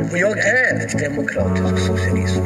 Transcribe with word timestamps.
Och 0.00 0.18
jag 0.18 0.38
är 0.38 0.98
demokratisk 0.98 1.86
socialism. 1.86 2.42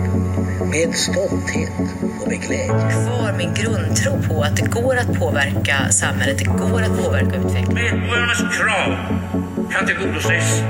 Med 0.70 0.94
stolthet 0.94 1.72
och 2.20 2.28
med 2.28 2.40
glädje. 2.40 2.90
Kvar 2.90 3.34
min 3.38 3.54
grundtro 3.54 4.22
på 4.28 4.42
att 4.42 4.56
det 4.56 4.70
går 4.70 4.96
att 4.96 5.18
påverka 5.18 5.90
samhället, 5.90 6.38
det 6.38 6.44
går 6.44 6.82
att 6.82 7.04
påverka 7.04 7.36
utvecklingen. 7.36 7.74
Medborgarnas 7.74 8.38
krav 8.56 8.96
kan 9.72 9.86
tillgodoses 9.86 10.60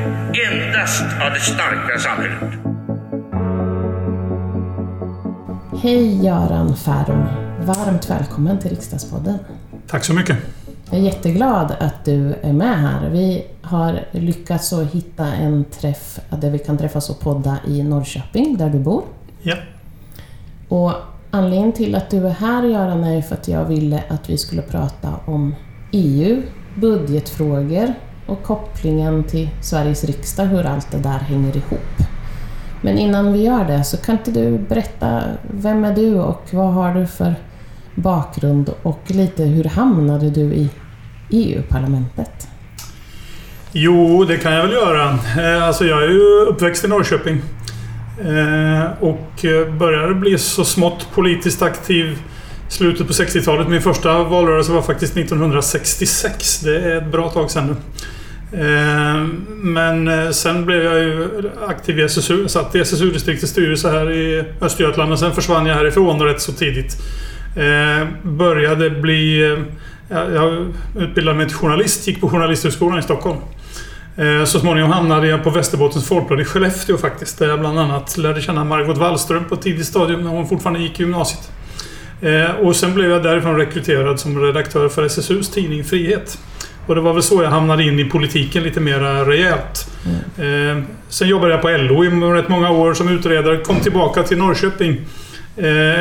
endast 0.48 1.02
av 1.02 1.32
det 1.34 1.40
starka 1.40 1.98
samhället. 1.98 2.54
Hej 5.82 6.24
Göran 6.24 6.76
Färm! 6.76 7.24
Varmt 7.66 8.10
välkommen 8.10 8.58
till 8.58 8.70
Riksdagspodden. 8.70 9.38
Tack 9.86 10.04
så 10.04 10.14
mycket. 10.14 10.36
Jag 10.92 11.00
är 11.00 11.04
jätteglad 11.04 11.76
att 11.80 12.04
du 12.04 12.34
är 12.42 12.52
med 12.52 12.78
här. 12.78 13.08
Vi 13.08 13.46
har 13.62 14.00
lyckats 14.10 14.72
att 14.72 14.92
hitta 14.92 15.26
en 15.26 15.64
träff 15.64 16.20
där 16.30 16.50
vi 16.50 16.58
kan 16.58 16.78
träffas 16.78 17.10
och 17.10 17.20
podda 17.20 17.58
i 17.66 17.82
Norrköping, 17.82 18.56
där 18.56 18.70
du 18.70 18.78
bor. 18.78 19.02
Ja. 19.42 19.56
Och 20.68 20.92
anledningen 21.30 21.72
till 21.72 21.94
att 21.94 22.10
du 22.10 22.26
är 22.26 22.30
här 22.30 22.62
Göran 22.62 23.04
är 23.04 23.22
för 23.22 23.34
att 23.34 23.48
jag 23.48 23.64
ville 23.64 24.02
att 24.08 24.30
vi 24.30 24.38
skulle 24.38 24.62
prata 24.62 25.08
om 25.26 25.54
EU, 25.92 26.42
budgetfrågor 26.74 27.94
och 28.26 28.42
kopplingen 28.42 29.24
till 29.24 29.48
Sveriges 29.62 30.04
riksdag, 30.04 30.44
hur 30.44 30.66
allt 30.66 30.90
det 30.90 30.98
där 30.98 31.18
hänger 31.18 31.56
ihop. 31.56 32.02
Men 32.82 32.98
innan 32.98 33.32
vi 33.32 33.42
gör 33.42 33.64
det 33.64 33.84
så 33.84 33.96
kan 33.96 34.16
inte 34.16 34.30
du 34.30 34.58
berätta, 34.58 35.22
vem 35.50 35.84
är 35.84 35.94
du 35.94 36.20
och 36.20 36.42
vad 36.52 36.72
har 36.72 36.94
du 36.94 37.06
för 37.06 37.34
bakgrund 37.94 38.70
och 38.82 39.00
lite 39.06 39.44
hur 39.44 39.64
hamnade 39.64 40.30
du 40.30 40.54
i 40.54 40.70
EU-parlamentet? 41.30 42.48
Jo, 43.72 44.24
det 44.24 44.36
kan 44.36 44.52
jag 44.52 44.62
väl 44.62 44.72
göra. 44.72 45.18
Eh, 45.38 45.64
alltså 45.64 45.84
jag 45.84 46.02
är 46.02 46.08
ju 46.08 46.40
uppväxt 46.48 46.84
i 46.84 46.88
Norrköping. 46.88 47.42
Eh, 48.24 49.02
och 49.02 49.44
eh, 49.44 49.74
började 49.74 50.14
bli 50.14 50.38
så 50.38 50.64
smått 50.64 51.06
politiskt 51.14 51.62
aktiv 51.62 52.18
i 52.68 52.72
slutet 52.72 53.06
på 53.06 53.12
60-talet. 53.12 53.68
Min 53.68 53.82
första 53.82 54.22
valrörelse 54.22 54.72
var 54.72 54.82
faktiskt 54.82 55.16
1966. 55.16 56.60
Det 56.60 56.80
är 56.80 56.96
ett 56.96 57.12
bra 57.12 57.28
tag 57.28 57.50
sedan 57.50 57.66
nu. 57.66 57.76
Men 59.48 60.34
sen 60.34 60.64
blev 60.66 60.82
jag 60.82 60.98
ju 60.98 61.28
aktiv 61.68 61.98
i 61.98 62.02
SSU. 62.02 62.40
Jag 62.40 62.50
satt 62.50 62.74
i 62.74 62.80
SSU-distriktets 62.80 63.52
styrelse 63.52 63.90
här 63.90 64.10
i 64.10 64.44
Östergötland 64.60 65.12
och 65.12 65.18
sen 65.18 65.32
försvann 65.32 65.66
jag 65.66 65.74
härifrån 65.74 66.20
rätt 66.22 66.40
så 66.40 66.52
tidigt. 66.52 66.96
Började 68.22 68.90
bli... 68.90 69.56
Jag 70.10 70.32
jag 70.34 70.66
utbildade 70.98 71.36
mig 71.38 71.46
till 71.46 71.56
journalist, 71.56 72.06
gick 72.08 72.20
på 72.20 72.28
Journalisthögskolan 72.28 72.98
i 72.98 73.02
Stockholm. 73.02 73.38
Eh, 74.16 74.44
Så 74.44 74.60
småningom 74.60 74.90
hamnade 74.90 75.26
jag 75.28 75.44
på 75.44 75.50
Västerbottens 75.50 76.08
Folkblad 76.08 76.40
i 76.40 76.44
Skellefteå 76.44 76.96
faktiskt. 76.96 77.38
Där 77.38 77.48
jag 77.48 77.60
bland 77.60 77.78
annat 77.78 78.16
lärde 78.18 78.40
känna 78.40 78.64
Margot 78.64 78.98
Wallström 78.98 79.44
på 79.44 79.54
ett 79.54 79.62
tidigt 79.62 79.86
stadium 79.86 80.22
när 80.22 80.30
hon 80.30 80.48
fortfarande 80.48 80.80
gick 80.80 81.00
i 81.00 81.02
gymnasiet. 81.02 81.50
Eh, 82.22 82.50
Och 82.50 82.76
sen 82.76 82.94
blev 82.94 83.10
jag 83.10 83.22
därifrån 83.22 83.56
rekryterad 83.56 84.20
som 84.20 84.42
redaktör 84.42 84.88
för 84.88 85.02
SSUs 85.04 85.50
tidning 85.50 85.84
Frihet. 85.84 86.38
Och 86.86 86.94
det 86.94 87.00
var 87.00 87.12
väl 87.12 87.22
så 87.22 87.42
jag 87.42 87.50
hamnade 87.50 87.82
in 87.84 87.98
i 87.98 88.04
politiken 88.04 88.62
lite 88.62 88.80
mer 88.80 89.24
rejält. 89.24 89.90
Eh, 90.38 90.82
Sen 91.08 91.28
jobbade 91.28 91.52
jag 91.52 91.62
på 91.62 91.68
LO 91.68 92.04
i 92.04 92.08
rätt 92.08 92.48
många 92.48 92.70
år 92.70 92.94
som 92.94 93.08
utredare. 93.08 93.56
Kom 93.58 93.76
tillbaka 93.80 94.22
till 94.22 94.38
Norrköping 94.38 94.96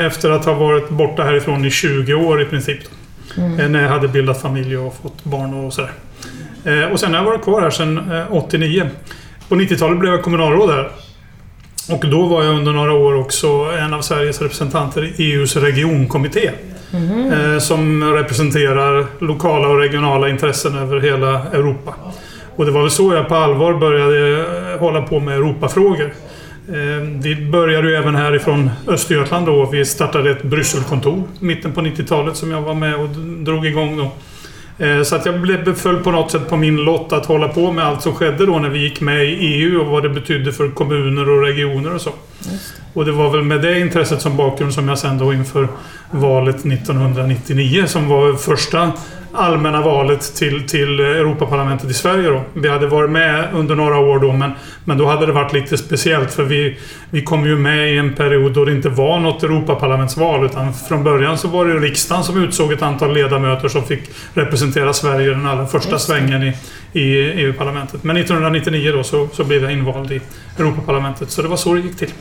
efter 0.06 0.30
att 0.32 0.46
ha 0.46 0.54
varit 0.54 0.90
borta 0.90 1.24
härifrån 1.24 1.66
i 1.66 1.72
20 1.72 2.14
år 2.14 2.42
i 2.42 2.46
princip. 2.46 2.80
Eh, 3.38 3.70
När 3.70 3.82
jag 3.82 3.90
hade 3.90 4.08
bildat 4.08 4.42
familj 4.42 4.78
och 4.78 4.96
fått 5.02 5.24
barn 5.24 5.54
och 5.54 5.74
sådär. 5.74 5.92
Eh, 6.66 6.92
Och 6.92 7.00
sen 7.00 7.12
har 7.14 7.18
jag 7.18 7.26
varit 7.26 7.44
kvar 7.44 7.62
här 7.62 7.70
sedan 7.70 8.12
eh, 8.12 8.34
89. 8.36 8.90
På 9.50 9.56
90-talet 9.56 10.00
blev 10.00 10.12
jag 10.14 10.24
kommunalråd 10.24 10.70
här. 10.70 10.90
Och 11.92 12.06
då 12.10 12.26
var 12.26 12.44
jag 12.44 12.56
under 12.56 12.72
några 12.72 12.94
år 12.94 13.16
också 13.20 13.48
en 13.80 13.94
av 13.94 14.02
Sveriges 14.02 14.42
representanter 14.42 15.04
i 15.22 15.32
EUs 15.32 15.56
regionkommitté. 15.56 16.52
Eh, 17.34 17.60
som 17.60 18.14
representerar 18.14 19.06
lokala 19.20 19.68
och 19.68 19.78
regionala 19.78 20.30
intressen 20.30 20.78
över 20.78 21.00
hela 21.00 21.30
Europa. 21.52 21.94
Och 22.56 22.66
det 22.66 22.72
var 22.72 22.82
väl 22.82 22.92
så 22.92 23.14
jag 23.14 23.28
på 23.28 23.36
allvar 23.36 23.74
började 23.74 24.40
eh, 24.74 24.80
hålla 24.80 25.02
på 25.02 25.20
med 25.20 25.36
Europafrågor. 25.36 26.14
Eh, 26.70 27.02
Vi 27.22 27.36
började 27.36 27.90
ju 27.90 27.96
även 27.96 28.16
härifrån 28.16 28.70
Östergötland 28.88 29.46
då. 29.46 29.66
Vi 29.66 29.86
startade 29.86 30.32
ett 30.32 30.44
Brysselkontor 30.44 31.24
mitten 31.40 31.72
på 31.72 31.82
90-talet 31.82 32.36
som 32.36 32.52
jag 32.52 32.62
var 32.62 32.74
med 32.74 32.96
och 32.96 33.10
drog 33.44 33.66
igång 33.66 33.98
då. 33.98 34.12
Eh, 34.86 35.02
Så 35.04 35.16
att 35.16 35.26
jag 35.26 35.40
blev 35.42 35.76
föll 35.76 35.98
på 35.98 36.12
något 36.12 36.32
sätt 36.32 36.50
på 36.50 36.58
min 36.58 36.76
lott 36.78 37.14
att 37.14 37.26
hålla 37.26 37.48
på 37.48 37.72
med 37.72 37.86
allt 37.86 38.02
som 38.02 38.14
skedde 38.16 38.46
då 38.46 38.60
när 38.60 38.70
vi 38.70 38.80
gick 38.80 39.02
med 39.02 39.26
i 39.26 39.28
EU 39.34 39.82
och 39.82 39.88
vad 39.88 40.04
det 40.04 40.10
betydde 40.10 40.52
för 40.52 40.70
kommuner 40.70 41.30
och 41.30 41.42
regioner 41.42 41.96
och 41.96 42.02
så. 42.02 42.12
Och 42.94 43.06
det 43.06 43.12
var 43.12 43.30
väl 43.30 43.42
med 43.44 43.62
det 43.62 43.80
intresset 43.80 44.22
som 44.22 44.38
bakgrund 44.38 44.74
som 44.74 44.88
jag 44.88 45.00
sen 45.00 45.18
då 45.18 45.34
inför 45.34 45.68
valet 46.12 46.56
1999 46.66 47.84
som 47.88 48.08
var 48.08 48.34
första 48.34 48.92
allmänna 49.32 49.82
valet 49.82 50.36
till, 50.36 50.68
till 50.68 51.00
Europaparlamentet 51.00 51.90
i 51.90 51.94
Sverige 51.94 52.30
då. 52.30 52.42
Vi 52.54 52.70
hade 52.70 52.88
varit 52.88 53.10
med 53.10 53.48
under 53.54 53.76
några 53.76 53.98
år 53.98 54.20
då 54.20 54.32
men, 54.32 54.52
men 54.86 54.98
då 54.98 55.06
hade 55.06 55.26
det 55.26 55.32
varit 55.32 55.54
lite 55.54 55.78
speciellt 55.78 56.32
för 56.32 56.44
vi, 56.44 56.78
vi 57.10 57.24
kom 57.24 57.46
ju 57.46 57.58
med 57.58 57.94
i 57.94 57.98
en 57.98 58.14
period 58.14 58.54
då 58.54 58.66
det 58.66 58.72
inte 58.72 58.90
var 58.90 59.20
något 59.20 59.44
Europaparlamentsval 59.44 60.46
utan 60.46 60.74
från 60.74 61.04
början 61.04 61.38
så 61.38 61.48
var 61.48 61.66
det 61.66 61.74
riksdagen 61.74 62.24
som 62.24 62.44
utsåg 62.44 62.72
ett 62.72 62.82
antal 62.82 63.14
ledamöter 63.14 63.68
som 63.68 63.84
fick 63.84 64.10
representera 64.34 64.94
Sverige 64.94 65.30
den 65.30 65.48
allra 65.48 65.66
första 65.66 66.00
svängen 66.00 66.44
i, 66.44 66.54
i 66.94 67.18
EU-parlamentet. 67.18 68.04
Men 68.04 68.18
1999 68.18 68.92
då 68.92 69.04
så, 69.04 69.28
så 69.34 69.44
blev 69.44 69.64
jag 69.64 69.72
invald 69.72 70.12
i 70.12 70.22
Europaparlamentet 70.58 71.32
så 71.32 71.42
det 71.42 71.48
var 71.48 71.58
så 71.58 71.74
det 71.74 71.80
gick 71.80 71.98
till. 71.98 72.12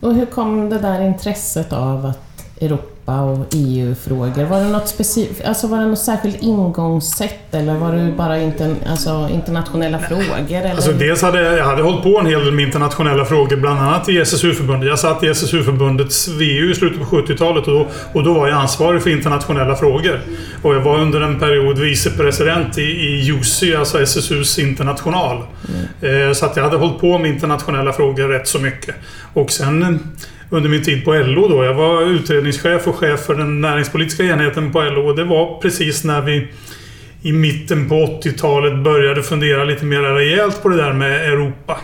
Och 0.00 0.14
hur 0.14 0.26
kom 0.26 0.70
det 0.70 0.78
där 0.78 1.06
intresset 1.06 1.72
av 1.72 2.06
att 2.06 2.27
Europa 2.60 3.20
och 3.20 3.46
EU-frågor? 3.52 4.44
Var 4.44 4.60
det 4.60 4.68
något 4.68 4.88
specifikt, 4.88 5.44
alltså 5.44 5.66
var 5.66 5.78
det 5.78 5.86
något 5.86 5.98
särskilt 5.98 6.42
ingångssätt 6.42 7.54
eller 7.54 7.74
var 7.74 7.92
det 7.92 8.12
bara 8.12 8.38
inter, 8.38 8.74
alltså, 8.86 9.28
internationella 9.32 9.98
frågor? 9.98 10.44
Eller? 10.50 10.70
Alltså 10.70 10.92
dels 10.92 11.22
hade 11.22 11.56
jag 11.56 11.64
hade 11.64 11.82
hållit 11.82 12.02
på 12.02 12.18
en 12.20 12.26
hel 12.26 12.44
del 12.44 12.54
med 12.54 12.64
internationella 12.64 13.24
frågor, 13.24 13.56
bland 13.56 13.80
annat 13.80 14.08
i 14.08 14.18
SSU-förbundet. 14.18 14.88
Jag 14.88 14.98
satt 14.98 15.22
i 15.22 15.26
SSU-förbundets 15.26 16.28
VU 16.28 16.70
i 16.70 16.74
slutet 16.74 16.98
på 16.98 17.16
70-talet 17.16 17.66
och 17.66 17.72
då, 17.72 17.86
och 18.12 18.24
då 18.24 18.34
var 18.34 18.48
jag 18.48 18.58
ansvarig 18.58 19.02
för 19.02 19.10
internationella 19.10 19.76
frågor. 19.76 20.20
Och 20.62 20.74
jag 20.74 20.80
var 20.80 20.98
under 20.98 21.20
en 21.20 21.38
period 21.38 21.78
vicepresident 21.78 22.78
i, 22.78 22.82
i 22.82 23.20
JUSI, 23.20 23.76
alltså 23.76 24.02
SSUs 24.02 24.58
international. 24.58 25.42
Eh, 26.00 26.32
så 26.34 26.46
att 26.46 26.56
jag 26.56 26.64
hade 26.64 26.76
hållit 26.76 27.00
på 27.00 27.18
med 27.18 27.30
internationella 27.30 27.92
frågor 27.92 28.28
rätt 28.28 28.48
så 28.48 28.58
mycket. 28.58 28.94
Och 29.34 29.50
sen 29.50 30.00
under 30.50 30.70
min 30.70 30.82
tid 30.82 31.04
på 31.04 31.14
LO 31.14 31.48
då, 31.48 31.64
jag 31.64 31.74
var 31.74 32.02
utredningschef 32.02 32.86
och 32.88 32.94
chef 32.94 33.20
för 33.20 33.34
den 33.34 33.60
näringspolitiska 33.60 34.24
enheten 34.24 34.72
på 34.72 34.82
LO 34.82 35.08
och 35.08 35.16
det 35.16 35.24
var 35.24 35.60
precis 35.60 36.04
när 36.04 36.20
vi 36.20 36.48
i 37.22 37.32
mitten 37.32 37.88
på 37.88 37.94
80-talet 37.94 38.78
började 38.78 39.22
fundera 39.22 39.64
lite 39.64 39.84
mer 39.84 40.02
rejält 40.02 40.62
på 40.62 40.68
det 40.68 40.76
där 40.76 40.92
med 40.92 41.32
Europa. 41.32 41.80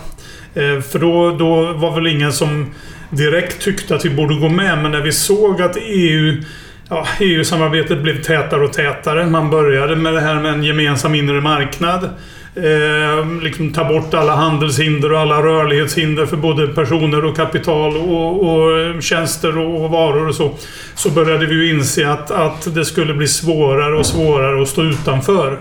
Eh, 0.54 0.80
för 0.80 0.98
då, 0.98 1.36
då 1.36 1.72
var 1.72 1.94
väl 1.94 2.06
ingen 2.06 2.32
som 2.32 2.74
direkt 3.10 3.62
tyckte 3.62 3.94
att 3.94 4.04
vi 4.04 4.10
borde 4.10 4.34
gå 4.34 4.48
med, 4.48 4.78
men 4.82 4.90
när 4.90 5.00
vi 5.00 5.12
såg 5.12 5.62
att 5.62 5.76
EU 5.76 6.42
Ja, 6.88 7.06
EU-samarbetet 7.20 8.02
blev 8.02 8.22
tätare 8.22 8.64
och 8.64 8.72
tätare. 8.72 9.26
Man 9.26 9.50
började 9.50 9.96
med 9.96 10.14
det 10.14 10.20
här 10.20 10.34
med 10.34 10.52
en 10.52 10.64
gemensam 10.64 11.14
inre 11.14 11.40
marknad. 11.40 12.10
Eh, 12.56 13.42
liksom 13.42 13.72
ta 13.72 13.84
bort 13.84 14.14
alla 14.14 14.34
handelshinder 14.34 15.12
och 15.12 15.18
alla 15.18 15.42
rörlighetshinder 15.42 16.26
för 16.26 16.36
både 16.36 16.68
personer 16.68 17.24
och 17.24 17.36
kapital 17.36 17.96
och, 17.96 18.44
och 18.44 18.78
ehm, 18.80 19.00
tjänster 19.00 19.58
och, 19.58 19.84
och 19.84 19.90
varor 19.90 20.28
och 20.28 20.34
så. 20.34 20.54
Så 20.94 21.10
började 21.10 21.46
vi 21.46 21.54
ju 21.54 21.70
inse 21.70 22.10
att, 22.10 22.30
att 22.30 22.74
det 22.74 22.84
skulle 22.84 23.14
bli 23.14 23.28
svårare 23.28 23.98
och 23.98 24.06
svårare 24.06 24.62
att 24.62 24.68
stå 24.68 24.82
utanför. 24.82 25.58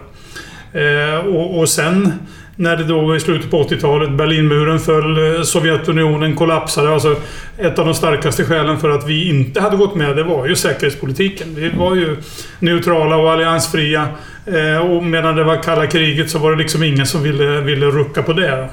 Eh, 0.74 1.26
och, 1.26 1.59
och 1.59 1.70
sen 1.70 2.14
när 2.56 2.78
det 2.78 2.84
då 2.84 3.16
i 3.16 3.19
slutet 3.19 3.51
på 3.51 3.63
80-talet 3.63 4.12
Berlinmuren 4.12 4.80
föll, 4.80 5.36
eh, 5.36 5.42
Sovjetunionen 5.42 6.36
kollapsade. 6.36 6.94
Alltså 6.94 7.16
ett 7.57 7.80
av 7.80 7.86
de 7.86 7.94
starkaste 7.94 8.44
skälen 8.44 8.80
för 8.80 8.89
att 8.89 9.07
vi 9.07 9.30
inte 9.30 9.62
hade 9.62 9.78
gått 9.78 9.95
med 9.95 10.16
det 10.16 10.24
var 10.24 10.48
ju 10.48 10.56
säkerhetspolitiken. 10.56 11.48
Vi 11.56 11.69
var 11.69 11.95
ju 11.95 12.18
neutrala 12.60 13.16
och 13.16 13.31
alliansfria. 13.31 14.07
Eh, 14.45 14.92
och 14.92 15.04
medan 15.04 15.36
det 15.36 15.44
var 15.44 15.63
kalla 15.63 15.88
kriget 15.88 16.30
så 16.30 16.39
var 16.39 16.51
det 16.51 16.57
liksom 16.57 16.83
ingen 16.83 17.06
som 17.06 17.24
ville, 17.24 17.62
ville 17.62 17.86
rucka 17.86 18.24
på 18.24 18.33
det. 18.33 18.69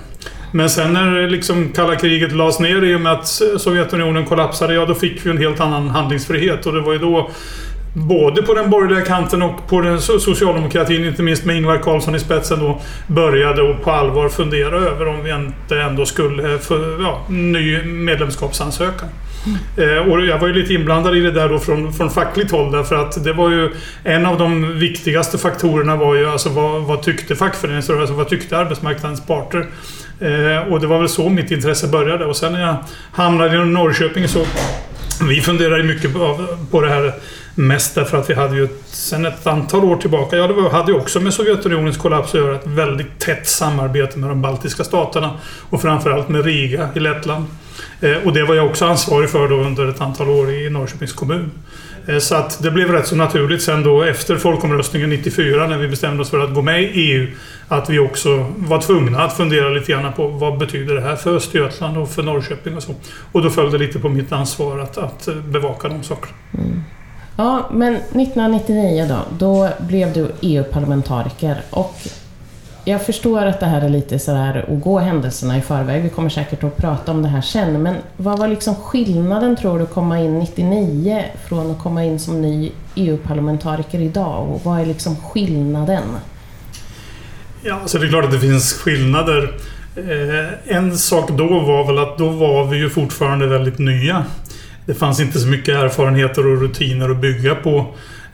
Men 0.52 0.70
sen 0.70 0.92
när 0.92 1.28
liksom 1.28 1.68
kalla 1.68 1.96
kriget 1.96 2.32
lades 2.32 2.60
ner 2.60 2.82
i 2.82 2.94
och 2.94 3.00
med 3.00 3.12
att 3.12 3.26
Sovjetunionen 3.58 4.26
kollapsade, 4.26 4.74
ja 4.74 4.86
då 4.86 4.94
fick 4.94 5.26
vi 5.26 5.30
en 5.30 5.38
helt 5.38 5.60
annan 5.60 5.88
handlingsfrihet. 5.88 6.66
Och 6.66 6.72
det 6.72 6.80
var 6.80 6.92
ju 6.92 6.98
då 6.98 7.30
både 7.92 8.42
på 8.42 8.54
den 8.54 8.70
borgerliga 8.70 9.04
kanten 9.04 9.42
och 9.42 9.68
på 9.68 9.80
den 9.80 10.00
socialdemokratin, 10.00 11.04
inte 11.04 11.22
minst 11.22 11.44
med 11.44 11.56
Ingvar 11.56 11.78
Carlsson 11.78 12.14
i 12.14 12.20
spetsen 12.20 12.60
då, 12.60 12.80
började 13.06 13.62
och 13.62 13.82
på 13.82 13.90
allvar 13.90 14.28
fundera 14.28 14.76
över 14.76 15.08
om 15.08 15.24
vi 15.24 15.30
inte 15.30 15.80
ändå 15.80 16.06
skulle 16.06 16.58
få 16.58 16.74
ja, 17.02 17.24
ny 17.28 17.82
medlemskapsansökan. 17.82 19.08
Mm. 19.46 20.10
Och 20.10 20.24
jag 20.24 20.38
var 20.38 20.48
ju 20.48 20.54
lite 20.54 20.74
inblandad 20.74 21.16
i 21.16 21.20
det 21.20 21.30
där 21.30 21.48
då 21.48 21.58
från, 21.58 21.92
från 21.92 22.10
fackligt 22.10 22.50
håll 22.50 22.72
därför 22.72 22.96
att 22.96 23.24
det 23.24 23.32
var 23.32 23.50
ju 23.50 23.70
en 24.04 24.26
av 24.26 24.38
de 24.38 24.78
viktigaste 24.78 25.38
faktorerna 25.38 25.96
var 25.96 26.14
ju 26.14 26.30
alltså 26.30 26.48
vad, 26.48 26.82
vad 26.82 27.02
tyckte 27.02 27.36
fackföreningsrörelsen, 27.36 28.00
alltså 28.00 28.14
vad 28.14 28.28
tyckte 28.28 28.58
arbetsmarknadens 28.58 29.26
parter? 29.26 29.66
Eh, 30.20 30.72
och 30.72 30.80
det 30.80 30.86
var 30.86 30.98
väl 30.98 31.08
så 31.08 31.28
mitt 31.28 31.50
intresse 31.50 31.88
började 31.88 32.24
och 32.24 32.36
sen 32.36 32.52
när 32.52 32.60
jag 32.60 32.76
hamnade 33.12 33.56
i 33.56 33.64
Norrköping 33.64 34.28
så 34.28 34.46
vi 35.28 35.40
funderade 35.40 35.82
mycket 35.82 36.12
på 36.70 36.80
det 36.80 36.88
här 36.88 37.12
mest 37.54 37.94
därför 37.94 38.18
att 38.18 38.30
vi 38.30 38.34
hade 38.34 38.56
ju 38.56 38.68
sen 38.86 39.26
ett 39.26 39.46
antal 39.46 39.84
år 39.84 39.96
tillbaka, 39.96 40.36
ja 40.36 40.46
det 40.46 40.70
hade 40.70 40.92
ju 40.92 40.98
också 40.98 41.20
med 41.20 41.34
Sovjetunionens 41.34 41.96
kollaps 41.96 42.28
att 42.28 42.40
göra, 42.40 42.54
ett 42.54 42.66
väldigt 42.66 43.18
tätt 43.18 43.48
samarbete 43.48 44.18
med 44.18 44.30
de 44.30 44.42
baltiska 44.42 44.84
staterna 44.84 45.30
och 45.70 45.82
framförallt 45.82 46.28
med 46.28 46.44
Riga 46.44 46.88
i 46.94 47.00
Lettland. 47.00 47.44
Eh, 48.00 48.16
och 48.24 48.32
det 48.32 48.44
var 48.44 48.54
jag 48.54 48.66
också 48.66 48.84
ansvarig 48.84 49.30
för 49.30 49.48
då 49.48 49.56
under 49.56 49.88
ett 49.88 50.00
antal 50.00 50.28
år 50.28 50.50
i 50.50 50.70
Norrköpings 50.70 51.12
kommun. 51.12 51.50
Eh, 52.06 52.18
så 52.18 52.34
att 52.34 52.62
det 52.62 52.70
blev 52.70 52.92
rätt 52.92 53.06
så 53.06 53.16
naturligt 53.16 53.62
sen 53.62 53.82
då 53.82 54.02
efter 54.02 54.36
folkomröstningen 54.36 55.10
94 55.10 55.66
när 55.66 55.78
vi 55.78 55.88
bestämde 55.88 56.22
oss 56.22 56.30
för 56.30 56.38
att 56.38 56.54
gå 56.54 56.62
med 56.62 56.82
i 56.82 56.86
EU 56.86 57.26
att 57.68 57.90
vi 57.90 57.98
också 57.98 58.46
var 58.56 58.80
tvungna 58.80 59.22
att 59.22 59.36
fundera 59.36 59.68
lite 59.68 59.92
grann 59.92 60.12
på 60.12 60.26
vad 60.28 60.58
betyder 60.58 60.94
det 60.94 61.00
här 61.00 61.16
för 61.16 61.36
Östergötland 61.36 61.98
och 61.98 62.10
för 62.10 62.22
Norrköping 62.22 62.76
och 62.76 62.82
så. 62.82 62.94
Och 63.32 63.42
då 63.42 63.50
följde 63.50 63.78
lite 63.78 63.98
på 63.98 64.08
mitt 64.08 64.32
ansvar 64.32 64.78
att, 64.78 64.98
att 64.98 65.28
bevaka 65.44 65.88
de 65.88 66.02
sakerna. 66.02 66.32
Mm. 66.54 66.82
Ja, 67.36 67.68
men 67.72 67.94
1999 67.94 69.06
då, 69.08 69.18
då 69.38 69.68
blev 69.86 70.12
du 70.12 70.30
EU-parlamentariker 70.40 71.56
och 71.70 71.94
jag 72.84 73.02
förstår 73.02 73.46
att 73.46 73.60
det 73.60 73.66
här 73.66 73.80
är 73.80 73.88
lite 73.88 74.18
sådär 74.18 74.64
att 74.68 74.82
gå 74.82 74.98
händelserna 74.98 75.58
i 75.58 75.60
förväg. 75.60 76.02
Vi 76.02 76.08
kommer 76.08 76.28
säkert 76.28 76.64
att 76.64 76.76
prata 76.76 77.12
om 77.12 77.22
det 77.22 77.28
här 77.28 77.40
sen. 77.40 77.82
Men 77.82 77.96
vad 78.16 78.38
var 78.38 78.48
liksom 78.48 78.74
skillnaden 78.74 79.56
tror 79.56 79.78
du 79.78 79.84
att 79.84 79.94
komma 79.94 80.20
in 80.20 80.38
99 80.38 81.24
från 81.48 81.70
att 81.70 81.78
komma 81.78 82.04
in 82.04 82.18
som 82.18 82.42
ny 82.42 82.72
EU-parlamentariker 82.94 84.00
idag? 84.00 84.48
Och 84.50 84.60
vad 84.64 84.80
är 84.80 84.86
liksom 84.86 85.16
skillnaden? 85.16 86.02
Ja, 87.62 87.80
så 87.86 87.98
det 87.98 88.06
är 88.06 88.08
klart 88.08 88.24
att 88.24 88.32
det 88.32 88.40
finns 88.40 88.72
skillnader. 88.72 89.54
Eh, 89.96 90.76
en 90.76 90.98
sak 90.98 91.30
då 91.30 91.46
var 91.60 91.86
väl 91.86 91.98
att 91.98 92.18
då 92.18 92.28
var 92.28 92.66
vi 92.66 92.76
ju 92.76 92.90
fortfarande 92.90 93.46
väldigt 93.46 93.78
nya. 93.78 94.24
Det 94.86 94.94
fanns 94.94 95.20
inte 95.20 95.38
så 95.38 95.48
mycket 95.48 95.76
erfarenheter 95.76 96.46
och 96.46 96.60
rutiner 96.60 97.10
att 97.10 97.20
bygga 97.20 97.54
på. 97.54 97.86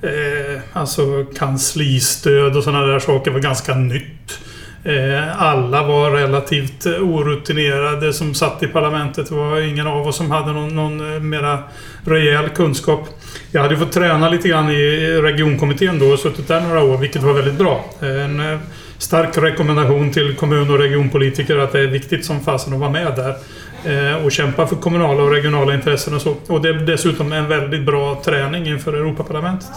Eh, 0.02 0.60
alltså 0.72 1.24
kanslistöd 1.36 2.56
och 2.56 2.64
sådana 2.64 2.86
där 2.86 2.98
saker 2.98 3.30
var 3.30 3.40
ganska 3.40 3.74
nytt. 3.74 4.40
Eh, 4.84 5.42
alla 5.42 5.86
var 5.86 6.10
relativt 6.10 6.86
orutinerade 6.86 8.12
som 8.12 8.34
satt 8.34 8.62
i 8.62 8.66
parlamentet. 8.66 9.28
Det 9.28 9.34
var 9.34 9.60
ingen 9.60 9.86
av 9.86 10.06
oss 10.06 10.16
som 10.16 10.30
hade 10.30 10.52
någon, 10.52 10.74
någon 10.74 11.14
eh, 11.14 11.20
mera 11.20 11.58
rejäl 12.04 12.48
kunskap. 12.48 13.08
Jag 13.50 13.62
hade 13.62 13.76
fått 13.76 13.92
träna 13.92 14.28
lite 14.28 14.48
grann 14.48 14.70
i 14.70 15.18
regionkommittén 15.22 15.98
då 15.98 16.06
och 16.06 16.18
suttit 16.18 16.48
där 16.48 16.60
några 16.60 16.82
år, 16.82 16.98
vilket 16.98 17.22
var 17.22 17.32
väldigt 17.32 17.58
bra. 17.58 17.84
En 18.00 18.40
eh, 18.40 18.58
stark 18.98 19.38
rekommendation 19.38 20.12
till 20.12 20.36
kommun 20.36 20.70
och 20.70 20.78
regionpolitiker 20.78 21.58
att 21.58 21.72
det 21.72 21.80
är 21.80 21.86
viktigt 21.86 22.24
som 22.24 22.40
fasen 22.40 22.72
att 22.72 22.80
vara 22.80 22.90
med 22.90 23.12
där 23.16 23.34
Eh, 23.86 24.24
och 24.24 24.32
kämpa 24.32 24.66
för 24.66 24.76
kommunala 24.76 25.22
och 25.22 25.30
regionala 25.30 25.74
intressen 25.74 26.14
och 26.14 26.22
så. 26.22 26.36
Och 26.46 26.62
det 26.62 26.68
är 26.68 26.74
dessutom 26.74 27.32
en 27.32 27.48
väldigt 27.48 27.82
bra 27.82 28.22
träning 28.24 28.66
inför 28.66 28.92
Europaparlamentet. 28.92 29.70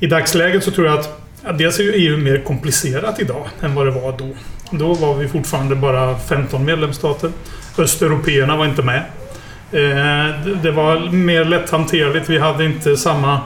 I 0.00 0.06
dagsläget 0.06 0.64
så 0.64 0.70
tror 0.70 0.86
jag 0.86 0.98
att 0.98 1.20
Ja, 1.44 1.52
dels 1.52 1.78
är 1.78 1.82
ju 1.82 1.92
EU 1.92 2.16
mer 2.16 2.38
komplicerat 2.38 3.20
idag 3.20 3.46
än 3.60 3.74
vad 3.74 3.86
det 3.86 3.90
var 3.90 4.14
då. 4.18 4.28
Då 4.70 4.94
var 4.94 5.14
vi 5.14 5.28
fortfarande 5.28 5.76
bara 5.76 6.18
15 6.18 6.64
medlemsstater. 6.64 7.30
Östeuropeerna 7.78 8.56
var 8.56 8.66
inte 8.66 8.82
med. 8.82 9.02
Eh, 9.72 10.54
det 10.62 10.70
var 10.70 11.10
mer 11.12 11.44
lätthanterligt. 11.44 12.30
Vi 12.30 12.38
hade 12.38 12.64
inte 12.64 12.96
samma 12.96 13.40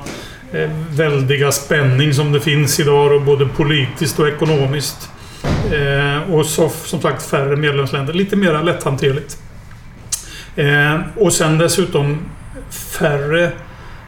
eh, 0.52 0.70
väldiga 0.90 1.52
spänning 1.52 2.14
som 2.14 2.32
det 2.32 2.40
finns 2.40 2.80
idag, 2.80 3.24
både 3.24 3.46
politiskt 3.46 4.18
och 4.18 4.28
ekonomiskt. 4.28 5.10
Och 6.30 6.46
så, 6.46 6.68
som 6.68 7.00
sagt 7.00 7.22
färre 7.22 7.56
medlemsländer. 7.56 8.12
Lite 8.12 8.36
mer 8.36 8.62
lätthanterligt. 8.62 9.38
Och 11.14 11.32
sen 11.32 11.58
dessutom 11.58 12.18
färre 12.70 13.52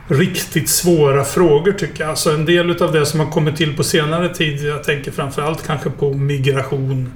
riktigt 0.08 0.68
svåra 0.68 1.24
frågor 1.24 1.72
tycker 1.72 2.00
jag. 2.00 2.10
Alltså 2.10 2.30
en 2.30 2.44
del 2.44 2.82
av 2.82 2.92
det 2.92 3.06
som 3.06 3.20
har 3.20 3.30
kommit 3.30 3.56
till 3.56 3.76
på 3.76 3.84
senare 3.84 4.34
tid, 4.34 4.64
jag 4.64 4.84
tänker 4.84 5.10
framförallt 5.10 5.66
kanske 5.66 5.90
på 5.90 6.12
migration. 6.12 7.12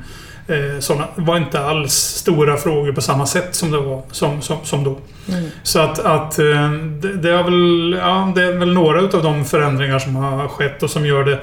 Eh, 0.48 0.80
sådana 0.80 1.08
var 1.14 1.36
inte 1.36 1.60
alls 1.60 1.92
stora 1.92 2.56
frågor 2.56 2.92
på 2.92 3.00
samma 3.00 3.26
sätt 3.26 3.54
som 3.54 3.70
det 3.70 3.78
var 3.78 4.02
som, 4.10 4.42
som, 4.42 4.56
som 4.64 4.84
då. 4.84 4.98
Mm. 5.28 5.50
Så 5.62 5.80
att, 5.80 5.98
att 5.98 6.38
eh, 6.38 6.72
det, 6.72 7.16
det, 7.16 7.30
är 7.30 7.42
väl, 7.42 7.98
ja, 8.00 8.32
det 8.34 8.42
är 8.42 8.52
väl 8.52 8.72
några 8.72 9.00
av 9.00 9.22
de 9.22 9.44
förändringar 9.44 9.98
som 9.98 10.16
har 10.16 10.48
skett 10.48 10.82
och 10.82 10.90
som 10.90 11.06
gör 11.06 11.24
det 11.24 11.38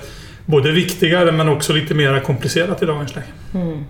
både 0.46 0.72
viktigare 0.72 1.32
men 1.32 1.50
också 1.50 1.74
lite 1.74 1.94
mer 1.94 2.20
komplicerat 2.20 2.84
i 2.84 2.86
dagens 2.86 3.16
läge. 3.16 3.28
Mm. 3.54 3.86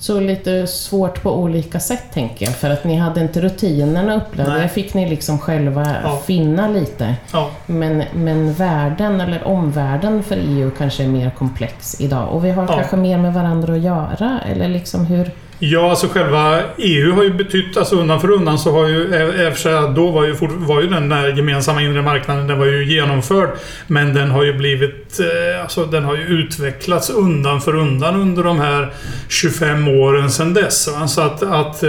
Så 0.00 0.20
lite 0.20 0.66
svårt 0.66 1.22
på 1.22 1.36
olika 1.38 1.80
sätt 1.80 2.04
tänker 2.12 2.46
jag, 2.46 2.54
för 2.54 2.70
att 2.70 2.84
ni 2.84 2.96
hade 2.96 3.20
inte 3.20 3.40
rutinerna 3.40 4.16
upplevde. 4.16 4.52
Där 4.52 4.68
fick 4.68 4.94
ni 4.94 5.08
liksom 5.08 5.38
själva 5.38 5.96
ja. 6.02 6.22
finna 6.26 6.68
lite. 6.68 7.14
Ja. 7.32 7.50
Men, 7.66 8.02
men 8.14 8.52
världen, 8.52 9.20
eller 9.20 9.46
omvärlden 9.46 10.22
för 10.22 10.36
EU 10.36 10.70
kanske 10.78 11.04
är 11.04 11.08
mer 11.08 11.30
komplex 11.30 12.00
idag. 12.00 12.28
Och 12.28 12.44
vi 12.44 12.50
har 12.50 12.62
ja. 12.62 12.76
kanske 12.76 12.96
mer 12.96 13.18
med 13.18 13.34
varandra 13.34 13.72
att 13.72 13.80
göra, 13.80 14.40
eller 14.50 14.68
liksom 14.68 15.06
hur... 15.06 15.30
Ja, 15.60 15.90
alltså 15.90 16.08
själva 16.08 16.62
EU 16.78 17.12
har 17.12 17.22
ju 17.22 17.32
betytt, 17.32 17.76
alltså 17.76 17.96
undan 17.96 18.20
för 18.20 18.30
undan 18.30 18.58
så 18.58 18.72
har 18.72 18.88
ju, 18.88 19.14
eh, 19.14 19.22
eh, 19.22 19.46
eftersom 19.46 19.94
då 19.94 20.10
var 20.10 20.24
ju, 20.24 20.34
var 20.40 20.82
ju 20.82 20.88
den 20.88 21.08
där 21.08 21.36
gemensamma 21.36 21.82
inre 21.82 22.02
marknaden, 22.02 22.46
den 22.46 22.58
var 22.58 22.66
ju 22.66 22.84
genomförd. 22.84 23.48
Men 23.86 24.14
den 24.14 24.30
har 24.30 24.44
ju 24.44 24.52
blivit, 24.52 25.20
eh, 25.20 25.62
alltså 25.62 25.84
den 25.84 26.04
har 26.04 26.16
ju 26.16 26.22
utvecklats 26.22 27.10
undan 27.10 27.60
för 27.60 27.76
undan 27.76 28.20
under 28.20 28.42
de 28.42 28.60
här 28.60 28.92
25 29.28 29.88
åren 29.88 30.30
sedan 30.30 30.54
dess. 30.54 30.88
Så 31.14 31.20
att, 31.20 31.42
att 31.42 31.82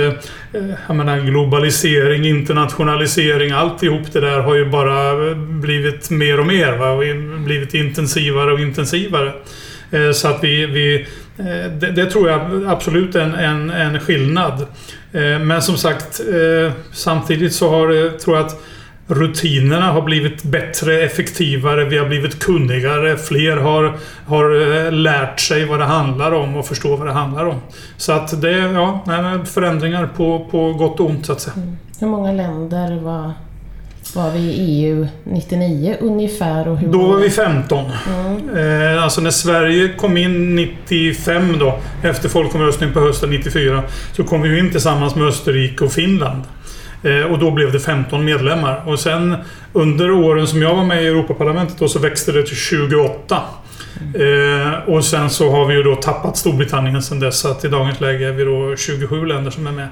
jag 0.87 0.95
menar 0.95 1.19
globalisering, 1.19 2.25
internationalisering, 2.25 3.51
alltihop 3.51 4.13
det 4.13 4.19
där 4.19 4.39
har 4.39 4.55
ju 4.55 4.65
bara 4.65 5.13
blivit 5.35 6.09
mer 6.09 6.39
och 6.39 6.45
mer. 6.45 6.71
Va? 6.77 6.91
Och 6.91 7.03
blivit 7.45 7.73
intensivare 7.73 8.53
och 8.53 8.59
intensivare. 8.59 9.33
Eh, 9.91 10.11
så 10.11 10.27
att 10.27 10.43
vi, 10.43 10.65
vi 10.65 11.07
eh, 11.37 11.71
det, 11.71 11.91
det, 11.91 12.05
tror 12.05 12.29
jag 12.29 12.65
absolut 12.67 13.15
är 13.15 13.21
en, 13.21 13.33
en, 13.33 13.69
en 13.69 13.99
skillnad. 13.99 14.65
Eh, 15.11 15.39
men 15.39 15.61
som 15.61 15.77
sagt, 15.77 16.21
samtidigt 16.91 17.53
så 17.53 17.69
har 17.69 17.87
det, 17.87 18.19
tror 18.19 18.37
jag 18.37 18.45
att 18.45 18.61
rutinerna 19.07 19.91
har 19.91 20.01
blivit 20.01 20.43
bättre, 20.43 21.01
effektivare, 21.01 21.85
vi 21.85 21.97
har 21.97 22.07
blivit 22.07 22.39
kunnigare, 22.39 23.17
fler 23.17 23.57
har, 23.57 23.97
har 24.25 24.91
lärt 24.91 25.39
sig 25.39 25.65
vad 25.65 25.79
det 25.79 25.85
handlar 25.85 26.31
om 26.31 26.55
och 26.55 26.65
förstår 26.65 26.97
vad 26.97 27.07
det 27.07 27.13
handlar 27.13 27.45
om. 27.45 27.61
Så 27.97 28.11
att 28.11 28.41
det 28.41 28.53
är 28.53 28.73
ja, 28.73 29.03
förändringar 29.45 30.09
på, 30.15 30.47
på 30.51 30.73
gott 30.73 30.99
och 30.99 31.09
ont 31.09 31.25
så 31.25 31.31
att 31.31 31.41
säga. 31.41 31.53
Mm. 31.55 31.77
Hur 31.99 32.07
många 32.07 32.31
länder 32.31 33.01
var 33.01 33.33
var 34.15 34.31
vi 34.31 34.39
i 34.39 34.85
EU 34.85 35.07
99 35.23 35.97
ungefär? 35.99 36.67
Och 36.67 36.77
hur 36.77 36.87
då 36.87 37.07
var 37.07 37.17
vi 37.17 37.29
15. 37.29 37.85
Mm. 38.07 38.95
Eh, 38.95 39.03
alltså 39.03 39.21
när 39.21 39.31
Sverige 39.31 39.93
kom 39.97 40.17
in 40.17 40.55
95 40.55 41.59
då, 41.59 41.79
efter 42.03 42.29
folkomröstningen 42.29 42.93
på 42.93 42.99
hösten 42.99 43.29
94, 43.29 43.83
så 44.11 44.23
kom 44.23 44.41
vi 44.41 44.59
in 44.59 44.71
tillsammans 44.71 45.15
med 45.15 45.27
Österrike 45.27 45.83
och 45.83 45.91
Finland. 45.91 46.43
Eh, 47.03 47.31
och 47.31 47.39
då 47.39 47.51
blev 47.51 47.71
det 47.71 47.79
15 47.79 48.25
medlemmar. 48.25 48.83
Och 48.85 48.99
sen 48.99 49.35
under 49.73 50.11
åren 50.11 50.47
som 50.47 50.61
jag 50.61 50.75
var 50.75 50.83
med 50.83 51.03
i 51.03 51.07
Europaparlamentet 51.07 51.77
då, 51.79 51.87
så 51.87 51.99
växte 51.99 52.31
det 52.31 52.43
till 52.43 52.55
28. 52.55 53.41
Eh, 54.13 54.89
och 54.89 55.05
sen 55.05 55.29
så 55.29 55.51
har 55.51 55.65
vi 55.65 55.73
ju 55.73 55.83
då 55.83 55.95
tappat 55.95 56.37
Storbritannien 56.37 57.01
sen 57.01 57.19
dess. 57.19 57.39
Så 57.39 57.51
att 57.51 57.65
i 57.65 57.67
dagens 57.67 58.01
läge 58.01 58.27
är 58.27 58.31
vi 58.31 58.43
då 58.43 58.75
27 58.75 59.25
länder 59.25 59.51
som 59.51 59.67
är 59.67 59.71
med. 59.71 59.87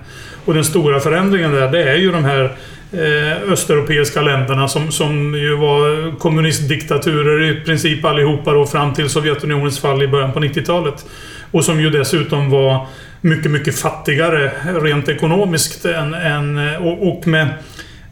Och 0.46 0.54
den 0.54 0.64
stora 0.64 1.00
förändringen 1.00 1.52
där, 1.52 1.72
det 1.72 1.84
är 1.84 1.96
ju 1.96 2.12
de 2.12 2.26
här 2.26 2.56
eh, 2.92 3.52
östeuropeiska 3.52 4.22
länderna 4.22 4.68
som, 4.68 4.92
som 4.92 5.36
ju 5.36 5.56
var 5.56 6.16
kommunistdiktaturer 6.20 7.44
i 7.44 7.62
princip 7.66 8.06
allihopa 8.06 8.54
då 8.54 8.66
fram 8.66 8.94
till 8.94 9.10
Sovjetunionens 9.10 9.80
fall 9.80 10.04
i 10.04 10.08
början 10.08 10.32
på 10.32 10.40
90-talet. 10.40 11.06
Och 11.52 11.66
som 11.66 11.82
ju 11.82 11.90
dessutom 11.90 12.50
var 12.50 12.88
mycket, 13.22 13.52
mycket 13.52 13.80
fattigare 13.80 14.52
rent 14.82 15.10
ekonomiskt 15.10 15.86
än, 15.86 16.14
än 16.14 16.76
och, 16.76 17.08
och 17.08 17.28
med 17.28 17.48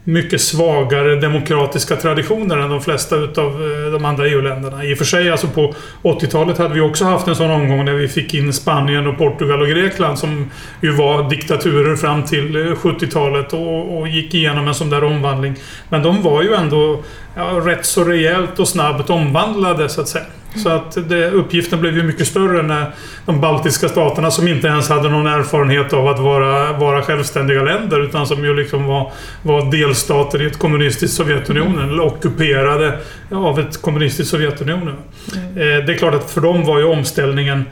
mycket 0.08 0.40
svagare 0.40 1.16
demokratiska 1.16 1.96
traditioner 1.96 2.56
än 2.56 2.70
de 2.70 2.80
flesta 2.80 3.16
utav 3.16 3.46
eh, 3.46 3.92
de 3.92 4.04
andra 4.04 4.28
EU-länderna. 4.28 4.84
I 4.84 4.94
och 4.94 4.98
för 4.98 5.04
sig, 5.04 5.30
alltså 5.30 5.46
på 5.46 5.74
80-talet 6.02 6.58
hade 6.58 6.74
vi 6.74 6.80
också 6.80 7.04
haft 7.04 7.28
en 7.28 7.36
sån 7.36 7.50
omgång 7.50 7.84
när 7.84 7.92
vi 7.92 8.08
fick 8.08 8.34
in 8.34 8.52
Spanien 8.52 9.06
och 9.06 9.18
Portugal 9.18 9.62
och 9.62 9.68
Grekland 9.68 10.18
som 10.18 10.50
ju 10.80 10.90
var 10.90 11.30
diktaturer 11.30 11.96
fram 11.96 12.22
till 12.22 12.56
eh, 12.56 12.60
70-talet 12.60 13.52
och, 13.52 13.98
och 13.98 14.08
gick 14.08 14.34
igenom 14.34 14.68
en 14.68 14.74
sån 14.74 14.90
där 14.90 15.04
omvandling. 15.04 15.56
Men 15.88 16.02
de 16.02 16.22
var 16.22 16.42
ju 16.42 16.54
ändå 16.54 17.02
ja, 17.36 17.42
rätt 17.42 17.86
så 17.86 18.04
rejält 18.04 18.58
och 18.58 18.68
snabbt 18.68 19.10
omvandlade 19.10 19.88
så 19.88 20.00
att 20.00 20.08
säga. 20.08 20.24
Så 20.62 20.68
att 20.68 21.08
det, 21.08 21.30
uppgiften 21.30 21.80
blev 21.80 21.96
ju 21.96 22.02
mycket 22.02 22.26
större 22.26 22.62
när 22.62 22.92
de 23.26 23.40
baltiska 23.40 23.88
staterna 23.88 24.30
som 24.30 24.48
inte 24.48 24.66
ens 24.66 24.88
hade 24.88 25.08
någon 25.08 25.26
erfarenhet 25.26 25.92
av 25.92 26.08
att 26.08 26.18
vara, 26.18 26.72
vara 26.72 27.02
självständiga 27.02 27.62
länder 27.62 28.00
utan 28.00 28.26
som 28.26 28.44
ju 28.44 28.56
liksom 28.56 28.84
var, 28.84 29.12
var 29.42 29.70
delstater 29.70 30.42
i 30.42 30.46
ett 30.46 30.58
kommunistiskt 30.58 31.16
Sovjetunionen 31.16 31.88
eller 31.90 32.06
ockuperade 32.06 32.98
av 33.30 33.60
ett 33.60 33.82
kommunistiskt 33.82 34.30
Sovjetunionen. 34.30 34.94
Mm. 35.34 35.48
Eh, 35.48 35.86
det 35.86 35.92
är 35.92 35.98
klart 35.98 36.14
att 36.14 36.30
för 36.30 36.40
dem 36.40 36.64
var 36.64 36.78
ju 36.78 36.84
omställningen 36.84 37.64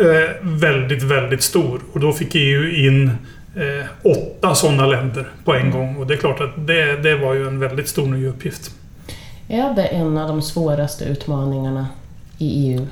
eh, 0.00 0.30
väldigt, 0.40 1.02
väldigt 1.02 1.42
stor 1.42 1.80
och 1.92 2.00
då 2.00 2.12
fick 2.12 2.34
EU 2.34 2.68
in 2.68 3.10
eh, 3.56 3.86
åtta 4.02 4.54
sådana 4.54 4.86
länder 4.86 5.28
på 5.44 5.54
en 5.54 5.70
gång 5.70 5.96
och 5.96 6.06
det 6.06 6.14
är 6.14 6.18
klart 6.18 6.40
att 6.40 6.66
det, 6.66 6.96
det 6.96 7.16
var 7.16 7.34
ju 7.34 7.46
en 7.46 7.58
väldigt 7.58 7.88
stor 7.88 8.06
ny 8.06 8.26
uppgift. 8.26 8.70
Är 9.48 9.74
det 9.74 9.84
en 9.84 10.18
av 10.18 10.28
de 10.28 10.42
svåraste 10.42 11.04
utmaningarna 11.04 11.86
i 12.42 12.68
EU? 12.68 12.86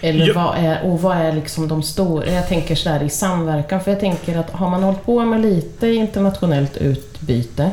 Eller 0.00 0.26
ja. 0.26 0.34
vad 0.34 0.56
är, 0.56 0.82
och 0.84 1.02
vad 1.02 1.16
är 1.16 1.32
liksom 1.32 1.68
de 1.68 1.82
stora, 1.82 2.30
jag 2.30 2.48
tänker 2.48 2.74
sådär 2.74 3.02
i 3.02 3.08
samverkan, 3.08 3.80
för 3.80 3.90
jag 3.90 4.00
tänker 4.00 4.38
att 4.38 4.50
har 4.50 4.70
man 4.70 4.82
hållit 4.82 5.04
på 5.04 5.24
med 5.24 5.40
lite 5.40 5.88
internationellt 5.88 6.76
utbyte 6.76 7.70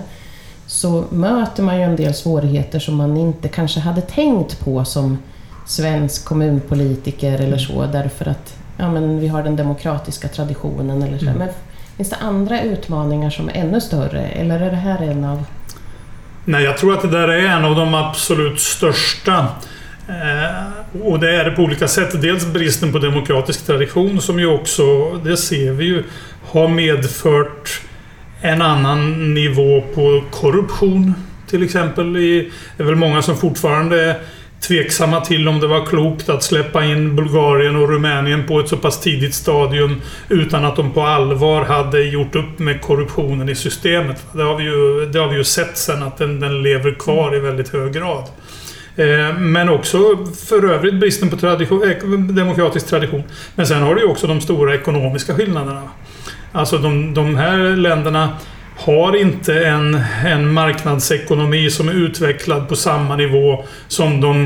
så 0.67 1.03
möter 1.09 1.63
man 1.63 1.77
ju 1.77 1.83
en 1.83 1.95
del 1.95 2.13
svårigheter 2.13 2.79
som 2.79 2.95
man 2.95 3.17
inte 3.17 3.47
kanske 3.47 3.79
hade 3.79 4.01
tänkt 4.01 4.59
på 4.59 4.85
som 4.85 5.17
svensk 5.65 6.25
kommunpolitiker 6.25 7.41
eller 7.41 7.57
så, 7.57 7.85
därför 7.85 8.25
att 8.25 8.57
ja, 8.77 8.91
men 8.91 9.19
vi 9.19 9.27
har 9.27 9.43
den 9.43 9.55
demokratiska 9.55 10.27
traditionen 10.27 11.03
eller 11.03 11.17
så. 11.17 11.25
Mm. 11.25 11.37
Men 11.37 11.49
finns 11.97 12.09
det 12.09 12.15
andra 12.15 12.61
utmaningar 12.61 13.29
som 13.29 13.49
är 13.49 13.53
ännu 13.53 13.81
större, 13.81 14.21
eller 14.21 14.59
är 14.59 14.69
det 14.69 14.75
här 14.75 15.01
en 15.01 15.23
av 15.23 15.45
Nej, 16.45 16.63
jag 16.63 16.77
tror 16.77 16.93
att 16.93 17.01
det 17.01 17.07
där 17.07 17.27
är 17.27 17.47
en 17.47 17.65
av 17.65 17.75
de 17.75 17.93
absolut 17.93 18.59
största. 18.59 19.47
Eh, 20.07 21.01
och 21.01 21.19
det 21.19 21.35
är 21.35 21.45
det 21.45 21.51
på 21.51 21.61
olika 21.61 21.87
sätt. 21.87 22.21
Dels 22.21 22.45
bristen 22.45 22.91
på 22.91 22.99
demokratisk 22.99 23.65
tradition 23.65 24.21
som 24.21 24.39
ju 24.39 24.45
också, 24.45 25.13
det 25.13 25.37
ser 25.37 25.71
vi 25.71 25.85
ju, 25.85 26.03
har 26.43 26.67
medfört 26.67 27.81
en 28.41 28.61
annan 28.61 29.33
nivå 29.33 29.83
på 29.95 30.23
korruption. 30.31 31.13
Till 31.49 31.63
exempel. 31.63 32.13
Det 32.13 32.49
är 32.77 32.83
väl 32.83 32.95
många 32.95 33.21
som 33.21 33.37
fortfarande 33.37 34.03
är 34.03 34.15
tveksamma 34.67 35.21
till 35.21 35.47
om 35.47 35.59
det 35.59 35.67
var 35.67 35.85
klokt 35.85 36.29
att 36.29 36.43
släppa 36.43 36.85
in 36.85 37.15
Bulgarien 37.15 37.75
och 37.75 37.89
Rumänien 37.89 38.47
på 38.47 38.59
ett 38.59 38.69
så 38.69 38.77
pass 38.77 38.99
tidigt 38.99 39.33
stadium 39.35 40.01
utan 40.29 40.65
att 40.65 40.75
de 40.75 40.93
på 40.93 41.01
allvar 41.01 41.65
hade 41.65 42.03
gjort 42.03 42.35
upp 42.35 42.59
med 42.59 42.81
korruptionen 42.81 43.49
i 43.49 43.55
systemet. 43.55 44.25
Det 44.33 44.43
har 44.43 44.57
vi 44.57 44.63
ju, 44.63 45.05
det 45.05 45.19
har 45.19 45.27
vi 45.27 45.35
ju 45.35 45.43
sett 45.43 45.77
sen 45.77 46.03
att 46.03 46.17
den, 46.17 46.39
den 46.39 46.63
lever 46.63 46.91
kvar 46.91 47.35
i 47.35 47.39
väldigt 47.39 47.69
hög 47.69 47.93
grad. 47.93 48.23
Eh, 48.95 49.39
men 49.39 49.69
också 49.69 49.97
för 50.47 50.65
övrigt 50.65 50.93
bristen 50.93 51.29
på 51.29 51.37
tradition, 51.37 51.83
eh, 51.83 52.19
demokratisk 52.19 52.87
tradition. 52.87 53.23
Men 53.55 53.67
sen 53.67 53.81
har 53.81 53.95
du 53.95 54.01
ju 54.01 54.07
också 54.07 54.27
de 54.27 54.41
stora 54.41 54.75
ekonomiska 54.75 55.35
skillnaderna. 55.35 55.81
Alltså 56.51 56.77
de, 56.77 57.13
de 57.13 57.35
här 57.35 57.57
länderna 57.57 58.29
har 58.77 59.15
inte 59.15 59.65
en, 59.65 60.01
en 60.25 60.53
marknadsekonomi 60.53 61.71
som 61.71 61.89
är 61.89 61.93
utvecklad 61.93 62.69
på 62.69 62.75
samma 62.75 63.15
nivå 63.15 63.65
som 63.87 64.21
de 64.21 64.41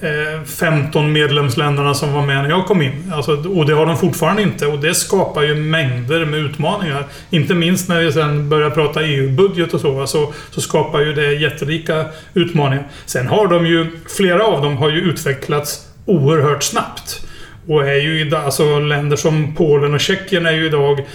eh, 0.00 0.44
15 0.44 1.12
medlemsländerna 1.12 1.94
som 1.94 2.12
var 2.12 2.26
med 2.26 2.42
när 2.42 2.48
jag 2.48 2.66
kom 2.66 2.82
in. 2.82 3.12
Alltså, 3.14 3.48
och 3.48 3.66
det 3.66 3.74
har 3.74 3.86
de 3.86 3.96
fortfarande 3.96 4.42
inte 4.42 4.66
och 4.66 4.78
det 4.78 4.94
skapar 4.94 5.42
ju 5.42 5.54
mängder 5.54 6.24
med 6.24 6.40
utmaningar. 6.40 7.06
Inte 7.30 7.54
minst 7.54 7.88
när 7.88 8.00
vi 8.00 8.12
sen 8.12 8.48
börjar 8.48 8.70
prata 8.70 9.02
EU-budget 9.02 9.74
och 9.74 9.80
så, 9.80 10.06
så, 10.06 10.32
så 10.50 10.60
skapar 10.60 11.00
ju 11.00 11.12
det 11.12 11.32
jättelika 11.32 12.04
utmaningar. 12.34 12.88
Sen 13.06 13.26
har 13.26 13.48
de 13.48 13.66
ju, 13.66 13.86
flera 14.16 14.44
av 14.44 14.62
dem 14.62 14.76
har 14.76 14.90
ju 14.90 15.00
utvecklats 15.00 15.88
oerhört 16.06 16.62
snabbt. 16.62 17.26
Och 17.66 17.88
är 17.88 18.00
ju 18.00 18.20
idag, 18.20 18.44
alltså 18.44 18.78
länder 18.78 19.16
som 19.16 19.54
Polen 19.54 19.94
och 19.94 20.00
Tjeckien 20.00 20.46
är 20.46 20.52
ju 20.52 20.66
idag, 20.66 21.06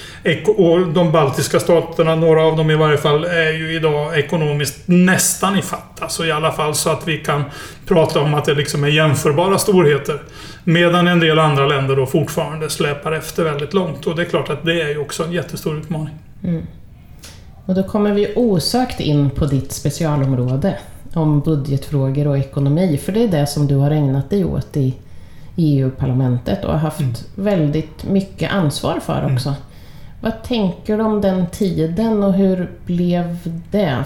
och 0.57 0.87
de 0.87 1.11
baltiska 1.11 1.59
staterna, 1.59 2.15
några 2.15 2.43
av 2.43 2.57
dem 2.57 2.71
i 2.71 2.75
varje 2.75 2.97
fall, 2.97 3.23
är 3.25 3.51
ju 3.51 3.75
idag 3.75 4.19
ekonomiskt 4.19 4.83
nästan 4.85 5.57
ifatt. 5.57 6.01
Alltså 6.01 6.25
i 6.25 6.31
alla 6.31 6.51
fall 6.51 6.75
så 6.75 6.89
att 6.89 7.07
vi 7.07 7.17
kan 7.17 7.43
prata 7.87 8.21
om 8.21 8.33
att 8.33 8.45
det 8.45 8.53
liksom 8.53 8.83
är 8.83 8.87
jämförbara 8.87 9.57
storheter. 9.57 10.21
Medan 10.63 11.07
en 11.07 11.19
del 11.19 11.39
andra 11.39 11.67
länder 11.67 11.95
då 11.95 12.05
fortfarande 12.05 12.69
släpar 12.69 13.11
efter 13.11 13.43
väldigt 13.43 13.73
långt. 13.73 14.07
Och 14.07 14.15
det 14.15 14.21
är 14.21 14.25
klart 14.25 14.49
att 14.49 14.65
det 14.65 14.81
är 14.81 14.89
ju 14.89 14.97
också 14.97 15.23
en 15.23 15.31
jättestor 15.31 15.77
utmaning. 15.77 16.15
Mm. 16.43 16.63
Och 17.65 17.75
då 17.75 17.83
kommer 17.83 18.13
vi 18.13 18.33
osökt 18.35 18.99
in 18.99 19.29
på 19.29 19.45
ditt 19.45 19.71
specialområde 19.71 20.77
om 21.13 21.39
budgetfrågor 21.39 22.27
och 22.27 22.37
ekonomi, 22.37 22.99
för 23.05 23.11
det 23.11 23.23
är 23.23 23.27
det 23.27 23.47
som 23.47 23.67
du 23.67 23.75
har 23.75 23.91
ägnat 23.91 24.29
dig 24.29 24.45
åt 24.45 24.77
i 24.77 24.93
EU-parlamentet 25.57 26.65
och 26.65 26.71
har 26.71 26.79
haft 26.79 26.99
mm. 26.99 27.13
väldigt 27.35 28.03
mycket 28.03 28.51
ansvar 28.51 28.99
för 29.05 29.19
mm. 29.19 29.35
också. 29.35 29.49
Mm. 29.49 29.61
Vad 30.21 30.43
tänker 30.43 30.97
du 30.97 31.03
om 31.03 31.21
den 31.21 31.47
tiden 31.47 32.23
och 32.23 32.33
hur 32.33 32.69
blev 32.85 33.37
det? 33.71 34.03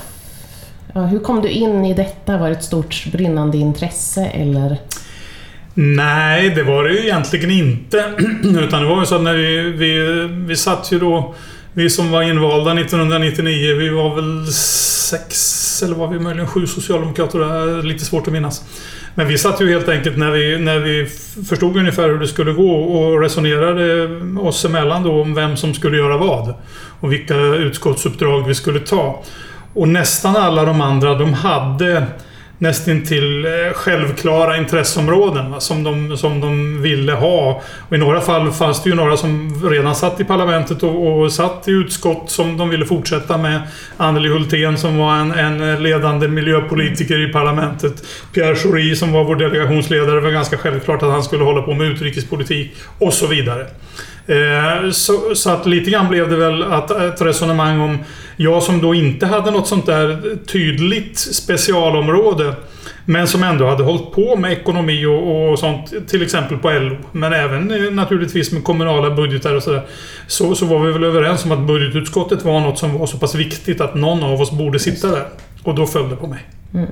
Ja, 0.93 1.01
hur 1.01 1.20
kom 1.20 1.41
du 1.41 1.50
in 1.50 1.86
i 1.86 1.93
detta? 1.93 2.38
Var 2.38 2.50
det 2.50 2.55
ett 2.55 2.63
stort 2.63 3.05
brinnande 3.12 3.58
intresse 3.58 4.25
eller? 4.25 4.77
Nej, 5.74 6.50
det 6.50 6.63
var 6.63 6.84
det 6.84 6.93
ju 6.93 7.00
egentligen 7.00 7.51
inte. 7.51 8.13
Utan 8.43 8.81
det 8.81 8.88
var 8.88 9.00
ju 9.00 9.05
så 9.05 9.15
att 9.15 9.22
när 9.22 9.34
vi, 9.34 9.72
vi, 9.72 10.27
vi 10.27 10.55
satt 10.55 10.91
ju 10.91 11.00
då 11.00 11.36
vi 11.74 11.89
som 11.89 12.12
var 12.12 12.22
invalda 12.22 12.72
1999, 12.72 13.75
vi 13.75 13.89
var 13.89 14.15
väl 14.15 14.53
sex 14.53 15.84
eller 15.84 15.96
var 15.96 16.08
vi 16.08 16.20
möjligen 16.20 16.48
sju 16.48 16.67
socialdemokrater? 16.67 17.84
Lite 17.84 18.05
svårt 18.05 18.27
att 18.27 18.34
minnas. 18.34 18.63
Men 19.15 19.27
vi 19.27 19.38
satt 19.38 19.62
ju 19.62 19.70
helt 19.70 19.89
enkelt 19.89 20.18
när 20.18 20.32
vi, 20.32 20.58
när 20.60 20.80
vi 20.80 21.06
förstod 21.50 21.77
ungefär 21.77 22.10
hur 22.10 22.20
det 22.20 22.27
skulle 22.27 22.51
gå 22.53 22.72
och 22.72 23.22
resonerade 23.22 24.10
oss 24.39 24.65
emellan 24.65 25.03
då 25.03 25.22
om 25.22 25.36
vem 25.36 25.58
som 25.58 25.74
skulle 25.74 25.98
göra 25.98 26.18
vad. 26.18 26.53
Och 27.00 27.12
vilka 27.12 27.36
utskottsuppdrag 27.36 28.48
vi 28.48 28.56
skulle 28.56 28.80
ta. 28.80 29.24
Och 29.74 29.88
nästan 29.88 30.36
alla 30.36 30.65
de 30.65 30.82
andra, 30.82 31.15
de 31.15 31.34
hade 31.34 32.06
nästintill 32.62 33.46
eh, 33.46 33.74
självklara 33.74 34.58
intresseområden 34.58 35.51
va, 35.51 35.60
som, 35.60 35.84
de, 35.84 36.18
som 36.18 36.41
de 36.41 36.82
ville 36.82 37.13
ha. 37.13 37.62
Och 37.89 37.96
I 37.96 37.98
några 37.98 38.22
fall 38.22 38.51
fanns 38.51 38.84
det 38.84 38.89
ju 38.89 38.96
några 38.96 39.18
som 39.18 39.62
redan 39.70 39.96
satt 39.96 40.20
i 40.20 40.24
parlamentet 40.24 40.84
och, 40.84 41.22
och 41.22 41.34
satt 41.34 41.68
i 41.68 41.72
utskott 41.72 42.30
som 42.30 42.58
de 42.58 42.70
ville 42.70 42.86
fortsätta 42.86 43.38
med. 43.38 43.62
Anneli 43.98 44.30
Hultén 44.30 44.77
som 44.77 44.98
var 44.98 45.15
en, 45.15 45.32
en 45.32 45.84
ledande 45.84 46.27
miljöpolitiker 46.27 47.30
i 47.30 47.34
parlamentet. 47.34 48.03
Pierre 48.34 48.56
Schori 48.56 48.96
som 48.96 49.12
var 49.12 49.24
vår 49.24 49.36
delegationsledare. 49.36 50.15
Det 50.15 50.22
var 50.22 50.32
ganska 50.32 50.58
självklart 50.58 51.03
att 51.03 51.12
han 51.12 51.24
skulle 51.24 51.44
hålla 51.44 51.62
på 51.62 51.74
med 51.74 51.88
utrikespolitik 51.88 52.72
och 52.98 53.13
så 53.13 53.27
vidare. 53.27 53.68
Eh, 54.31 54.91
så, 54.91 55.35
så, 55.35 55.50
att 55.50 55.65
lite 55.65 55.91
grann 55.91 56.09
blev 56.09 56.29
det 56.29 56.35
väl 56.35 56.63
att, 56.63 56.91
ett 56.91 57.21
resonemang 57.21 57.79
om 57.79 57.97
jag 58.35 58.63
som 58.63 58.81
då 58.81 58.95
inte 58.95 59.25
hade 59.25 59.51
något 59.51 59.67
sånt 59.67 59.85
där 59.85 60.38
tydligt 60.45 61.19
specialområde 61.19 62.55
men 63.05 63.27
som 63.27 63.43
ändå 63.43 63.67
hade 63.67 63.83
hållit 63.83 64.11
på 64.11 64.35
med 64.35 64.51
ekonomi 64.51 65.05
och, 65.05 65.51
och 65.51 65.59
sånt, 65.59 66.07
till 66.07 66.23
exempel 66.23 66.57
på 66.57 66.69
LO. 66.69 66.97
Men 67.11 67.33
även 67.33 67.71
eh, 67.71 67.91
naturligtvis 67.91 68.51
med 68.51 68.63
kommunala 68.63 69.15
budgetar 69.15 69.55
och 69.55 69.63
sådär. 69.63 69.85
Så, 70.27 70.55
så 70.55 70.65
var 70.65 70.79
vi 70.79 70.91
väl 70.91 71.03
överens 71.03 71.45
om 71.45 71.51
att 71.51 71.67
budgetutskottet 71.67 72.45
var 72.45 72.59
något 72.59 72.79
som 72.79 72.97
var 72.97 73.07
så 73.07 73.17
pass 73.17 73.35
viktigt 73.35 73.81
att 73.81 73.95
någon 73.95 74.23
av 74.23 74.41
oss 74.41 74.51
borde 74.51 74.79
sitta 74.79 75.07
där. 75.07 75.25
Och 75.63 75.75
då 75.75 75.85
föll 75.85 76.09
det 76.09 76.15
på 76.15 76.27
mig. 76.27 76.39
Mm. 76.73 76.89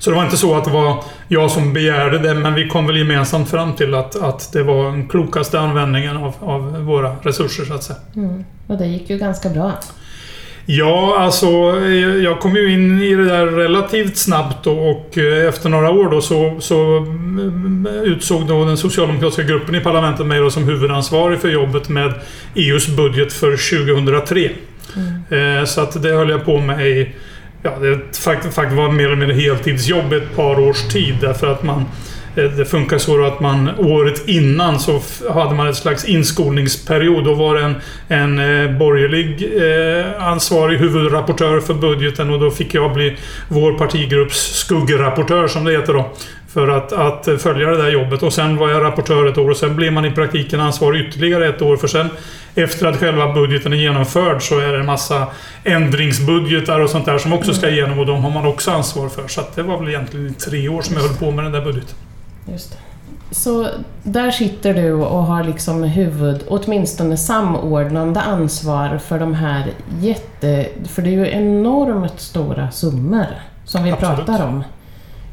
Så 0.00 0.10
det 0.10 0.16
var 0.16 0.24
inte 0.24 0.36
så 0.36 0.56
att 0.56 0.64
det 0.64 0.70
var 0.70 1.04
jag 1.28 1.50
som 1.50 1.72
begärde 1.72 2.18
det, 2.18 2.34
men 2.34 2.54
vi 2.54 2.68
kom 2.68 2.86
väl 2.86 2.96
gemensamt 2.96 3.50
fram 3.50 3.72
till 3.72 3.94
att, 3.94 4.22
att 4.22 4.52
det 4.52 4.62
var 4.62 4.84
den 4.84 5.08
klokaste 5.08 5.60
användningen 5.60 6.16
av, 6.16 6.34
av 6.40 6.84
våra 6.84 7.16
resurser, 7.22 7.64
så 7.64 7.74
att 7.74 7.82
säga. 7.82 7.98
Mm. 8.16 8.44
Och 8.66 8.78
det 8.78 8.86
gick 8.86 9.10
ju 9.10 9.18
ganska 9.18 9.48
bra. 9.48 9.72
Ja, 10.66 11.16
alltså 11.18 11.46
jag 12.22 12.40
kom 12.40 12.56
ju 12.56 12.72
in 12.72 13.02
i 13.02 13.14
det 13.14 13.24
där 13.24 13.46
relativt 13.46 14.16
snabbt 14.16 14.66
och, 14.66 14.90
och 14.90 15.18
eh, 15.18 15.48
efter 15.48 15.68
några 15.68 15.90
år 15.90 16.10
då 16.10 16.20
så, 16.20 16.56
så 16.60 16.96
mm, 16.96 17.88
utsåg 18.04 18.46
då 18.46 18.64
den 18.64 18.76
socialdemokratiska 18.76 19.42
gruppen 19.42 19.74
i 19.74 19.80
parlamentet 19.80 20.26
mig 20.26 20.50
som 20.50 20.64
huvudansvarig 20.64 21.40
för 21.40 21.48
jobbet 21.48 21.88
med 21.88 22.14
EUs 22.54 22.88
budget 22.88 23.32
för 23.32 23.50
2003. 23.86 24.50
Mm. 24.96 25.58
Eh, 25.58 25.64
så 25.64 25.80
att 25.80 26.02
det 26.02 26.12
höll 26.12 26.30
jag 26.30 26.44
på 26.44 26.58
med 26.58 26.86
i 26.86 27.14
Ja, 27.62 27.70
det 27.80 28.16
faktiskt 28.16 28.56
var 28.56 28.92
mer 28.92 29.04
eller 29.04 29.16
mindre 29.16 29.36
heltidsjobb 29.36 30.12
ett 30.12 30.36
par 30.36 30.58
års 30.58 30.82
tid 30.82 31.16
därför 31.20 31.46
att 31.52 31.62
man 31.62 31.84
eh, 32.36 32.44
det, 32.44 32.64
funkar 32.64 32.98
så 32.98 33.24
att 33.24 33.40
man 33.40 33.70
året 33.78 34.28
innan 34.28 34.80
så 34.80 35.00
hade 35.30 35.54
man 35.54 35.68
ett 35.68 35.76
slags 35.76 36.04
inskolningsperiod. 36.04 37.24
Då 37.24 37.34
var 37.34 37.54
det 37.54 37.62
en, 37.62 37.74
en 38.08 38.38
eh, 38.38 38.78
borgerlig 38.78 39.52
eh, 39.56 40.28
ansvarig 40.28 40.78
huvudrapportör 40.78 41.60
för 41.60 41.74
budgeten 41.74 42.30
och 42.30 42.40
då 42.40 42.50
fick 42.50 42.74
jag 42.74 42.94
bli 42.94 43.16
vår 43.48 43.78
partigrupps 43.78 44.36
skuggrapportör 44.36 45.48
som 45.48 45.64
det 45.64 45.72
heter 45.72 45.92
då. 45.92 46.12
För 46.52 46.68
att, 46.68 46.92
att 46.92 47.28
eh, 47.28 47.36
följa 47.36 47.70
det 47.70 47.76
där 47.76 47.90
jobbet. 47.90 48.22
Och 48.22 48.32
sen 48.32 48.56
var 48.56 48.68
jag 48.68 48.82
rapportör 48.82 49.26
ett 49.26 49.38
år 49.38 49.50
och 49.50 49.56
sen 49.56 49.76
blev 49.76 49.92
man 49.92 50.04
i 50.04 50.10
praktiken 50.10 50.60
ansvarig 50.60 51.08
ytterligare 51.08 51.48
ett 51.48 51.62
år. 51.62 51.76
För 51.76 51.88
sen 51.88 52.08
efter 52.54 52.86
att 52.86 52.96
själva 52.96 53.32
budgeten 53.32 53.72
är 53.72 53.76
genomförd 53.76 54.42
så 54.42 54.58
är 54.58 54.72
det 54.72 54.78
en 54.80 54.86
massa 54.86 55.26
ändringsbudgetar 55.64 56.80
och 56.80 56.90
sånt 56.90 57.06
där 57.06 57.18
som 57.18 57.32
också 57.32 57.54
ska 57.54 57.68
igenom 57.68 57.98
och 57.98 58.06
de 58.06 58.24
har 58.24 58.30
man 58.30 58.46
också 58.46 58.70
ansvar 58.70 59.08
för. 59.08 59.28
Så 59.28 59.42
det 59.54 59.62
var 59.62 59.78
väl 59.78 59.88
egentligen 59.88 60.26
i 60.26 60.32
tre 60.32 60.68
år 60.68 60.82
som 60.82 60.96
jag 60.96 61.02
höll 61.02 61.16
på 61.16 61.30
med 61.30 61.44
den 61.44 61.52
där 61.52 61.64
budgeten. 61.64 61.94
Just 62.52 62.70
det. 62.72 62.78
Så 63.30 63.68
där 64.02 64.30
sitter 64.30 64.74
du 64.74 64.92
och 64.92 65.22
har 65.22 65.44
liksom 65.44 65.82
huvud, 65.82 66.44
åtminstone 66.48 67.16
samordnande 67.16 68.20
ansvar 68.20 68.98
för 68.98 69.18
de 69.18 69.34
här 69.34 69.64
jätte... 70.00 70.66
För 70.88 71.02
det 71.02 71.08
är 71.08 71.12
ju 71.12 71.30
enormt 71.30 72.20
stora 72.20 72.70
summor 72.70 73.26
som 73.64 73.84
vi 73.84 73.90
Absolut. 73.90 74.26
pratar 74.26 74.46
om. 74.46 74.64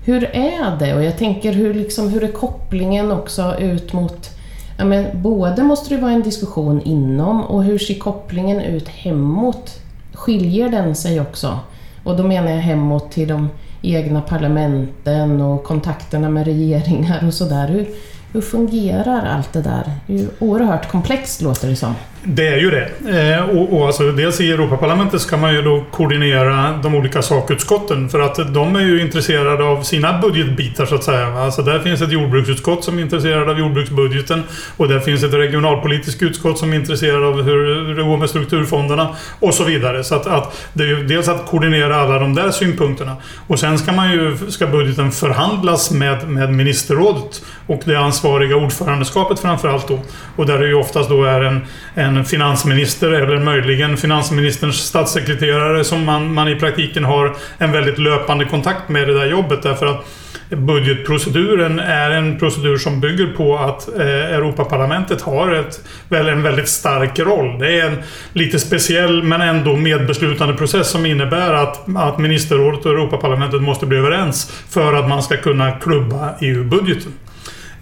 Hur 0.06 0.24
är 0.24 0.78
det? 0.80 0.96
Och 0.96 1.04
jag 1.04 1.18
tänker 1.18 1.54
hur, 1.54 1.74
liksom, 1.74 2.10
hur 2.10 2.24
är 2.24 2.32
kopplingen 2.32 3.12
också 3.12 3.56
ut 3.60 3.94
mot... 3.94 4.37
Ja, 4.78 4.86
men 4.86 5.22
både 5.22 5.64
måste 5.64 5.96
det 5.96 6.02
vara 6.02 6.12
en 6.12 6.24
diskussion 6.24 6.82
inom 6.82 7.44
och 7.44 7.64
hur 7.64 7.78
ser 7.78 8.00
kopplingen 8.00 8.62
ut 8.62 8.88
hemåt? 8.88 9.80
Skiljer 10.14 10.70
den 10.70 10.96
sig 10.96 11.22
också? 11.22 11.60
Och 12.04 12.18
då 12.18 12.24
menar 12.24 12.52
jag 12.52 12.58
hemåt 12.58 13.12
till 13.12 13.28
de 13.28 13.50
egna 13.82 14.22
parlamenten 14.22 15.42
och 15.42 15.64
kontakterna 15.64 16.30
med 16.30 16.46
regeringar 16.46 17.28
och 17.28 17.34
sådär. 17.34 17.68
Hur, 17.68 17.88
hur 18.34 18.42
fungerar 18.42 19.26
allt 19.26 19.54
det 19.54 19.62
där? 19.62 19.92
Det 20.08 20.14
är 20.14 20.18
ju 20.18 20.28
oerhört 20.40 20.92
komplext 20.92 21.42
låter 21.42 21.68
det 21.68 21.76
som. 21.76 21.96
Det 22.24 22.48
är 22.48 22.58
ju 22.58 22.72
det. 22.72 22.90
Eh, 23.10 23.50
och, 23.50 23.74
och 23.74 23.86
alltså, 23.86 24.12
dels 24.12 24.42
i 24.42 24.52
Europaparlamentet 24.52 25.22
ska 25.22 25.38
man 25.38 25.54
ju 25.54 25.62
då 25.62 25.86
koordinera 25.92 26.80
de 26.84 26.96
olika 26.96 27.22
sakutskotten 27.22 28.10
för 28.10 28.20
att 28.20 28.54
de 28.54 28.76
är 28.76 28.82
ju 28.82 29.02
intresserade 29.02 29.64
av 29.64 29.84
sina 29.84 30.20
budgetbitar 30.20 30.86
så 30.86 30.96
att 30.96 31.04
säga. 31.04 31.28
Alltså 31.28 31.62
där 31.62 31.80
finns 31.80 32.02
ett 32.02 32.12
jordbruksutskott 32.12 32.84
som 32.84 32.98
är 32.98 33.02
intresserad 33.02 33.50
av 33.50 33.60
jordbruksbudgeten 33.60 34.44
och 34.78 34.88
där 34.88 35.00
finns 35.00 35.24
ett 35.24 35.34
regionalpolitiskt 35.34 36.24
utskott 36.24 36.58
som 36.60 36.74
är 36.74 36.76
intresserad 36.76 37.24
av 37.24 37.42
hur 37.42 37.96
det 37.96 38.04
går 38.04 38.18
med 38.18 38.30
strukturfonderna 38.30 39.16
och 39.40 39.54
så 39.54 39.64
vidare. 39.64 40.04
Så 40.04 40.16
att, 40.16 40.28
att 40.28 40.70
det 40.74 40.84
är 40.84 40.88
ju 40.88 41.08
dels 41.08 41.28
att 41.28 41.46
koordinera 41.46 41.96
alla 41.96 42.20
de 42.20 42.36
där 42.36 42.52
synpunkterna 42.52 43.16
och 43.48 43.60
sen 43.60 43.80
ska 43.80 43.92
man 43.92 44.12
ju, 44.12 44.38
ska 44.50 44.68
budgeten 44.68 45.12
förhandlas 45.12 45.92
med, 45.92 46.30
med 46.30 46.54
ministerrådet 46.54 47.42
och 47.68 47.82
det 47.86 47.96
ansvariga 47.96 48.56
ordförandeskapet 48.56 49.40
framförallt 49.40 49.88
då. 49.88 50.00
Och 50.36 50.46
där 50.46 50.60
det 50.60 50.68
ju 50.68 50.74
oftast 50.74 51.10
då 51.10 51.24
är 51.24 51.42
en, 51.42 51.62
en 51.94 52.07
en 52.08 52.26
finansminister 52.26 53.12
eller 53.12 53.40
möjligen 53.40 53.98
finansministerns 53.98 54.76
statssekreterare 54.76 55.84
som 55.84 56.06
man, 56.06 56.34
man 56.34 56.48
i 56.48 56.56
praktiken 56.56 57.04
har 57.04 57.36
en 57.58 57.72
väldigt 57.72 57.98
löpande 57.98 58.46
kontakt 58.46 58.90
med 58.90 59.02
i 59.02 59.06
det 59.06 59.20
där 59.20 59.26
jobbet 59.26 59.64
därför 59.64 59.86
att 59.86 60.06
budgetproceduren 60.50 61.80
är 61.80 62.10
en 62.10 62.40
procedur 62.40 62.78
som 62.78 63.00
bygger 63.00 63.28
på 63.28 63.58
att 63.58 64.00
eh, 64.00 64.06
Europaparlamentet 64.06 65.22
har 65.22 65.52
ett, 65.52 65.80
väl, 66.10 66.28
en 66.28 66.44
väldigt 66.44 66.68
stark 66.68 67.20
roll. 67.20 67.60
Det 67.60 67.80
är 67.80 67.86
en 67.86 67.98
lite 68.34 68.60
speciell 68.60 69.24
men 69.24 69.42
ändå 69.42 69.76
medbeslutande 69.76 70.54
process 70.54 70.90
som 70.90 71.06
innebär 71.06 71.54
att, 71.54 71.98
att 71.98 72.18
ministerrådet 72.18 72.86
och 72.86 72.92
Europaparlamentet 72.92 73.62
måste 73.62 73.86
bli 73.86 73.98
överens 73.98 74.64
för 74.70 74.94
att 74.94 75.10
man 75.10 75.24
ska 75.24 75.38
kunna 75.38 75.72
klubba 75.72 76.30
EU-budgeten. 76.42 77.14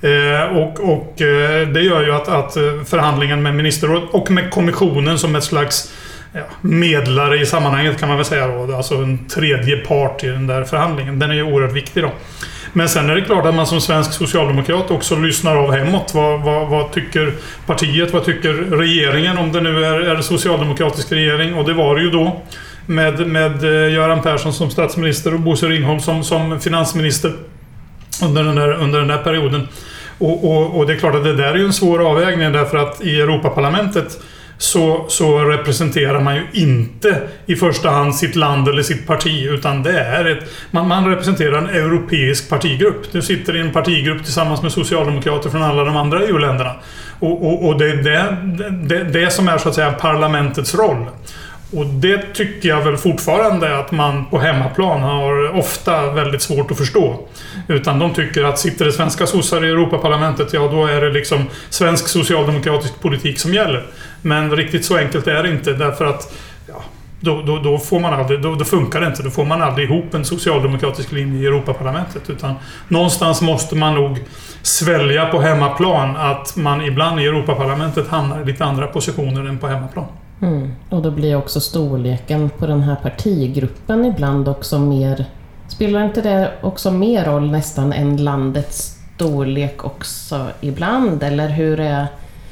Eh, 0.05 0.57
och, 0.57 0.79
och 0.79 1.21
eh, 1.21 1.67
det 1.67 1.81
gör 1.81 2.03
ju 2.03 2.11
att, 2.11 2.27
att 2.27 2.57
eh, 2.57 2.63
förhandlingen 2.85 3.43
med 3.43 3.55
ministerrådet 3.55 4.09
och 4.11 4.31
med 4.31 4.51
kommissionen 4.51 5.19
som 5.19 5.35
ett 5.35 5.43
slags 5.43 5.93
ja, 6.33 6.41
medlare 6.61 7.41
i 7.41 7.45
sammanhanget 7.45 7.99
kan 7.99 8.07
man 8.09 8.17
väl 8.17 8.25
säga 8.25 8.47
då. 8.47 8.75
Alltså 8.75 8.95
en 8.95 9.27
tredje 9.27 9.77
part 9.77 10.23
i 10.23 10.27
den 10.27 10.47
där 10.47 10.63
förhandlingen. 10.63 11.19
Den 11.19 11.31
är 11.31 11.35
ju 11.35 11.43
oerhört 11.43 11.75
viktig 11.75 12.03
då. 12.03 12.11
Men 12.73 12.89
sen 12.89 13.09
är 13.09 13.15
det 13.15 13.21
klart 13.21 13.45
att 13.45 13.55
man 13.55 13.67
som 13.67 13.81
svensk 13.81 14.13
socialdemokrat 14.13 14.91
också 14.91 15.15
lyssnar 15.15 15.55
av 15.55 15.71
hemåt. 15.71 16.11
Vad, 16.13 16.41
vad, 16.41 16.67
vad 16.67 16.91
tycker 16.91 17.33
partiet? 17.65 18.13
Vad 18.13 18.25
tycker 18.25 18.53
regeringen? 18.53 19.37
Om 19.37 19.51
det 19.51 19.61
nu 19.61 19.85
är, 19.85 19.99
är 19.99 20.21
socialdemokratisk 20.21 21.11
regering. 21.11 21.53
Och 21.53 21.65
det 21.65 21.73
var 21.73 21.95
det 21.95 22.01
ju 22.01 22.09
då. 22.09 22.41
Med, 22.85 23.27
med 23.27 23.63
Göran 23.93 24.21
Persson 24.21 24.53
som 24.53 24.69
statsminister 24.69 25.33
och 25.33 25.39
Bosse 25.39 25.67
Ringholm 25.67 25.99
som, 25.99 26.23
som 26.23 26.59
finansminister 26.59 27.33
under 28.23 28.43
den 28.43 28.55
där, 28.55 28.73
under 28.73 28.99
den 28.99 29.07
där 29.07 29.17
perioden. 29.17 29.67
Och, 30.17 30.51
och, 30.51 30.77
och 30.77 30.87
det 30.87 30.93
är 30.93 30.97
klart 30.97 31.15
att 31.15 31.23
det 31.23 31.35
där 31.35 31.53
är 31.53 31.55
ju 31.55 31.65
en 31.65 31.73
svår 31.73 32.09
avvägning 32.09 32.51
därför 32.51 32.77
att 32.77 33.01
i 33.01 33.21
Europaparlamentet 33.21 34.19
så, 34.57 35.05
så 35.07 35.39
representerar 35.39 36.21
man 36.21 36.35
ju 36.35 36.43
inte 36.53 37.21
i 37.45 37.55
första 37.55 37.89
hand 37.89 38.15
sitt 38.15 38.35
land 38.35 38.67
eller 38.67 38.83
sitt 38.83 39.07
parti 39.07 39.47
utan 39.49 39.83
det 39.83 39.99
är 39.99 40.25
ett... 40.25 40.49
Man, 40.71 40.87
man 40.87 41.09
representerar 41.09 41.57
en 41.57 41.69
europeisk 41.69 42.49
partigrupp. 42.49 43.11
Du 43.11 43.21
sitter 43.21 43.55
i 43.55 43.59
en 43.59 43.71
partigrupp 43.71 44.23
tillsammans 44.23 44.61
med 44.61 44.71
socialdemokrater 44.71 45.49
från 45.49 45.63
alla 45.63 45.83
de 45.83 45.97
andra 45.97 46.23
EU-länderna. 46.23 46.71
Och, 47.19 47.45
och, 47.45 47.67
och 47.67 47.79
det 47.79 47.89
är 47.89 47.95
det, 47.95 48.37
det, 48.71 49.03
det 49.03 49.31
som 49.31 49.47
är 49.47 49.57
så 49.57 49.69
att 49.69 49.75
säga 49.75 49.91
parlamentets 49.91 50.75
roll. 50.75 51.05
Och 51.73 51.85
det 51.85 52.33
tycker 52.33 52.69
jag 52.69 52.81
väl 52.81 52.97
fortfarande 52.97 53.79
att 53.79 53.91
man 53.91 54.25
på 54.25 54.39
hemmaplan 54.39 55.01
har 55.01 55.57
ofta 55.57 56.11
väldigt 56.11 56.41
svårt 56.41 56.71
att 56.71 56.77
förstå. 56.77 57.19
Utan 57.67 57.99
de 57.99 58.13
tycker 58.13 58.43
att 58.43 58.59
sitter 58.59 58.85
det 58.85 58.91
svenska 58.91 59.27
sossar 59.27 59.65
i 59.65 59.69
Europaparlamentet, 59.69 60.53
ja 60.53 60.67
då 60.67 60.85
är 60.85 61.01
det 61.01 61.09
liksom 61.09 61.45
svensk 61.69 62.07
socialdemokratisk 62.07 63.01
politik 63.01 63.39
som 63.39 63.53
gäller. 63.53 63.85
Men 64.21 64.55
riktigt 64.55 64.85
så 64.85 64.97
enkelt 64.97 65.27
är 65.27 65.43
det 65.43 65.49
inte 65.49 65.73
därför 65.73 66.05
att 66.05 66.33
ja, 66.67 66.83
då, 67.19 67.41
då, 67.41 67.59
då, 67.59 67.77
får 67.77 67.99
man 67.99 68.13
aldrig, 68.13 68.41
då, 68.41 68.55
då 68.55 68.65
funkar 68.65 69.01
det 69.01 69.07
inte. 69.07 69.23
Då 69.23 69.29
får 69.29 69.45
man 69.45 69.61
aldrig 69.61 69.89
ihop 69.89 70.13
en 70.13 70.25
socialdemokratisk 70.25 71.11
linje 71.11 71.41
i 71.41 71.45
Europaparlamentet. 71.45 72.29
Utan 72.29 72.55
någonstans 72.87 73.41
måste 73.41 73.75
man 73.75 73.95
nog 73.95 74.19
svälja 74.61 75.25
på 75.25 75.41
hemmaplan 75.41 76.15
att 76.15 76.55
man 76.55 76.81
ibland 76.81 77.19
i 77.19 77.25
Europaparlamentet 77.25 78.07
hamnar 78.07 78.41
i 78.41 78.45
lite 78.45 78.65
andra 78.65 78.87
positioner 78.87 79.45
än 79.45 79.57
på 79.57 79.67
hemmaplan. 79.67 80.05
Mm. 80.41 80.71
Och 80.89 81.01
då 81.01 81.11
blir 81.11 81.35
också 81.35 81.59
storleken 81.59 82.49
på 82.49 82.67
den 82.67 82.81
här 82.81 82.95
partigruppen 82.95 84.05
ibland 84.05 84.47
också 84.47 84.79
mer... 84.79 85.25
Spelar 85.67 86.05
inte 86.05 86.21
det 86.21 86.51
också 86.61 86.91
mer 86.91 87.25
roll 87.25 87.51
nästan 87.51 87.93
än 87.93 88.23
landets 88.23 88.95
storlek 89.15 89.85
också 89.85 90.47
ibland? 90.61 91.23
Eller 91.23 91.49
hur 91.49 91.79
är... 91.79 92.07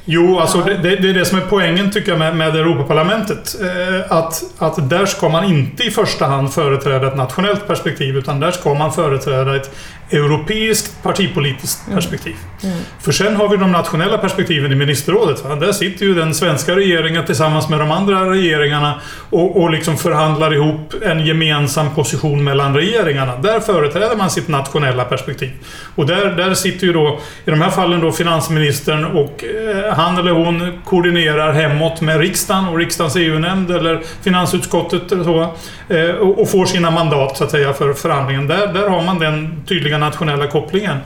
Jo, 0.06 0.40
alltså 0.40 0.62
det, 0.62 0.78
det, 0.78 0.96
det 0.96 1.10
är 1.10 1.14
det 1.14 1.26
som 1.26 1.38
är 1.38 1.46
poängen 1.50 1.92
tycker 1.92 2.12
jag 2.12 2.20
med, 2.20 2.36
med 2.36 2.56
Europaparlamentet. 2.56 3.56
Eh, 3.62 4.18
att, 4.18 4.44
att 4.58 4.90
där 4.90 5.06
ska 5.06 5.30
man 5.30 5.44
inte 5.44 5.84
i 5.84 5.92
första 5.92 6.26
hand 6.26 6.54
företräda 6.54 7.08
ett 7.08 7.18
nationellt 7.18 7.68
perspektiv 7.68 8.18
utan 8.18 8.40
där 8.40 8.52
ska 8.52 8.74
man 8.74 8.92
företräda 8.92 9.56
ett 9.56 9.72
europeiskt 10.12 11.04
partipolitiskt 11.04 11.92
perspektiv. 11.92 12.36
Mm. 12.64 12.78
För 13.00 13.12
sen 13.12 13.36
har 13.36 13.50
vi 13.50 13.58
de 13.58 13.72
nationella 13.72 14.18
perspektiven 14.18 14.72
i 14.72 14.76
ministerrådet. 14.76 15.44
Va? 15.44 15.56
Där 15.56 15.72
sitter 15.72 16.06
ju 16.06 16.14
den 16.14 16.34
svenska 16.34 16.76
regeringen 16.76 17.26
tillsammans 17.26 17.70
med 17.70 17.80
de 17.80 17.92
andra 17.92 18.32
regeringarna 18.32 19.02
och, 19.30 19.62
och 19.62 19.72
liksom 19.72 19.98
förhandlar 19.98 20.54
ihop 20.54 20.94
en 21.02 21.26
gemensam 21.26 21.96
position 21.96 22.44
mellan 22.44 22.76
regeringarna. 22.76 23.38
Där 23.38 23.60
företräder 23.60 24.16
man 24.16 24.30
sitt 24.30 24.48
nationella 24.48 25.06
perspektiv. 25.06 25.52
Och 25.96 26.06
där, 26.06 26.32
där 26.32 26.54
sitter 26.54 26.88
ju 26.88 26.94
då, 26.94 27.20
i 27.46 27.50
de 27.50 27.62
här 27.62 27.70
fallen 27.70 28.02
då 28.02 28.12
finansministern 28.12 29.06
och 29.06 29.44
eh, 29.44 29.94
han 29.94 30.18
eller 30.18 30.32
hon 30.32 30.80
koordinerar 30.86 31.54
hemåt 31.54 32.02
med 32.02 32.20
riksdagen 32.20 32.68
och 32.68 32.78
riksdagens 32.78 33.16
EU-nämnd 33.16 33.72
eller 33.72 34.02
finansutskottet 34.22 35.12
eller 35.12 35.24
så. 35.24 35.42
Eh, 35.90 36.16
och, 36.16 36.42
och 36.42 36.50
får 36.50 36.66
sina 36.66 36.92
mandat 36.92 37.38
så 37.38 37.44
att 37.44 37.52
säga 37.52 37.74
för 37.74 37.94
förhandlingen. 37.94 38.48
Där, 38.48 38.68
där 38.68 38.90
har 38.90 39.02
man 39.02 39.20
den 39.20 39.64
tydliga 39.68 39.98
nationella 39.98 40.48
kopplingen. 40.48 40.98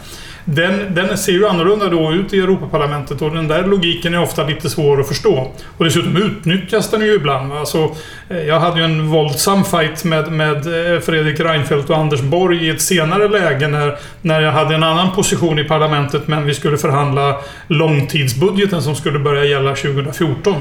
Den, 0.50 0.94
den 0.96 1.18
ser 1.18 1.32
ju 1.32 1.48
annorlunda 1.48 1.90
då 1.90 2.14
ut 2.14 2.34
i 2.34 2.40
Europaparlamentet 2.40 3.22
och 3.22 3.36
den 3.36 3.48
där 3.48 3.64
logiken 3.64 4.14
är 4.14 4.22
ofta 4.22 4.44
lite 4.44 4.70
svår 4.70 5.00
att 5.00 5.08
förstå. 5.08 5.52
Och 5.78 5.86
dessutom 5.86 6.18
utnyttjas 6.18 6.92
den 6.92 7.02
ju 7.02 7.14
ibland. 7.14 7.54
Alltså, 7.54 7.96
eh, 8.30 8.38
jag 8.38 8.60
hade 8.60 8.80
ju 8.80 8.86
en 8.86 9.08
våldsam 9.08 9.66
fight 9.66 10.04
med, 10.04 10.32
med 10.32 10.56
eh, 10.56 11.00
Fredrik 11.00 11.40
Reinfeldt 11.40 11.90
och 11.90 11.98
Anders 11.98 12.22
Borg 12.22 12.68
i 12.68 12.70
ett 12.70 12.82
senare 12.82 13.28
läge 13.28 13.68
när, 13.68 13.98
när 14.22 14.42
jag 14.42 14.52
hade 14.52 14.76
en 14.76 14.84
annan 14.84 15.12
position 15.12 15.60
i 15.60 15.64
parlamentet 15.64 16.28
men 16.28 16.46
vi 16.46 16.54
skulle 16.54 16.78
förhandla 16.78 17.38
långtidsbudgeten 17.68 18.82
som 18.82 18.96
skulle 18.96 19.20
börja 19.20 19.46
gälla 19.46 19.76
2014. 19.76 20.56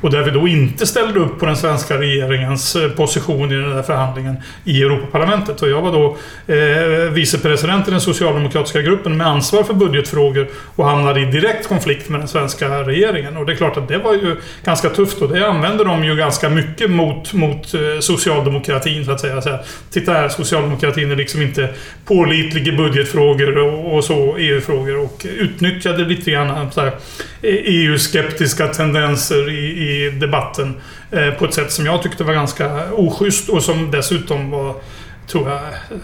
Och 0.00 0.10
där 0.10 0.22
vi 0.22 0.30
då 0.30 0.48
inte 0.48 0.86
ställde 0.86 1.20
upp 1.20 1.40
på 1.40 1.46
den 1.46 1.56
svenska 1.56 1.98
regeringens 1.98 2.76
eh, 2.76 2.90
position 2.90 3.52
i 3.52 3.54
den 3.54 3.70
där 3.70 3.82
förhandlingen 3.82 4.36
i 4.64 4.82
Europaparlamentet. 4.82 5.62
Och 5.62 5.68
jag 5.68 5.82
var 5.82 5.92
då 5.92 6.16
eh, 6.54 7.12
vicepresident 7.12 7.88
i 7.88 7.90
den 7.90 8.00
socialdemokratiska 8.00 8.82
gruppen 8.82 9.16
med 9.16 9.26
ansvar 9.26 9.62
för 9.62 9.74
budgetfrågor 9.74 10.48
och 10.76 10.84
hamnade 10.84 11.20
i 11.20 11.24
direkt 11.24 11.68
konflikt 11.68 12.08
med 12.08 12.20
den 12.20 12.28
svenska 12.28 12.82
regeringen. 12.82 13.36
Och 13.36 13.46
det 13.46 13.52
är 13.52 13.56
klart 13.56 13.76
att 13.76 13.88
det 13.88 13.98
var 13.98 14.12
ju 14.12 14.36
ganska 14.64 14.88
tufft 14.88 15.22
och 15.22 15.28
det 15.28 15.48
använde 15.48 15.84
de 15.84 16.04
ju 16.04 16.16
ganska 16.16 16.48
mycket 16.48 16.90
mot, 16.90 17.32
mot 17.32 17.74
eh, 17.74 17.80
socialdemokratin 18.00 19.04
så 19.04 19.12
att 19.12 19.20
säga. 19.20 19.42
Så 19.42 19.48
här, 19.48 19.62
Titta 19.90 20.12
här, 20.12 20.28
socialdemokratin 20.28 21.10
är 21.10 21.16
liksom 21.16 21.42
inte 21.42 21.68
pålitlig 22.04 22.68
i 22.68 22.72
budgetfrågor 22.72 23.58
och, 23.58 23.94
och 23.94 24.04
så, 24.04 24.36
EU-frågor 24.36 24.96
och 24.96 25.26
utnyttjade 25.38 26.04
lite 26.04 26.30
grann 26.30 26.70
EU-skeptiska 27.42 28.64
eh, 28.64 28.70
e 28.70 28.74
tendenser 28.74 29.50
i, 29.50 29.82
i 29.82 29.85
debatten 30.10 30.74
eh, 31.10 31.30
på 31.30 31.44
ett 31.44 31.54
sätt 31.54 31.72
som 31.72 31.86
jag 31.86 32.02
tyckte 32.02 32.24
var 32.24 32.34
ganska 32.34 32.92
oschysst 32.92 33.48
och 33.48 33.62
som 33.62 33.90
dessutom 33.90 34.50
var 34.50 34.74
tror 35.26 35.50
jag, 35.50 35.60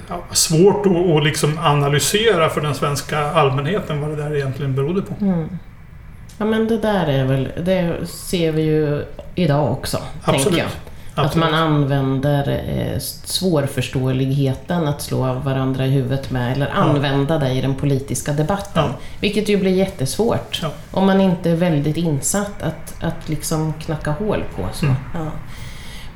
ja, 0.08 0.22
svårt 0.32 0.86
att, 0.86 1.16
att 1.16 1.24
liksom 1.24 1.58
analysera 1.58 2.48
för 2.48 2.60
den 2.60 2.74
svenska 2.74 3.18
allmänheten 3.18 4.00
vad 4.00 4.10
det 4.10 4.16
där 4.16 4.36
egentligen 4.36 4.74
berodde 4.74 5.02
på. 5.02 5.14
Mm. 5.20 5.48
Ja 6.38 6.44
men 6.44 6.68
det 6.68 6.78
där 6.78 7.06
är 7.06 7.24
väl, 7.24 7.48
det 7.64 8.06
ser 8.06 8.52
vi 8.52 8.62
ju 8.62 9.04
idag 9.34 9.72
också, 9.72 9.98
Absolut. 10.24 10.44
tänker 10.44 10.58
jag. 10.62 10.70
Att 11.14 11.27
Absolut. 11.27 11.51
man 11.51 11.55
använder 11.55 12.48
eh, 12.48 12.98
svårförståeligheten 13.25 14.88
att 14.88 15.03
slå 15.03 15.35
varandra 15.35 15.87
i 15.87 15.90
huvudet 15.90 16.31
med, 16.31 16.53
eller 16.53 16.70
använda 16.70 17.38
det 17.38 17.51
i 17.51 17.61
den 17.61 17.75
politiska 17.75 18.33
debatten. 18.33 18.85
Ja. 18.85 18.94
Vilket 19.20 19.48
ju 19.48 19.57
blir 19.57 19.72
jättesvårt. 19.72 20.61
Ja. 20.62 20.70
Om 20.90 21.07
man 21.07 21.20
inte 21.20 21.51
är 21.51 21.57
väldigt 21.57 21.96
insatt 21.96 22.62
att, 22.62 22.94
att 23.03 23.29
liksom 23.29 23.72
knacka 23.72 24.11
hål 24.11 24.44
på. 24.57 24.68
Så. 24.72 24.87
Mm. 24.87 24.96
Ja. 25.14 25.31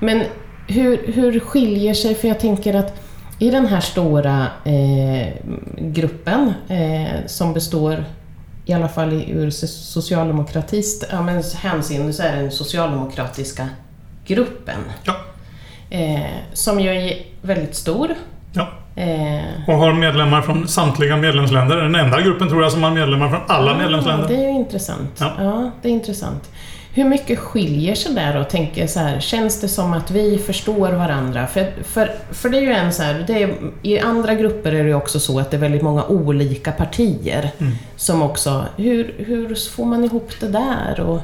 Men 0.01 0.23
hur, 0.69 1.13
hur 1.13 1.41
skiljer 1.41 1.95
sig, 1.95 2.15
för 2.15 2.29
jag 2.29 2.41
tänker 2.41 2.75
att 2.75 3.03
i 3.39 3.51
den 3.51 3.67
här 3.67 3.81
stora 3.81 4.47
eh, 4.65 5.29
gruppen 5.79 6.55
eh, 6.69 7.27
som 7.27 7.53
består 7.53 8.05
i 8.65 8.73
alla 8.73 8.89
fall 8.89 9.13
ur 9.13 9.51
socialdemokratist 9.51 11.05
ja, 11.11 11.23
men 11.23 11.43
hänseende 11.57 12.13
så 12.13 12.23
är 12.23 12.37
det 12.37 12.43
den 12.43 12.51
socialdemokratiska 12.51 13.69
gruppen. 14.27 14.79
Ja. 15.05 15.15
Eh, 15.91 16.21
som 16.53 16.81
ju 16.81 16.91
är 16.91 17.23
väldigt 17.43 17.75
stor. 17.77 18.15
Ja. 18.53 18.69
Eh, 19.03 19.69
Och 19.69 19.75
har 19.75 19.93
medlemmar 19.93 20.43
från 20.43 20.69
samtliga 20.69 21.17
medlemsländer. 21.17 21.77
Den 21.77 21.95
enda 21.95 22.21
gruppen 22.21 22.49
tror 22.49 22.63
jag 22.63 22.73
som 22.73 22.83
har 22.83 22.91
medlemmar 22.91 23.29
från 23.29 23.41
alla 23.49 23.73
ah, 23.75 23.79
medlemsländer. 23.79 24.29
Det 24.29 24.35
är 24.35 24.43
ju 24.49 24.51
intressant. 24.57 25.11
Ja. 25.19 25.33
Ja. 25.39 25.71
det 25.83 25.89
är 25.89 25.93
intressant. 25.93 26.51
Hur 26.95 27.05
mycket 27.05 27.39
skiljer 27.39 27.95
sig 27.95 28.15
där 28.15 28.37
och 28.41 28.49
tänker 28.49 28.87
så 28.87 29.01
här, 29.01 29.21
känns 29.21 29.61
det 29.61 29.69
som 29.69 29.93
att 29.93 30.11
vi 30.11 30.39
förstår 30.39 30.93
varandra? 30.93 31.47
För, 31.47 31.73
för, 31.85 32.11
för 32.31 32.49
det 32.49 32.59
är 32.59 32.63
ju 32.63 32.73
en 32.73 32.93
så 32.93 33.03
här, 33.03 33.25
det 33.27 33.43
är, 33.43 33.55
i 33.83 33.99
andra 33.99 34.35
grupper 34.35 34.73
är 34.73 34.85
det 34.85 34.95
också 34.95 35.21
så 35.21 35.39
att 35.41 35.51
det 35.51 35.57
är 35.57 35.61
väldigt 35.61 35.83
många 35.83 36.05
olika 36.05 36.73
partier 36.73 37.51
Mm. 37.59 37.73
som 37.97 38.23
också, 38.23 38.65
hur, 38.77 39.15
hur 39.19 39.71
får 39.77 39.85
man 39.85 40.05
ihop 40.05 40.31
det 40.41 40.49
där? 40.49 41.01
Och, 41.01 41.21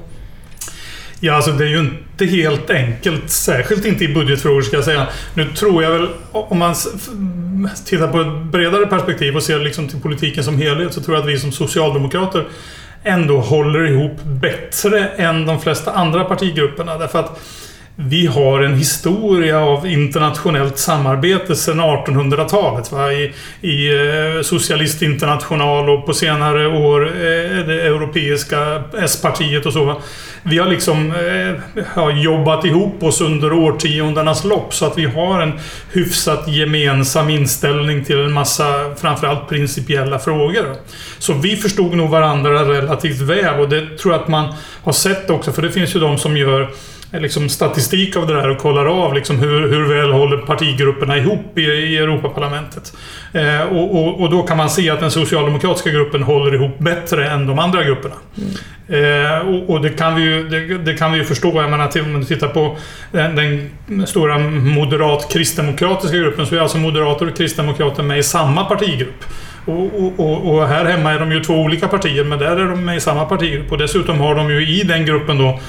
Ja, 1.25 1.33
alltså 1.35 1.51
det 1.53 1.65
är 1.65 1.69
ju 1.69 1.79
inte 1.79 2.27
helt 2.27 2.71
enkelt. 2.71 3.31
Särskilt 3.31 3.85
inte 3.85 4.05
i 4.05 4.15
budgetfrågor 4.15 4.63
ska 4.63 4.77
jag 4.77 4.85
säga. 4.85 5.07
Nu 5.35 5.49
tror 5.49 5.83
jag 5.83 5.91
väl, 5.91 6.09
om 6.33 6.59
man 6.59 6.75
tittar 7.87 8.09
på 8.09 8.21
ett 8.21 8.53
bredare 8.53 8.87
perspektiv 8.87 9.37
och 9.37 9.43
ser 9.43 9.59
liksom 9.59 9.89
till 9.89 10.01
politiken 10.01 10.45
som 10.45 10.59
helhet, 10.59 10.95
så 10.95 11.01
tror 11.01 11.17
jag 11.17 11.23
att 11.23 11.29
vi 11.29 11.39
som 11.39 11.53
socialdemokrater 11.53 12.49
ändå 13.03 13.41
håller 13.41 13.87
ihop 13.87 14.23
bättre 14.23 15.09
än 15.09 15.47
de 15.47 15.61
flesta 15.61 15.93
andra 15.93 16.25
partigrupperna. 16.25 16.99
Därför 16.99 17.19
att 17.19 17.41
vi 18.05 18.27
har 18.27 18.61
en 18.61 18.75
historia 18.75 19.61
av 19.61 19.87
internationellt 19.87 20.79
samarbete 20.79 21.57
sedan 21.57 21.81
1800-talet. 21.81 22.93
Va? 22.93 23.12
I, 23.12 23.33
i 23.61 23.88
eh, 23.88 24.43
Socialistinternational 24.43 25.91
och 25.91 26.07
på 26.07 26.15
senare 26.15 26.67
år 26.67 27.07
eh, 27.07 27.67
det 27.67 27.83
europeiska 27.83 28.83
S-partiet 28.99 29.67
och 29.67 29.73
så. 29.73 29.85
Va? 29.85 29.97
Vi 30.43 30.59
har 30.59 30.67
liksom 30.67 31.12
eh, 31.12 31.83
har 31.87 32.11
jobbat 32.11 32.65
ihop 32.65 33.03
oss 33.03 33.21
under 33.21 33.53
årtiondenas 33.53 34.45
lopp 34.45 34.75
så 34.75 34.87
att 34.87 34.99
vi 34.99 35.05
har 35.05 35.41
en 35.41 35.53
hyfsat 35.93 36.49
gemensam 36.49 37.31
inställning 37.31 38.05
till 38.05 38.19
en 38.19 38.33
massa 38.33 38.95
framförallt 39.01 39.49
principiella 39.49 40.19
frågor. 40.19 40.77
Så 41.19 41.33
vi 41.33 41.57
förstod 41.57 41.97
nog 41.97 42.11
varandra 42.11 42.69
relativt 42.69 43.21
väl 43.21 43.61
och 43.61 43.69
det 43.69 43.99
tror 43.99 44.15
jag 44.15 44.23
att 44.23 44.29
man 44.29 44.55
har 44.83 44.93
sett 44.93 45.31
också 45.31 45.53
för 45.53 45.62
det 45.62 45.71
finns 45.71 45.97
ju 45.97 46.01
de 46.01 46.19
som 46.19 46.37
gör 46.37 46.71
liksom 47.20 47.48
statistik 47.48 48.16
av 48.16 48.27
det 48.27 48.35
där 48.35 48.48
och 48.48 48.59
kollar 48.59 48.87
av 48.87 49.14
liksom 49.14 49.38
hur, 49.38 49.68
hur 49.68 49.88
väl 49.94 50.12
håller 50.12 50.37
partigrupperna 50.37 51.18
ihop 51.18 51.59
i, 51.59 51.62
i 51.62 51.96
Europaparlamentet. 51.96 52.92
Eh, 53.33 53.61
och, 53.62 53.94
och, 53.96 54.20
och 54.20 54.31
då 54.31 54.42
kan 54.42 54.57
man 54.57 54.70
se 54.70 54.90
att 54.90 55.01
den 55.01 55.11
socialdemokratiska 55.11 55.90
gruppen 55.90 56.22
håller 56.22 56.55
ihop 56.55 56.79
bättre 56.79 57.29
än 57.29 57.46
de 57.46 57.59
andra 57.59 57.85
grupperna. 57.85 58.14
Eh, 58.88 59.48
och, 59.48 59.70
och 59.70 59.81
det 59.83 59.90
kan 59.90 60.14
vi 60.14 60.22
ju, 60.22 60.48
det, 60.48 60.79
det 60.79 60.94
kan 60.94 61.12
vi 61.12 61.18
ju 61.18 61.25
förstå. 61.25 61.62
Jag 61.62 61.70
menar, 61.70 61.88
till- 61.88 62.03
om 62.03 62.20
du 62.20 62.27
tittar 62.27 62.48
på 62.48 62.77
den, 63.12 63.37
den 63.37 64.07
stora 64.07 64.38
moderat-kristdemokratiska 64.38 66.16
gruppen 66.16 66.46
så 66.46 66.55
är 66.57 66.61
alltså 66.61 66.79
moderater 66.79 67.29
och 67.29 67.37
kristdemokrater 67.37 68.03
med 68.03 68.18
i 68.18 68.22
samma 68.22 68.64
partigrupp. 68.64 69.25
Och, 69.64 70.20
och, 70.20 70.55
och 70.55 70.68
här 70.68 70.85
hemma 70.85 71.12
är 71.12 71.18
de 71.18 71.33
ju 71.33 71.40
två 71.40 71.55
olika 71.55 71.88
partier, 71.88 72.25
men 72.25 72.38
där 72.38 72.57
är 72.57 72.66
de 72.68 72.85
med 72.85 72.96
i 72.96 73.01
samma 73.01 73.25
partigrupp. 73.25 73.72
Och 73.72 73.79
dessutom 73.79 74.20
har 74.20 74.35
de 74.35 74.51
ju 74.51 74.68
i 74.81 74.83
den 74.83 75.07
gruppen 75.07 75.38
då 75.38 75.61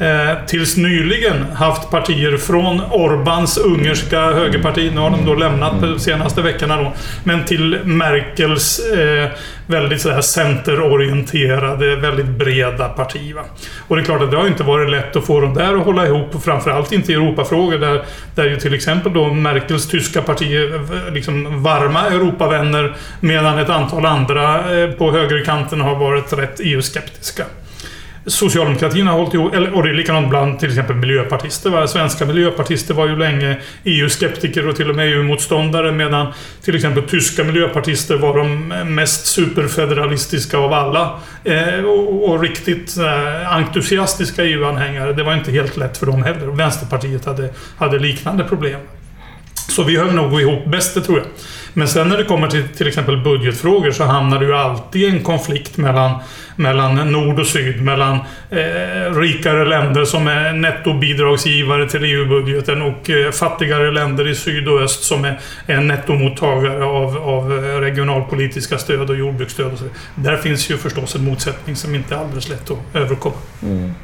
eh, 0.00 0.46
tills 0.46 0.76
nyligen 0.76 1.42
haft 1.54 1.90
partier 1.90 2.36
från 2.36 2.80
Orbans 2.90 3.58
ungerska 3.58 4.20
högerparti. 4.20 4.90
Nu 4.94 5.00
har 5.00 5.10
de 5.10 5.24
då 5.26 5.34
lämnat 5.34 5.80
de 5.80 5.98
senaste 5.98 6.42
veckorna 6.42 6.76
då. 6.76 6.92
Men 7.24 7.44
till 7.44 7.78
Merkels 7.84 8.78
eh, 8.90 9.28
väldigt 9.66 10.00
sådär 10.00 10.20
centerorienterade, 10.20 11.96
väldigt 11.96 12.26
breda 12.26 12.88
parti. 12.88 13.34
Va? 13.34 13.42
Och 13.88 13.96
det 13.96 14.02
är 14.02 14.04
klart 14.04 14.22
att 14.22 14.30
det 14.30 14.36
har 14.36 14.46
inte 14.46 14.62
varit 14.62 14.90
lätt 14.90 15.16
att 15.16 15.26
få 15.26 15.40
dem 15.40 15.54
där 15.54 15.74
att 15.76 15.84
hålla 15.84 16.06
ihop. 16.06 16.34
Och 16.34 16.44
framförallt 16.44 16.92
inte 16.92 17.12
i 17.12 17.14
Europafrågor 17.14 17.78
där, 17.78 18.02
där 18.34 18.44
ju 18.44 18.56
till 18.56 18.74
exempel 18.74 19.12
då 19.12 19.32
Merkels 19.34 19.88
tyska 19.88 20.22
parti 20.22 20.42
är 20.54 20.78
v- 20.78 21.10
liksom 21.14 21.62
varma 21.62 22.06
Europavänner 22.06 22.94
medan 23.20 23.58
ett 23.58 23.68
antal 23.70 24.06
andra 24.06 24.78
eh, 24.82 24.90
på 24.90 25.12
högerkanten 25.12 25.80
har 25.80 25.94
varit 25.96 26.32
rätt 26.32 26.60
EU-skeptiska. 26.60 27.44
Socialdemokratin 28.26 29.06
har 29.06 29.18
hållit 29.18 29.34
ihop, 29.34 29.54
eller, 29.54 29.74
och 29.74 29.82
det 29.82 29.90
är 29.90 29.94
likadant 29.94 30.28
bland 30.28 30.58
till 30.58 30.68
exempel 30.68 30.96
miljöpartister. 30.96 31.70
Va? 31.70 31.86
Svenska 31.86 32.26
miljöpartister 32.26 32.94
var 32.94 33.08
ju 33.08 33.16
länge 33.16 33.56
EU-skeptiker 33.84 34.68
och 34.68 34.76
till 34.76 34.90
och 34.90 34.96
med 34.96 35.12
EU-motståndare 35.12 35.92
medan 35.92 36.32
till 36.62 36.76
exempel 36.76 37.02
tyska 37.02 37.44
miljöpartister 37.44 38.16
var 38.16 38.38
de 38.38 38.68
mest 38.94 39.26
superfederalistiska 39.26 40.58
av 40.58 40.72
alla. 40.72 41.20
Eh, 41.44 41.84
och, 41.84 42.30
och 42.30 42.40
riktigt 42.40 42.96
eh, 42.98 43.56
entusiastiska 43.56 44.44
EU-anhängare. 44.44 45.12
Det 45.12 45.22
var 45.22 45.34
inte 45.34 45.50
helt 45.50 45.76
lätt 45.76 45.98
för 45.98 46.06
dem 46.06 46.22
heller. 46.22 46.46
Vänsterpartiet 46.46 47.24
hade, 47.24 47.50
hade 47.78 47.98
liknande 47.98 48.44
problem. 48.44 48.80
Så 49.70 49.82
vi 49.82 49.96
höll 49.96 50.14
nog 50.14 50.40
ihop 50.40 50.66
bäst, 50.66 50.94
det 50.94 51.00
tror 51.00 51.18
jag. 51.18 51.26
Men 51.72 51.88
sen 51.88 52.08
när 52.08 52.16
det 52.16 52.24
kommer 52.24 52.48
till 52.48 52.68
till 52.68 52.88
exempel 52.88 53.16
budgetfrågor 53.16 53.90
så 53.90 54.04
hamnar 54.04 54.38
det 54.38 54.44
ju 54.44 54.54
alltid 54.54 55.14
en 55.14 55.22
konflikt 55.22 55.76
mellan, 55.76 56.18
mellan 56.56 57.12
nord 57.12 57.40
och 57.40 57.46
syd. 57.46 57.82
Mellan 57.82 58.18
eh, 58.50 59.14
rikare 59.14 59.64
länder 59.64 60.04
som 60.04 60.26
är 60.26 60.52
nettobidragsgivare 60.52 61.88
till 61.88 62.04
EU-budgeten 62.04 62.82
och 62.82 63.10
eh, 63.10 63.30
fattigare 63.30 63.90
länder 63.90 64.28
i 64.28 64.34
syd 64.34 64.68
och 64.68 64.80
öst 64.80 65.04
som 65.04 65.24
är, 65.24 65.40
är 65.66 65.80
nettomottagare 65.80 66.84
av, 66.84 67.18
av 67.18 67.52
eh, 67.52 67.80
regionalpolitiska 67.80 68.78
stöd 68.78 69.10
och 69.10 69.16
jordbruksstöd. 69.16 69.72
Och 69.72 69.78
så. 69.78 69.84
Där 70.14 70.36
finns 70.36 70.70
ju 70.70 70.76
förstås 70.76 71.14
en 71.14 71.24
motsättning 71.24 71.76
som 71.76 71.94
inte 71.94 72.14
är 72.14 72.18
alldeles 72.18 72.48
lätt 72.48 72.70
att 72.70 72.78
överkomma. 72.94 73.36
Mm. 73.62 73.94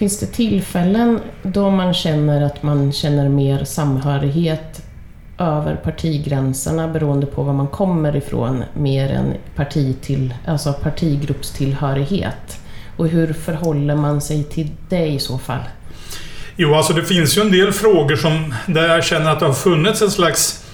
Finns 0.00 0.20
det 0.20 0.26
tillfällen 0.26 1.20
då 1.42 1.70
man 1.70 1.94
känner 1.94 2.42
att 2.42 2.62
man 2.62 2.92
känner 2.92 3.28
mer 3.28 3.64
samhörighet 3.64 4.82
över 5.38 5.76
partigränserna 5.76 6.88
beroende 6.88 7.26
på 7.26 7.42
var 7.42 7.52
man 7.52 7.68
kommer 7.68 8.16
ifrån 8.16 8.64
mer 8.74 9.10
än 9.10 9.34
parti 9.54 9.96
till, 10.00 10.34
alltså 10.46 10.72
partigruppstillhörighet? 10.72 12.60
Och 12.96 13.08
hur 13.08 13.32
förhåller 13.32 13.94
man 13.94 14.20
sig 14.20 14.44
till 14.44 14.70
det 14.88 15.06
i 15.06 15.18
så 15.18 15.38
fall? 15.38 15.62
Jo, 16.56 16.74
alltså 16.74 16.92
det 16.92 17.04
finns 17.04 17.38
ju 17.38 17.42
en 17.42 17.52
del 17.52 17.72
frågor 17.72 18.16
som 18.16 18.54
där 18.66 18.88
jag 18.88 19.04
känner 19.04 19.30
att 19.30 19.40
det 19.40 19.46
har 19.46 19.52
funnits 19.52 20.02
en 20.02 20.10
slags 20.10 20.64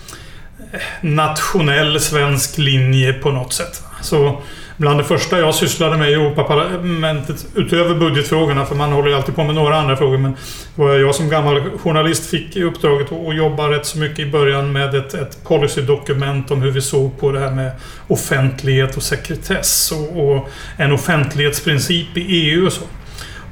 eh, 0.72 0.80
nationell 1.00 2.00
svensk 2.00 2.58
linje 2.58 3.12
på 3.12 3.30
något 3.30 3.52
sätt. 3.52 3.82
Så 4.02 4.42
bland 4.76 5.00
det 5.00 5.04
första 5.04 5.38
jag 5.38 5.54
sysslade 5.54 5.96
med 5.96 6.10
i 6.10 6.14
Europaparlamentet, 6.14 7.46
utöver 7.54 7.94
budgetfrågorna, 7.94 8.64
för 8.64 8.74
man 8.74 8.92
håller 8.92 9.08
ju 9.08 9.14
alltid 9.14 9.36
på 9.36 9.44
med 9.44 9.54
några 9.54 9.76
andra 9.76 9.96
frågor, 9.96 10.18
men 10.18 10.36
var 10.74 10.94
jag 10.94 11.14
som 11.14 11.28
gammal 11.28 11.60
journalist 11.60 12.30
fick 12.30 12.56
i 12.56 12.62
uppdraget 12.62 13.12
att 13.12 13.26
att 13.28 13.36
jobba 13.36 13.70
rätt 13.70 13.86
så 13.86 13.98
mycket 13.98 14.18
i 14.18 14.30
början 14.30 14.72
med 14.72 14.94
ett, 14.94 15.14
ett 15.14 15.44
policydokument 15.44 16.50
om 16.50 16.62
hur 16.62 16.70
vi 16.70 16.80
såg 16.80 17.20
på 17.20 17.32
det 17.32 17.40
här 17.40 17.50
med 17.50 17.70
offentlighet 18.08 18.96
och 18.96 19.02
sekretess 19.02 19.92
och, 19.92 20.28
och 20.28 20.48
en 20.76 20.92
offentlighetsprincip 20.92 22.16
i 22.16 22.20
EU 22.20 22.66
och 22.66 22.72
så. 22.72 22.84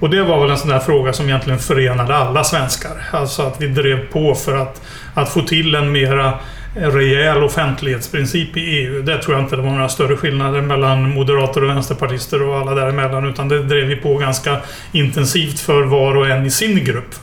Och 0.01 0.11
det 0.11 0.23
var 0.23 0.41
väl 0.41 0.51
en 0.51 0.59
sån 0.59 0.71
där 0.71 0.79
fråga 0.79 1.13
som 1.13 1.27
egentligen 1.29 1.59
förenade 1.59 2.17
alla 2.17 2.45
svenskar. 2.45 3.09
Alltså 3.11 3.43
att 3.43 3.61
vi 3.61 3.67
drev 3.67 4.07
på 4.13 4.35
för 4.35 4.57
att, 4.57 4.83
att 5.15 5.33
få 5.33 5.41
till 5.41 5.75
en 5.75 5.93
mera 5.93 6.39
rejäl 6.75 7.43
offentlighetsprincip 7.43 8.57
i 8.57 8.61
EU. 8.61 9.03
Det 9.03 9.19
tror 9.19 9.37
jag 9.37 9.45
inte 9.45 9.57
det 9.57 9.63
var 9.63 9.71
några 9.71 9.89
större 9.89 10.17
skillnader 10.17 10.61
mellan 10.61 11.11
moderater 11.11 11.65
och 11.65 11.71
vänsterpartister 11.71 12.43
och 12.43 12.57
alla 12.57 12.75
däremellan. 12.75 13.27
Utan 13.27 13.49
det 13.49 13.63
drev 13.63 13.87
vi 13.87 13.97
på 13.97 14.15
ganska 14.15 14.57
intensivt 14.93 15.61
för 15.61 15.83
var 15.83 16.17
och 16.17 16.29
en 16.29 16.47
i 16.47 16.51
sin 16.51 16.85
grupp. 16.85 17.15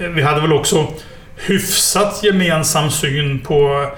Eh, 0.00 0.08
vi 0.08 0.22
hade 0.22 0.40
väl 0.40 0.52
också 0.52 0.88
hyfsat 1.36 2.20
gemensam 2.22 2.90
syn 2.90 3.38
på 3.38 3.90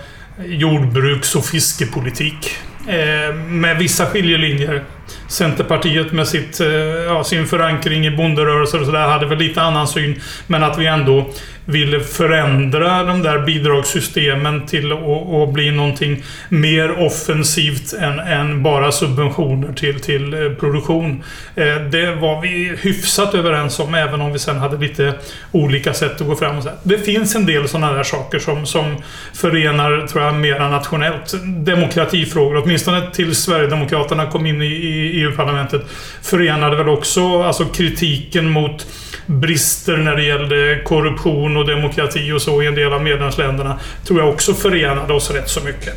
jordbruks 0.46 1.34
och 1.34 1.44
fiskepolitik. 1.44 2.50
Eh, 2.88 3.34
med 3.34 3.78
vissa 3.78 4.06
skiljelinjer. 4.06 4.84
Centerpartiet 5.28 6.12
med 6.12 6.28
sitt, 6.28 6.60
eh, 6.60 6.68
ja, 7.06 7.24
sin 7.24 7.46
förankring 7.46 8.06
i 8.06 8.10
bonderörelser 8.10 8.80
och 8.80 8.86
sådär 8.86 9.08
hade 9.08 9.26
väl 9.26 9.38
lite 9.38 9.62
annan 9.62 9.88
syn. 9.88 10.20
Men 10.46 10.62
att 10.62 10.78
vi 10.78 10.86
ändå 10.86 11.30
ville 11.68 12.00
förändra 12.00 13.04
de 13.04 13.22
där 13.22 13.38
bidragssystemen 13.38 14.66
till 14.66 14.92
att 14.92 15.52
bli 15.52 15.70
någonting 15.70 16.22
mer 16.48 17.00
offensivt 17.06 17.92
än, 17.92 18.18
än 18.18 18.62
bara 18.62 18.92
subventioner 18.92 19.72
till, 19.72 20.00
till 20.00 20.34
eh, 20.34 20.52
produktion. 20.52 21.22
Eh, 21.54 21.76
det 21.76 22.14
var 22.14 22.40
vi 22.40 22.76
hyfsat 22.80 23.34
överens 23.34 23.80
om, 23.80 23.94
även 23.94 24.20
om 24.20 24.32
vi 24.32 24.38
sen 24.38 24.56
hade 24.56 24.76
lite 24.76 25.14
olika 25.52 25.94
sätt 25.94 26.20
att 26.20 26.26
gå 26.26 26.36
fram. 26.36 26.56
Och 26.56 26.62
så. 26.62 26.70
Det 26.82 26.98
finns 26.98 27.34
en 27.34 27.46
del 27.46 27.68
sådana 27.68 27.92
där 27.92 28.02
saker 28.02 28.38
som, 28.38 28.66
som 28.66 28.96
förenar, 29.34 30.06
tror 30.06 30.24
jag, 30.24 30.34
mera 30.34 30.68
nationellt. 30.68 31.34
Demokratifrågor, 31.44 32.62
åtminstone 32.64 33.10
till 33.10 33.34
Sverigedemokraterna 33.34 34.26
kom 34.26 34.46
in 34.46 34.62
i, 34.62 34.66
i 34.66 35.22
EU-parlamentet, 35.22 35.82
förenade 36.22 36.76
väl 36.76 36.88
också 36.88 37.42
alltså 37.42 37.64
kritiken 37.64 38.50
mot 38.50 38.86
brister 39.26 39.96
när 39.96 40.16
det 40.16 40.22
gällde 40.22 40.80
korruption 40.84 41.56
och 41.58 41.66
demokrati 41.66 42.32
och 42.32 42.42
så 42.42 42.62
i 42.62 42.66
en 42.66 42.74
del 42.74 42.92
av 42.92 43.02
medlemsländerna 43.02 43.78
tror 44.04 44.20
jag 44.20 44.28
också 44.28 44.54
förenade 44.54 45.12
oss 45.12 45.30
rätt 45.30 45.48
så 45.48 45.60
mycket. 45.60 45.94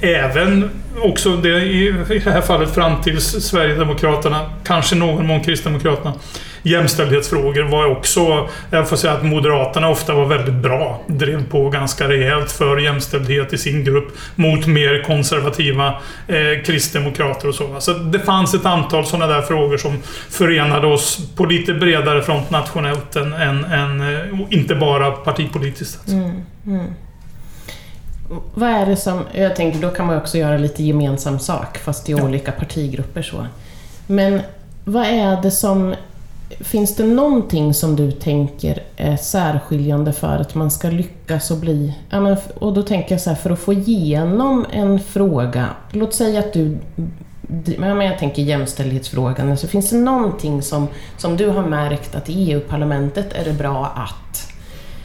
Även 0.00 0.70
också 1.00 1.36
det, 1.36 1.48
i 1.48 1.94
det 2.08 2.30
här 2.30 2.40
fallet 2.40 2.74
fram 2.74 3.02
till 3.02 3.20
Sverigedemokraterna, 3.20 4.50
kanske 4.64 4.96
någon 4.96 5.26
mån 5.26 5.40
Kristdemokraterna, 5.40 6.14
jämställdhetsfrågor 6.62 7.62
var 7.62 7.86
också... 7.86 8.48
Jag 8.70 8.88
får 8.88 8.96
säga 8.96 9.12
att 9.12 9.24
Moderaterna 9.24 9.88
ofta 9.88 10.14
var 10.14 10.26
väldigt 10.26 10.54
bra. 10.54 11.00
Drev 11.06 11.48
på 11.48 11.70
ganska 11.70 12.08
rejält 12.08 12.52
för 12.52 12.78
jämställdhet 12.78 13.52
i 13.52 13.58
sin 13.58 13.84
grupp 13.84 14.08
mot 14.34 14.66
mer 14.66 15.02
konservativa 15.02 15.88
eh, 16.28 16.62
kristdemokrater 16.64 17.48
och 17.48 17.54
så. 17.54 17.80
Så 17.80 17.92
det 17.92 18.18
fanns 18.18 18.54
ett 18.54 18.66
antal 18.66 19.06
sådana 19.06 19.26
där 19.26 19.42
frågor 19.42 19.76
som 19.76 19.98
förenade 20.30 20.86
oss 20.86 21.20
på 21.36 21.44
lite 21.44 21.74
bredare 21.74 22.22
front 22.22 22.50
nationellt 22.50 23.16
än, 23.16 23.32
än, 23.32 23.64
än 23.64 24.00
eh, 24.00 24.40
inte 24.50 24.74
bara 24.74 25.10
partipolitiskt. 25.10 26.08
Mm, 26.08 26.30
mm. 26.66 26.86
Vad 28.54 28.70
är 28.70 28.86
det 28.86 28.96
som... 28.96 29.24
Jag 29.32 29.56
tänker, 29.56 29.78
då 29.80 29.90
kan 29.90 30.06
man 30.06 30.16
också 30.16 30.38
göra 30.38 30.58
lite 30.58 30.82
gemensam 30.82 31.38
sak, 31.38 31.78
fast 31.78 32.08
i 32.08 32.12
ja. 32.12 32.24
olika 32.24 32.52
partigrupper 32.52 33.22
så. 33.22 33.46
Men 34.06 34.40
vad 34.84 35.06
är 35.06 35.42
det 35.42 35.50
som 35.50 35.94
Finns 36.60 36.96
det 36.96 37.04
någonting 37.04 37.74
som 37.74 37.96
du 37.96 38.12
tänker 38.12 38.82
är 38.96 39.16
särskiljande 39.16 40.12
för 40.12 40.36
att 40.36 40.54
man 40.54 40.70
ska 40.70 40.90
lyckas 40.90 41.50
och 41.50 41.56
bli... 41.56 41.94
och 42.54 42.74
då 42.74 42.82
tänker 42.82 43.14
jag 43.14 43.20
så 43.20 43.30
här, 43.30 43.36
för 43.36 43.50
att 43.50 43.58
få 43.58 43.72
igenom 43.72 44.66
en 44.72 45.00
fråga, 45.00 45.68
låt 45.90 46.14
säga 46.14 46.40
att 46.40 46.52
du... 46.52 46.78
Jag 47.76 48.18
tänker 48.18 48.42
jämställdhetsfrågan, 48.42 49.50
alltså 49.50 49.66
finns 49.66 49.90
det 49.90 49.96
någonting 49.96 50.62
som, 50.62 50.88
som 51.16 51.36
du 51.36 51.48
har 51.48 51.66
märkt 51.66 52.14
att 52.14 52.28
i 52.28 52.50
EU-parlamentet 52.52 53.32
är 53.32 53.44
det 53.44 53.52
bra 53.52 53.86
att? 53.96 54.52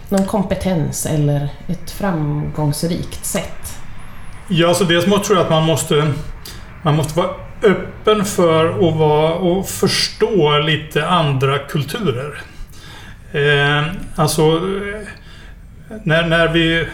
Någon 0.10 0.26
kompetens 0.26 1.06
eller 1.06 1.50
ett 1.68 1.92
framgångsrikt 1.92 3.26
sätt? 3.26 3.78
Ja, 4.48 4.74
så 4.74 4.84
dels 4.84 5.06
tror 5.06 5.38
jag 5.38 5.40
att 5.40 5.50
man 5.50 5.64
måste, 5.64 6.14
man 6.84 6.96
måste 6.96 7.18
vara 7.18 7.45
öppen 7.66 8.26
för 8.26 8.70
att 8.70 8.96
vara 8.96 9.34
och 9.34 9.70
förstå 9.70 10.60
lite 10.60 11.08
andra 11.08 11.60
kulturer. 11.60 12.42
Eh, 13.32 13.84
alltså, 14.16 14.42
eh, 14.42 15.08
när, 16.04 16.28
när 16.28 16.48
vi 16.48 16.88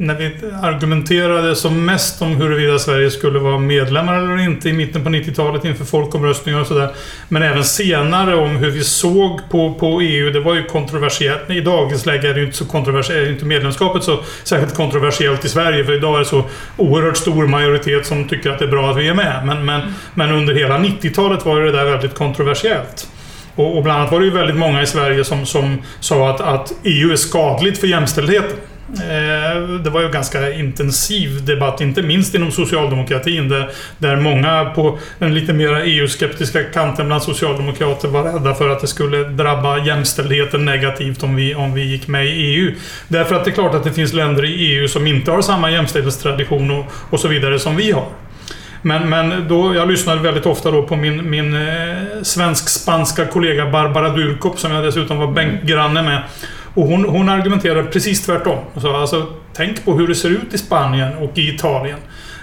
när 0.00 0.14
vi 0.14 0.32
argumenterade 0.62 1.56
som 1.56 1.84
mest 1.84 2.22
om 2.22 2.36
huruvida 2.36 2.78
Sverige 2.78 3.10
skulle 3.10 3.38
vara 3.38 3.58
medlemmar 3.58 4.14
eller 4.14 4.44
inte 4.44 4.68
i 4.68 4.72
mitten 4.72 5.04
på 5.04 5.10
90-talet 5.10 5.64
inför 5.64 5.84
folkomröstningar 5.84 6.60
och 6.60 6.66
sådär. 6.66 6.90
Men 7.28 7.42
även 7.42 7.64
senare 7.64 8.34
om 8.34 8.56
hur 8.56 8.70
vi 8.70 8.84
såg 8.84 9.40
på, 9.50 9.74
på 9.74 10.00
EU. 10.00 10.30
Det 10.30 10.40
var 10.40 10.54
ju 10.54 10.64
kontroversiellt. 10.64 11.50
I 11.50 11.60
dagens 11.60 12.06
läge 12.06 12.28
är 12.28 12.34
det 12.34 12.40
ju 12.40 12.46
inte 12.46 12.58
så 12.58 12.64
kontroversiellt, 12.64 13.28
inte 13.28 13.44
medlemskapet 13.44 14.02
så 14.02 14.18
särskilt 14.44 14.74
kontroversiellt 14.74 15.44
i 15.44 15.48
Sverige. 15.48 15.84
För 15.84 15.92
idag 15.92 16.14
är 16.14 16.18
det 16.18 16.24
så 16.24 16.44
oerhört 16.76 17.16
stor 17.16 17.46
majoritet 17.46 18.06
som 18.06 18.28
tycker 18.28 18.50
att 18.50 18.58
det 18.58 18.64
är 18.64 18.70
bra 18.70 18.90
att 18.90 18.96
vi 18.96 19.08
är 19.08 19.14
med. 19.14 19.42
Men, 19.46 19.64
men, 19.64 19.80
men 20.14 20.30
under 20.30 20.54
hela 20.54 20.78
90-talet 20.78 21.44
var 21.44 21.60
det 21.60 21.72
där 21.72 21.84
väldigt 21.84 22.14
kontroversiellt. 22.14 23.08
Och, 23.54 23.76
och 23.76 23.82
bland 23.82 23.98
annat 23.98 24.12
var 24.12 24.20
det 24.20 24.26
ju 24.26 24.32
väldigt 24.32 24.56
många 24.56 24.82
i 24.82 24.86
Sverige 24.86 25.24
som, 25.24 25.46
som 25.46 25.78
sa 26.00 26.30
att, 26.30 26.40
att 26.40 26.72
EU 26.84 27.12
är 27.12 27.16
skadligt 27.16 27.78
för 27.78 27.86
jämställdheten. 27.86 28.56
Eh, 28.94 29.68
det 29.84 29.90
var 29.90 30.00
ju 30.00 30.08
ganska 30.08 30.52
intensiv 30.52 31.44
debatt, 31.44 31.80
inte 31.80 32.02
minst 32.02 32.34
inom 32.34 32.50
socialdemokratin 32.50 33.48
där, 33.48 33.70
där 33.98 34.16
många 34.16 34.64
på 34.64 34.98
den 35.18 35.34
lite 35.34 35.52
mer 35.52 35.82
EU-skeptiska 35.84 36.62
kanten 36.62 37.06
bland 37.06 37.22
socialdemokrater 37.22 38.08
var 38.08 38.22
rädda 38.22 38.54
för 38.54 38.68
att 38.68 38.80
det 38.80 38.86
skulle 38.86 39.24
drabba 39.24 39.78
jämställdheten 39.78 40.64
negativt 40.64 41.22
om 41.22 41.36
vi, 41.36 41.54
om 41.54 41.74
vi 41.74 41.84
gick 41.84 42.08
med 42.08 42.26
i 42.26 42.30
EU. 42.30 42.74
Därför 43.08 43.34
att 43.34 43.44
det 43.44 43.50
är 43.50 43.54
klart 43.54 43.74
att 43.74 43.84
det 43.84 43.92
finns 43.92 44.12
länder 44.12 44.44
i 44.44 44.52
EU 44.54 44.88
som 44.88 45.06
inte 45.06 45.30
har 45.30 45.42
samma 45.42 45.70
jämställdhetstradition 45.70 46.70
och, 46.70 46.84
och 47.10 47.20
så 47.20 47.28
vidare 47.28 47.58
som 47.58 47.76
vi 47.76 47.92
har. 47.92 48.06
Men, 48.82 49.08
men 49.08 49.48
då, 49.48 49.74
jag 49.74 49.88
lyssnade 49.88 50.20
väldigt 50.20 50.46
ofta 50.46 50.70
då 50.70 50.82
på 50.82 50.96
min, 50.96 51.30
min 51.30 51.54
eh, 51.54 51.96
svensk-spanska 52.22 53.26
kollega 53.26 53.70
Barbara 53.70 54.08
Durkop 54.08 54.58
som 54.58 54.72
jag 54.72 54.84
dessutom 54.84 55.18
var 55.18 55.26
bänkgranne 55.26 56.02
med. 56.02 56.22
Och 56.74 56.86
hon, 56.86 57.04
hon 57.04 57.28
argumenterar 57.28 57.82
precis 57.82 58.26
tvärtom. 58.26 58.58
Så, 58.76 58.96
alltså, 58.96 59.26
tänk 59.54 59.84
på 59.84 59.92
hur 59.92 60.08
det 60.08 60.14
ser 60.14 60.30
ut 60.30 60.54
i 60.54 60.58
Spanien 60.58 61.16
och 61.16 61.38
i 61.38 61.54
Italien. 61.54 61.98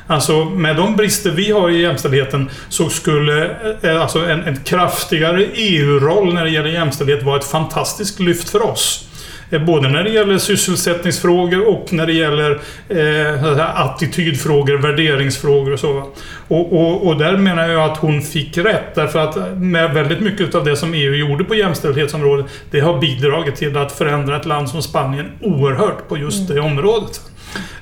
Alltså 0.08 0.46
med 0.46 0.76
de 0.76 0.96
brister 0.96 1.32
vi 1.32 1.52
har 1.52 1.70
i 1.70 1.82
jämställdheten 1.82 2.50
så 2.70 2.90
skulle 2.90 3.46
eh, 3.46 3.92
eh, 3.92 4.02
alltså 4.02 4.20
en, 4.26 4.44
en 4.44 4.58
kraftigare 4.58 5.46
EU-roll 5.54 6.34
när 6.34 6.44
det 6.44 6.52
gäller 6.52 6.70
jämställdhet 6.70 7.24
vara 7.24 7.38
ett 7.38 7.46
fantastiskt 7.46 8.20
lyft 8.20 8.50
för 8.50 8.62
oss. 8.62 9.07
Eh, 9.50 9.64
både 9.64 9.90
när 9.90 10.04
det 10.04 10.10
gäller 10.10 10.38
sysselsättningsfrågor 10.38 11.68
och 11.68 11.94
när 11.94 12.06
det 12.06 12.14
gäller 12.14 12.60
eh, 12.90 13.82
attitydfrågor, 13.82 14.78
värderingsfrågor 14.78 15.74
och 15.74 15.80
så. 15.80 16.12
Och, 16.48 16.74
och, 16.74 17.08
och, 17.08 17.18
där 17.18 17.38
menar 17.38 17.68
jag 17.68 17.92
att 17.92 17.98
hon 17.98 18.22
fick 18.22 18.58
rätt. 18.58 18.96
Därför 18.96 19.20
att 19.20 19.58
med 19.58 19.94
väldigt 19.94 20.22
mycket 20.22 20.56
av 20.56 20.66
det 20.66 20.76
som 20.76 20.94
EU 20.94 21.14
gjorde 21.14 21.44
på 21.44 21.56
jämställdhetsområdet, 21.56 22.46
det 22.72 22.80
har 22.80 23.00
bidragit 23.00 23.56
till 23.56 23.78
att 23.78 23.92
förändra 23.92 24.38
ett 24.38 24.46
land 24.46 24.70
som 24.70 24.82
Spanien 24.82 25.32
oerhört 25.42 26.08
på 26.10 26.18
just 26.18 26.48
det 26.48 26.60
området. 26.60 27.22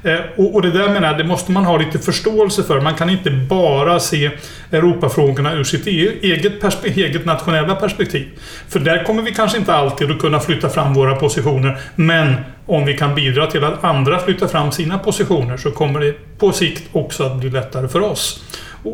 Eh, 0.03 0.19
och, 0.35 0.55
och, 0.55 0.61
det 0.61 0.71
där 0.71 0.89
menar 0.89 1.07
jag, 1.07 1.17
det 1.17 1.23
måste 1.23 1.51
man 1.51 1.65
ha 1.65 1.77
lite 1.77 1.99
förståelse 1.99 2.63
för. 2.63 2.81
Man 2.81 2.95
kan 2.95 3.09
inte 3.09 3.31
bara 3.31 3.99
se 3.99 4.31
Europafrågorna 4.71 5.53
ur 5.53 5.63
sitt 5.63 5.87
e- 5.87 6.17
eget, 6.21 6.85
eget 6.85 7.25
nationella 7.25 7.75
perspektiv. 7.75 8.27
För 8.69 8.79
där 8.79 9.03
kommer 9.03 9.21
vi 9.21 9.33
kanske 9.33 9.57
inte 9.57 9.73
alltid 9.73 10.11
att 10.11 10.19
kunna 10.19 10.39
flytta 10.39 10.69
fram 10.69 10.93
våra 10.93 11.15
positioner. 11.15 11.77
Men 11.95 12.35
om 12.65 12.85
vi 12.85 12.97
kan 12.97 13.15
bidra 13.15 13.47
till 13.47 13.63
att 13.63 13.83
andra 13.83 14.19
flyttar 14.19 14.47
fram 14.47 14.71
sina 14.71 14.99
positioner 14.99 15.57
så 15.57 15.71
kommer 15.71 15.99
det 15.99 16.39
på 16.39 16.51
sikt 16.51 16.83
också 16.91 17.23
att 17.23 17.35
bli 17.35 17.49
lättare 17.49 17.87
för 17.87 18.01
oss. 18.01 18.43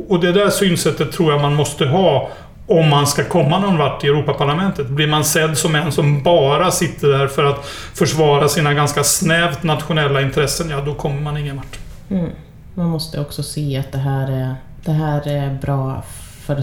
Och 0.07 0.19
det 0.19 0.31
där 0.31 0.49
synsättet 0.49 1.11
tror 1.11 1.31
jag 1.31 1.41
man 1.41 1.53
måste 1.53 1.85
ha 1.85 2.29
om 2.71 2.89
man 2.89 3.07
ska 3.07 3.23
komma 3.23 3.59
någon 3.59 3.77
vart 3.77 4.03
i 4.03 4.07
Europaparlamentet. 4.07 4.87
Blir 4.87 5.07
man 5.07 5.25
sedd 5.25 5.57
som 5.57 5.75
en 5.75 5.91
som 5.91 6.23
bara 6.23 6.71
sitter 6.71 7.07
där 7.07 7.27
för 7.27 7.43
att 7.43 7.65
försvara 7.93 8.47
sina 8.47 8.73
ganska 8.73 9.03
snävt 9.03 9.63
nationella 9.63 10.21
intressen, 10.21 10.69
ja 10.69 10.81
då 10.81 10.93
kommer 10.93 11.21
man 11.21 11.37
ingen 11.37 11.55
vart. 11.55 11.79
Mm. 12.09 12.29
Man 12.73 12.87
måste 12.87 13.19
också 13.19 13.43
se 13.43 13.77
att 13.77 13.91
det 13.91 13.97
här 13.97 14.31
är, 14.31 14.55
det 14.85 14.91
här 14.91 15.27
är 15.27 15.53
bra 15.61 16.03
för, 16.45 16.61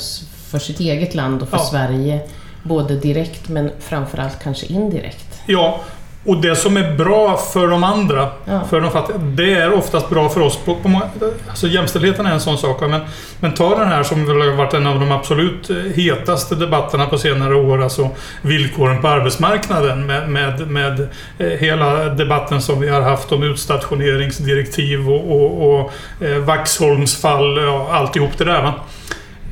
för 0.50 0.58
sitt 0.58 0.80
eget 0.80 1.14
land 1.14 1.42
och 1.42 1.48
för 1.48 1.56
ja. 1.56 1.64
Sverige. 1.64 2.20
Både 2.62 2.96
direkt 2.96 3.48
men 3.48 3.70
framförallt 3.80 4.42
kanske 4.42 4.66
indirekt. 4.66 5.40
Ja, 5.46 5.80
och 6.28 6.40
det 6.40 6.56
som 6.56 6.76
är 6.76 6.96
bra 6.96 7.36
för 7.36 7.68
de 7.68 7.84
andra, 7.84 8.28
ja. 8.44 8.64
för 8.70 8.80
de 8.80 8.90
fattiga, 8.90 9.18
det 9.18 9.52
är 9.52 9.72
oftast 9.72 10.10
bra 10.10 10.28
för 10.28 10.40
oss. 10.40 10.58
På, 10.64 10.74
på 10.74 10.88
många, 10.88 11.04
alltså 11.48 11.66
jämställdheten 11.66 12.26
är 12.26 12.32
en 12.32 12.40
sån 12.40 12.58
sak. 12.58 12.80
Men, 12.80 13.00
men 13.40 13.54
ta 13.54 13.78
den 13.78 13.88
här 13.88 14.02
som 14.02 14.26
väl 14.26 14.40
har 14.40 14.56
varit 14.56 14.74
en 14.74 14.86
av 14.86 15.00
de 15.00 15.12
absolut 15.12 15.70
hetaste 15.94 16.54
debatterna 16.54 17.06
på 17.06 17.18
senare 17.18 17.54
år. 17.54 17.82
Alltså 17.82 18.08
villkoren 18.42 19.00
på 19.00 19.08
arbetsmarknaden 19.08 20.06
med, 20.06 20.28
med, 20.28 20.70
med 20.70 21.08
eh, 21.38 21.46
hela 21.46 22.04
debatten 22.04 22.62
som 22.62 22.80
vi 22.80 22.88
har 22.88 23.00
haft 23.00 23.32
om 23.32 23.42
utstationeringsdirektiv 23.42 25.10
och, 25.10 25.32
och, 25.32 25.80
och 25.80 25.92
eh, 26.24 26.38
Vaxholms 26.38 27.20
fall 27.20 27.58
och 27.58 27.94
alltihop 27.94 28.38
det 28.38 28.44
där. 28.44 28.62
Va? 28.62 28.74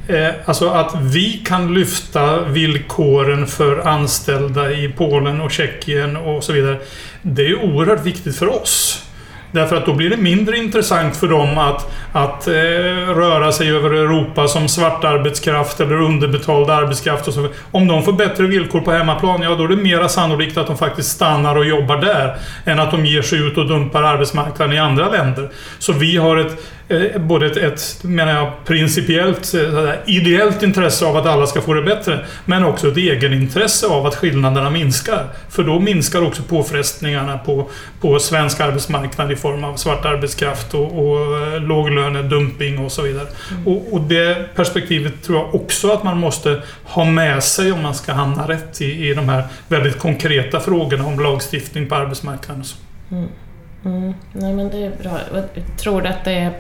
Eh, 0.09 0.29
alltså 0.45 0.69
att 0.69 0.95
vi 1.01 1.33
kan 1.33 1.75
lyfta 1.75 2.40
villkoren 2.40 3.47
för 3.47 3.79
anställda 3.88 4.73
i 4.73 4.88
Polen 4.97 5.40
och 5.40 5.51
Tjeckien 5.51 6.16
och 6.16 6.45
så 6.45 6.53
vidare. 6.53 6.79
Det 7.23 7.47
är 7.47 7.64
oerhört 7.64 8.07
viktigt 8.07 8.37
för 8.37 8.62
oss. 8.62 9.03
Därför 9.53 9.77
att 9.77 9.87
då 9.87 9.95
blir 9.95 10.11
det 10.11 10.16
mindre 10.16 10.57
intressant 10.57 11.16
för 11.16 11.29
dem 11.29 11.59
att, 11.59 11.92
att 12.12 12.49
eh, 12.49 12.53
röra 13.14 13.53
sig 13.53 13.71
över 13.71 13.90
Europa 13.90 14.49
som 14.49 14.69
svartarbetskraft 14.69 15.81
eller 15.81 15.95
underbetald 15.95 16.71
arbetskraft. 16.71 17.29
Och 17.29 17.35
så. 17.35 17.49
Om 17.71 17.88
de 17.88 18.03
får 18.03 18.12
bättre 18.12 18.47
villkor 18.47 18.81
på 18.81 18.92
hemmaplan, 18.92 19.42
ja 19.42 19.55
då 19.55 19.64
är 19.64 19.69
det 19.69 19.77
mera 19.77 20.09
sannolikt 20.09 20.57
att 20.57 20.66
de 20.66 20.79
faktiskt 20.79 21.11
stannar 21.11 21.57
och 21.57 21.64
jobbar 21.64 21.97
där. 21.97 22.37
Än 22.64 22.81
att 22.81 22.90
de 22.90 23.07
ger 23.07 23.23
sig 23.23 23.47
ut 23.47 23.59
och 23.59 23.69
dumpar 23.69 24.03
arbetsmarknaden 24.03 24.75
i 24.75 24.79
andra 24.79 25.09
länder. 25.09 25.51
Så 25.79 25.92
vi 25.92 26.16
har 26.16 26.37
ett 26.37 26.59
både 27.18 27.46
ett, 27.46 27.57
ett 27.57 28.05
menar 28.05 28.35
jag, 28.35 28.53
principiellt, 28.64 29.55
eh, 29.55 29.92
ideellt 30.07 30.62
intresse 30.62 31.07
av 31.07 31.16
att 31.16 31.27
alla 31.27 31.46
ska 31.46 31.61
få 31.61 31.75
det 31.75 31.83
bättre. 31.83 32.25
Men 32.44 32.64
också 32.64 32.88
ett 32.88 32.96
egenintresse 32.96 33.87
av 33.87 34.07
att 34.07 34.14
skillnaderna 34.14 34.70
minskar. 34.70 35.27
För 35.49 35.62
då 35.62 35.81
minskar 35.81 36.22
också 36.22 36.42
påfrestningarna 36.42 37.38
på, 37.38 37.70
på 38.01 38.18
svensk 38.18 38.61
arbetsmarknad 38.61 39.33
i 39.33 39.37
form 39.37 39.64
av 39.64 39.77
svart 39.77 40.05
arbetskraft 40.05 40.75
och, 40.75 40.99
och 40.99 41.38
eh, 41.38 41.62
låglönedumping 41.62 42.79
och 42.79 42.92
så 42.92 43.03
vidare. 43.03 43.27
Mm. 43.51 43.66
Och, 43.66 43.92
och 43.92 44.01
det 44.01 44.55
perspektivet 44.55 45.22
tror 45.22 45.38
jag 45.38 45.55
också 45.55 45.92
att 45.92 46.03
man 46.03 46.18
måste 46.18 46.62
ha 46.85 47.05
med 47.05 47.42
sig 47.42 47.72
om 47.72 47.83
man 47.83 47.94
ska 47.94 48.12
hamna 48.12 48.49
rätt 48.49 48.81
i, 48.81 49.09
i 49.09 49.14
de 49.14 49.29
här 49.29 49.44
väldigt 49.68 49.99
konkreta 49.99 50.61
frågorna 50.61 51.07
om 51.07 51.20
lagstiftning 51.20 51.88
på 51.88 51.94
arbetsmarknaden. 51.94 52.64
så. 52.64 52.77
Mm. 53.11 54.14
Nej 54.33 54.53
men 54.53 54.68
det 54.70 54.85
är 54.85 54.92
bra. 55.03 55.18
Jag 55.35 55.44
tror 55.79 56.03
du 56.03 56.09
att 56.09 56.25
det 56.25 56.33
är... 56.33 56.53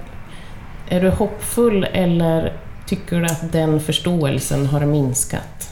Är 0.88 1.00
du 1.00 1.08
hoppfull 1.08 1.84
eller 1.92 2.52
tycker 2.86 3.20
du 3.20 3.24
att 3.24 3.52
den 3.52 3.80
förståelsen 3.80 4.66
har 4.66 4.80
minskat? 4.80 5.70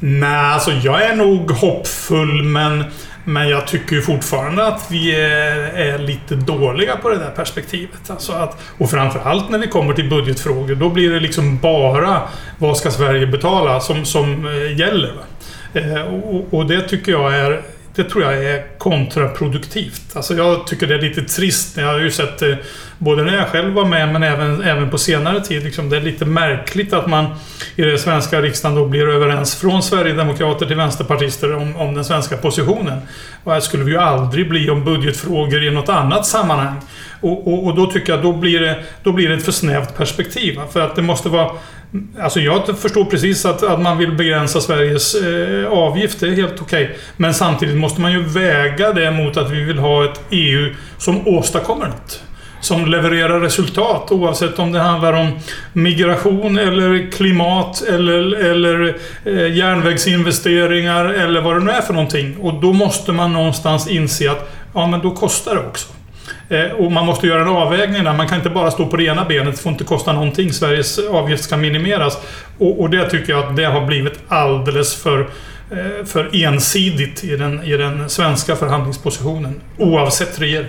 Nej, 0.00 0.52
alltså 0.52 0.70
jag 0.70 1.02
är 1.02 1.16
nog 1.16 1.50
hoppfull 1.50 2.42
men, 2.42 2.84
men 3.24 3.48
jag 3.48 3.66
tycker 3.66 3.96
ju 3.96 4.02
fortfarande 4.02 4.66
att 4.66 4.86
vi 4.90 5.14
är, 5.14 5.56
är 5.58 5.98
lite 5.98 6.34
dåliga 6.34 6.96
på 6.96 7.08
det 7.08 7.18
där 7.18 7.30
perspektivet. 7.30 8.10
Alltså 8.10 8.32
att, 8.32 8.56
och 8.78 8.90
framförallt 8.90 9.50
när 9.50 9.58
vi 9.58 9.66
kommer 9.66 9.94
till 9.94 10.10
budgetfrågor, 10.10 10.74
då 10.74 10.88
blir 10.88 11.10
det 11.10 11.20
liksom 11.20 11.58
bara 11.58 12.22
vad 12.58 12.76
ska 12.76 12.90
Sverige 12.90 13.26
betala 13.26 13.80
som, 13.80 14.04
som 14.04 14.46
eh, 14.46 14.78
gäller. 14.78 15.12
Va? 15.12 15.22
Eh, 15.80 16.02
och, 16.02 16.54
och 16.54 16.66
det 16.66 16.80
tycker 16.80 17.12
jag 17.12 17.34
är 17.34 17.62
det 17.94 18.04
tror 18.04 18.24
jag 18.24 18.44
är 18.44 18.78
kontraproduktivt. 18.78 20.16
Alltså 20.16 20.34
jag 20.34 20.66
tycker 20.66 20.86
det 20.86 20.94
är 20.94 21.02
lite 21.02 21.22
trist. 21.22 21.76
Jag 21.76 21.86
har 21.86 21.98
ju 21.98 22.10
sett 22.10 22.42
eh, 22.42 22.54
både 23.00 23.22
när 23.22 23.36
jag 23.36 23.48
själv 23.48 23.72
var 23.72 23.84
med 23.84 24.12
men 24.12 24.22
även, 24.22 24.62
även 24.62 24.90
på 24.90 24.98
senare 24.98 25.40
tid. 25.40 25.64
Liksom, 25.64 25.90
det 25.90 25.96
är 25.96 26.00
lite 26.00 26.24
märkligt 26.24 26.92
att 26.92 27.06
man 27.06 27.26
i 27.76 27.82
den 27.82 27.98
svenska 27.98 28.40
riksdagen 28.40 28.76
då 28.76 28.86
blir 28.86 29.08
överens 29.08 29.54
från 29.54 29.82
Sverigedemokrater 29.82 30.66
till 30.66 30.76
vänsterpartister 30.76 31.56
om, 31.56 31.76
om 31.76 31.94
den 31.94 32.04
svenska 32.04 32.36
positionen. 32.36 32.98
Och 33.44 33.52
här 33.52 33.60
skulle 33.60 33.84
vi 33.84 33.90
ju 33.90 33.98
aldrig 33.98 34.48
bli 34.48 34.70
om 34.70 34.84
budgetfrågor 34.84 35.64
i 35.64 35.70
något 35.70 35.88
annat 35.88 36.26
sammanhang. 36.26 36.76
Och, 37.20 37.48
och, 37.48 37.66
och 37.66 37.74
då 37.74 37.86
tycker 37.86 38.12
jag 38.12 38.22
då 38.22 38.32
blir 38.32 38.60
det, 38.60 38.82
då 39.02 39.12
blir 39.12 39.28
det 39.28 39.34
ett 39.34 39.44
för 39.44 39.52
snävt 39.52 39.96
perspektiv. 39.96 40.58
För 40.72 40.80
att 40.80 40.96
det 40.96 41.02
måste 41.02 41.28
vara 41.28 41.50
Alltså 42.20 42.40
jag 42.40 42.78
förstår 42.78 43.04
precis 43.04 43.44
att, 43.44 43.62
att 43.62 43.80
man 43.80 43.98
vill 43.98 44.12
begränsa 44.12 44.60
Sveriges 44.60 45.14
eh, 45.14 45.70
avgift, 45.70 46.20
det 46.20 46.26
är 46.26 46.32
helt 46.32 46.62
okej. 46.62 46.96
Men 47.16 47.34
samtidigt 47.34 47.76
måste 47.76 48.00
man 48.00 48.12
ju 48.12 48.22
väga 48.22 48.92
det 48.92 49.10
mot 49.10 49.36
att 49.36 49.50
vi 49.50 49.64
vill 49.64 49.78
ha 49.78 50.04
ett 50.04 50.20
EU 50.30 50.74
som 50.98 51.28
åstadkommer 51.28 51.86
något. 51.86 52.22
Som 52.60 52.86
levererar 52.86 53.40
resultat 53.40 54.12
oavsett 54.12 54.58
om 54.58 54.72
det 54.72 54.78
handlar 54.80 55.12
om 55.12 55.28
migration 55.72 56.58
eller 56.58 57.10
klimat 57.12 57.82
eller, 57.82 58.34
eller 58.44 58.96
eh, 59.24 59.56
järnvägsinvesteringar 59.56 61.04
eller 61.04 61.40
vad 61.40 61.56
det 61.56 61.60
nu 61.64 61.70
är 61.70 61.80
för 61.80 61.92
någonting. 61.94 62.36
Och 62.40 62.54
då 62.54 62.72
måste 62.72 63.12
man 63.12 63.32
någonstans 63.32 63.88
inse 63.88 64.30
att 64.30 64.50
ja, 64.74 64.86
men 64.86 65.00
då 65.00 65.10
kostar 65.10 65.54
det 65.54 65.60
också. 65.60 65.88
Eh, 66.48 66.70
Och 66.72 66.92
man 66.92 67.06
måste 67.06 67.26
göra 67.26 67.42
en 67.42 67.48
avvägning 67.48 68.04
där. 68.04 68.12
Man 68.12 68.28
kan 68.28 68.38
inte 68.38 68.50
bara 68.50 68.70
stå 68.70 68.86
på 68.86 68.96
det 68.96 69.04
ena 69.04 69.24
benet. 69.24 69.56
Det 69.56 69.62
får 69.62 69.72
inte 69.72 69.84
kosta 69.84 70.12
någonting. 70.12 70.52
Sveriges 70.52 70.98
avgift 70.98 71.44
ska 71.44 71.56
minimeras. 71.56 72.18
Och, 72.58 72.80
och 72.80 72.90
det 72.90 73.10
tycker 73.10 73.32
jag 73.32 73.44
att 73.44 73.56
det 73.56 73.64
har 73.64 73.86
blivit 73.86 74.18
alldeles 74.28 74.94
för, 74.96 75.20
eh, 75.70 76.04
för 76.06 76.44
ensidigt 76.44 77.24
i 77.24 77.36
den, 77.36 77.62
i 77.64 77.76
den 77.76 78.08
svenska 78.08 78.56
förhandlingspositionen. 78.56 79.60
Oavsett 79.78 80.40
regering. 80.40 80.68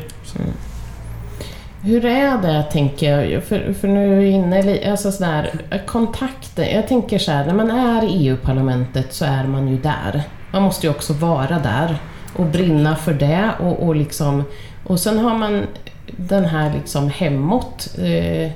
Hur 1.83 2.05
är 2.05 2.37
det, 2.37 2.63
tänker 2.71 3.21
jag, 3.21 3.43
för, 3.43 3.73
för 3.73 3.87
nu 3.87 4.13
är 4.13 4.19
vi 4.19 4.29
inne 4.29 4.59
i 4.59 4.89
alltså 4.89 5.11
sådär, 5.11 5.49
kontakter. 5.85 6.63
Jag 6.63 6.87
tänker 6.87 7.19
så 7.19 7.31
här, 7.31 7.45
när 7.45 7.53
man 7.53 7.71
är 7.71 8.03
i 8.03 8.27
EU-parlamentet 8.27 9.13
så 9.13 9.25
är 9.25 9.43
man 9.43 9.67
ju 9.67 9.77
där. 9.77 10.23
Man 10.51 10.61
måste 10.61 10.87
ju 10.87 10.91
också 10.91 11.13
vara 11.13 11.59
där 11.59 11.97
och 12.35 12.45
brinna 12.45 12.95
för 12.95 13.13
det 13.13 13.51
och, 13.59 13.87
och 13.87 13.95
liksom... 13.95 14.43
Och 14.83 14.99
sen 14.99 15.19
har 15.19 15.37
man 15.37 15.67
den 16.07 16.45
här 16.45 16.73
liksom 16.73 17.09
hemåt. 17.09 17.89
Eh, 17.97 18.51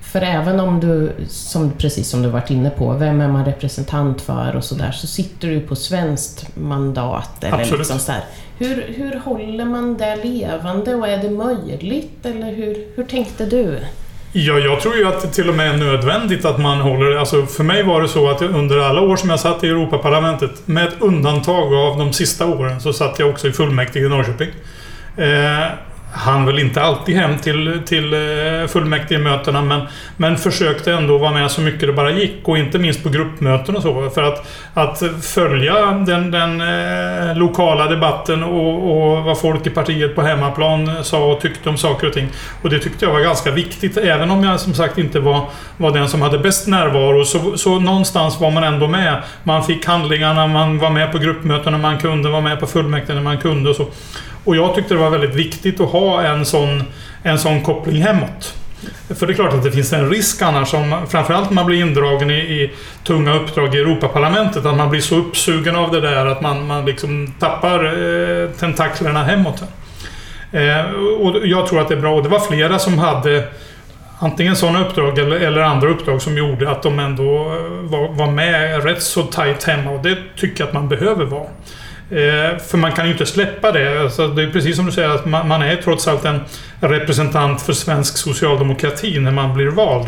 för 0.00 0.22
även 0.22 0.60
om 0.60 0.80
du, 0.80 1.12
som, 1.28 1.70
precis 1.70 2.08
som 2.08 2.22
du 2.22 2.28
varit 2.28 2.50
inne 2.50 2.70
på, 2.70 2.92
vem 2.92 3.20
är 3.20 3.28
man 3.28 3.44
representant 3.44 4.20
för 4.20 4.56
och 4.56 4.64
sådär, 4.64 4.92
så 4.92 5.06
sitter 5.06 5.48
du 5.48 5.60
på 5.60 5.76
svenskt 5.76 6.56
mandat. 6.56 7.44
Eller 7.44 7.58
Absolut. 7.58 7.78
liksom 7.78 7.98
så 7.98 8.12
här. 8.12 8.24
Hur, 8.58 8.84
hur 8.96 9.18
håller 9.18 9.64
man 9.64 9.96
det 9.96 10.16
levande 10.24 10.94
och 10.94 11.08
är 11.08 11.22
det 11.22 11.30
möjligt? 11.30 12.26
Eller 12.26 12.52
hur, 12.52 12.86
hur 12.96 13.04
tänkte 13.04 13.46
du? 13.46 13.78
Ja, 14.32 14.58
jag 14.58 14.80
tror 14.80 14.96
ju 14.96 15.06
att 15.08 15.22
det 15.22 15.28
till 15.28 15.48
och 15.48 15.54
med 15.54 15.74
är 15.74 15.76
nödvändigt 15.76 16.44
att 16.44 16.60
man 16.60 16.80
håller... 16.80 17.16
Alltså 17.16 17.46
för 17.46 17.64
mig 17.64 17.82
var 17.82 18.02
det 18.02 18.08
så 18.08 18.30
att 18.30 18.42
under 18.42 18.78
alla 18.78 19.00
år 19.00 19.16
som 19.16 19.30
jag 19.30 19.40
satt 19.40 19.64
i 19.64 19.68
Europaparlamentet, 19.68 20.68
med 20.68 20.88
ett 20.88 20.94
undantag 20.98 21.74
av 21.74 21.98
de 21.98 22.12
sista 22.12 22.46
åren, 22.46 22.80
så 22.80 22.92
satt 22.92 23.18
jag 23.18 23.30
också 23.30 23.48
i 23.48 23.52
fullmäktige 23.52 24.06
i 24.06 24.08
Norrköping. 24.08 24.48
Eh, 25.16 25.66
han 26.12 26.46
väl 26.46 26.58
inte 26.58 26.82
alltid 26.82 27.16
hem 27.16 27.38
till, 27.38 27.80
till 27.86 28.14
eh, 28.14 28.66
fullmäktigemötena 28.68 29.62
men, 29.62 29.80
men 30.16 30.36
försökte 30.36 30.92
ändå 30.92 31.18
vara 31.18 31.32
med 31.32 31.50
så 31.50 31.60
mycket 31.60 31.80
det 31.80 31.92
bara 31.92 32.10
gick 32.10 32.48
och 32.48 32.58
inte 32.58 32.78
minst 32.78 33.02
på 33.02 33.08
gruppmöten 33.08 33.76
och 33.76 33.82
så. 33.82 34.10
För 34.10 34.22
att, 34.22 34.46
att 34.74 35.02
följa 35.22 35.74
den, 35.86 36.30
den 36.30 36.60
eh, 36.60 37.36
lokala 37.36 37.86
debatten 37.86 38.42
och, 38.42 39.16
och 39.16 39.24
vad 39.24 39.40
folk 39.40 39.66
i 39.66 39.70
partiet 39.70 40.14
på 40.14 40.22
hemmaplan 40.22 41.04
sa 41.04 41.32
och 41.32 41.40
tyckte 41.40 41.68
om 41.68 41.76
saker 41.76 42.06
och 42.06 42.12
ting. 42.12 42.28
Och 42.62 42.70
det 42.70 42.78
tyckte 42.78 43.04
jag 43.04 43.12
var 43.12 43.20
ganska 43.20 43.50
viktigt. 43.50 43.96
Även 43.96 44.30
om 44.30 44.44
jag 44.44 44.60
som 44.60 44.74
sagt 44.74 44.98
inte 44.98 45.20
var, 45.20 45.44
var 45.76 45.90
den 45.90 46.08
som 46.08 46.22
hade 46.22 46.38
bäst 46.38 46.66
närvaro 46.66 47.24
så, 47.24 47.56
så 47.56 47.80
någonstans 47.80 48.40
var 48.40 48.50
man 48.50 48.64
ändå 48.64 48.88
med. 48.88 49.22
Man 49.42 49.64
fick 49.64 49.86
handlingarna, 49.86 50.46
man 50.46 50.78
var 50.78 50.90
med 50.90 51.12
på 51.12 51.18
gruppmötena 51.18 51.78
man 51.78 51.98
kunde, 51.98 52.28
var 52.28 52.40
med 52.40 52.60
på 52.60 52.66
fullmäktige 52.66 53.14
när 53.14 53.22
man 53.22 53.38
kunde 53.38 53.70
och 53.70 53.76
så. 53.76 53.86
Och 54.48 54.56
jag 54.56 54.74
tyckte 54.74 54.94
det 54.94 55.00
var 55.00 55.10
väldigt 55.10 55.34
viktigt 55.34 55.80
att 55.80 55.90
ha 55.90 56.22
en 56.22 56.44
sån, 56.44 56.82
en 57.22 57.38
sån 57.38 57.62
koppling 57.62 58.02
hemåt. 58.02 58.54
För 59.08 59.26
det 59.26 59.32
är 59.32 59.34
klart 59.34 59.54
att 59.54 59.62
det 59.62 59.72
finns 59.72 59.92
en 59.92 60.10
risk 60.10 60.42
annars, 60.42 60.74
om, 60.74 61.06
framförallt 61.08 61.50
när 61.50 61.54
man 61.54 61.66
blir 61.66 61.80
indragen 61.80 62.30
i, 62.30 62.34
i 62.34 62.70
tunga 63.04 63.34
uppdrag 63.34 63.74
i 63.74 63.78
Europaparlamentet, 63.78 64.66
att 64.66 64.76
man 64.76 64.90
blir 64.90 65.00
så 65.00 65.16
uppsugen 65.16 65.76
av 65.76 65.90
det 65.90 66.00
där 66.00 66.26
att 66.26 66.42
man, 66.42 66.66
man 66.66 66.84
liksom 66.84 67.34
tappar 67.38 67.84
eh, 67.84 68.50
tentaklerna 68.50 69.24
hemåt. 69.24 69.62
Eh, 70.52 70.90
och 71.20 71.46
jag 71.46 71.66
tror 71.66 71.80
att 71.80 71.88
det 71.88 71.94
är 71.94 72.00
bra. 72.00 72.14
Och 72.14 72.22
det 72.22 72.28
var 72.28 72.40
flera 72.40 72.78
som 72.78 72.98
hade 72.98 73.48
antingen 74.18 74.56
sådana 74.56 74.86
uppdrag 74.86 75.18
eller, 75.18 75.36
eller 75.36 75.60
andra 75.60 75.88
uppdrag 75.88 76.22
som 76.22 76.38
gjorde 76.38 76.70
att 76.70 76.82
de 76.82 76.98
ändå 76.98 77.24
eh, 77.24 77.90
var, 77.90 78.08
var 78.08 78.30
med 78.30 78.84
rätt 78.84 79.02
så 79.02 79.22
tajt 79.22 79.64
hemma. 79.64 79.90
Och 79.90 80.02
det 80.02 80.16
tycker 80.36 80.60
jag 80.60 80.68
att 80.68 80.74
man 80.74 80.88
behöver 80.88 81.24
vara. 81.24 81.48
Eh, 82.10 82.58
för 82.58 82.76
man 82.76 82.92
kan 82.92 83.06
ju 83.06 83.12
inte 83.12 83.26
släppa 83.26 83.72
det. 83.72 84.00
Alltså, 84.00 84.28
det 84.28 84.42
är 84.42 84.50
precis 84.50 84.76
som 84.76 84.86
du 84.86 84.92
säger, 84.92 85.08
att 85.08 85.26
man, 85.26 85.62
är 85.62 85.76
trots 85.76 86.08
allt 86.08 86.24
en 86.24 86.40
representant 86.80 87.60
för 87.60 87.72
svensk 87.72 88.16
socialdemokrati 88.16 89.20
när 89.20 89.30
man 89.30 89.54
blir 89.54 89.66
vald. 89.66 90.06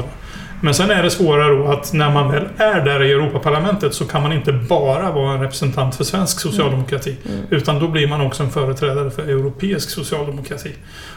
Men 0.63 0.75
sen 0.75 0.91
är 0.91 1.03
det 1.03 1.11
svårare 1.11 1.55
då 1.55 1.69
att 1.69 1.93
när 1.93 2.11
man 2.11 2.33
väl 2.33 2.49
är 2.57 2.81
där 2.81 3.03
i 3.03 3.13
Europaparlamentet 3.13 3.95
så 3.95 4.05
kan 4.05 4.23
man 4.23 4.33
inte 4.33 4.53
bara 4.53 5.11
vara 5.11 5.33
en 5.33 5.41
representant 5.41 5.95
för 5.95 6.05
svensk 6.05 6.41
socialdemokrati. 6.41 7.17
Utan 7.51 7.79
då 7.79 7.89
blir 7.89 8.07
man 8.07 8.21
också 8.21 8.43
en 8.43 8.51
företrädare 8.51 9.11
för 9.11 9.23
europeisk 9.23 9.91
socialdemokrati. 9.91 10.71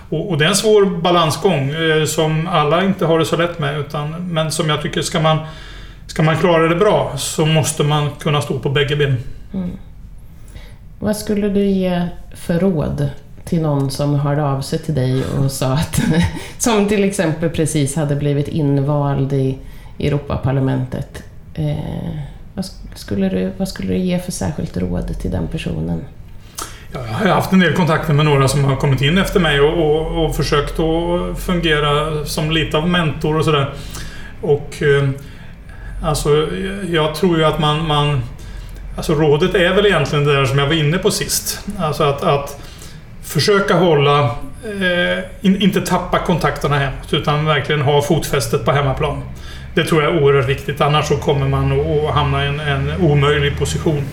Och, 0.09 0.29
och 0.29 0.37
det 0.37 0.45
är 0.45 0.49
en 0.49 0.55
svår 0.55 0.85
balansgång 0.85 1.69
eh, 1.69 2.05
som 2.05 2.47
alla 2.47 2.83
inte 2.83 3.05
har 3.05 3.19
det 3.19 3.25
så 3.25 3.37
lätt 3.37 3.59
med. 3.59 3.79
Utan, 3.79 4.11
men 4.11 4.51
som 4.51 4.69
jag 4.69 4.81
tycker, 4.81 5.01
ska 5.01 5.19
man, 5.19 5.37
ska 6.07 6.23
man 6.23 6.37
klara 6.37 6.67
det 6.67 6.75
bra 6.75 7.13
så 7.17 7.45
måste 7.45 7.83
man 7.83 8.09
kunna 8.19 8.41
stå 8.41 8.59
på 8.59 8.69
bägge 8.69 8.95
ben. 8.95 9.17
Vad 11.03 11.17
skulle 11.17 11.49
du 11.49 11.65
ge 11.65 12.07
för 12.35 12.59
råd 12.59 13.09
till 13.45 13.61
någon 13.61 13.91
som 13.91 14.15
hörde 14.15 14.43
av 14.43 14.61
sig 14.61 14.79
till 14.79 14.95
dig 14.95 15.23
och 15.25 15.51
sa 15.51 15.73
att, 15.73 16.01
som 16.57 16.87
till 16.87 17.03
exempel 17.03 17.49
precis 17.49 17.95
hade 17.95 18.15
blivit 18.15 18.47
invald 18.47 19.33
i 19.33 19.57
Europaparlamentet. 19.99 21.23
Eh, 21.53 21.75
vad, 22.53 22.65
skulle 22.95 23.29
du, 23.29 23.51
vad 23.57 23.67
skulle 23.67 23.93
du 23.93 23.99
ge 23.99 24.19
för 24.19 24.31
särskilt 24.31 24.77
råd 24.77 25.19
till 25.19 25.31
den 25.31 25.47
personen? 25.47 26.03
Jag 26.91 26.99
har 26.99 27.25
haft 27.25 27.51
en 27.51 27.59
del 27.59 27.73
kontakter 27.73 28.13
med 28.13 28.25
några 28.25 28.47
som 28.47 28.63
har 28.63 28.75
kommit 28.75 29.01
in 29.01 29.17
efter 29.17 29.39
mig 29.39 29.61
och, 29.61 29.73
och, 29.73 30.25
och 30.25 30.35
försökt 30.35 30.79
att 30.79 31.39
fungera 31.39 32.25
som 32.25 32.51
lite 32.51 32.77
av 32.77 32.89
mentor 32.89 33.37
och 33.37 33.45
sådär. 33.45 33.73
Och 34.41 34.83
eh, 34.83 35.09
alltså, 36.03 36.47
jag 36.89 37.15
tror 37.15 37.37
ju 37.37 37.43
att 37.43 37.59
man, 37.59 37.87
man 37.87 38.21
Alltså 38.95 39.13
rådet 39.13 39.55
är 39.55 39.73
väl 39.73 39.85
egentligen 39.85 40.25
det 40.25 40.33
där 40.33 40.45
som 40.45 40.59
jag 40.59 40.67
var 40.67 40.73
inne 40.73 40.97
på 40.97 41.11
sist. 41.11 41.59
Alltså 41.79 42.03
att, 42.03 42.23
att 42.23 42.61
försöka 43.23 43.73
hålla... 43.73 44.23
Eh, 44.63 45.23
in, 45.41 45.61
inte 45.61 45.81
tappa 45.81 46.19
kontakterna 46.19 46.77
hemåt, 46.77 47.13
utan 47.13 47.45
verkligen 47.45 47.81
ha 47.81 48.01
fotfästet 48.01 48.65
på 48.65 48.71
hemmaplan. 48.71 49.21
Det 49.75 49.83
tror 49.83 50.03
jag 50.03 50.15
är 50.15 50.23
oerhört 50.23 50.49
viktigt, 50.49 50.81
annars 50.81 51.07
så 51.07 51.17
kommer 51.17 51.47
man 51.47 51.81
att 51.81 52.13
hamna 52.13 52.45
i 52.45 52.47
en, 52.47 52.59
en 52.59 53.01
omöjlig 53.01 53.57
position. 53.57 54.03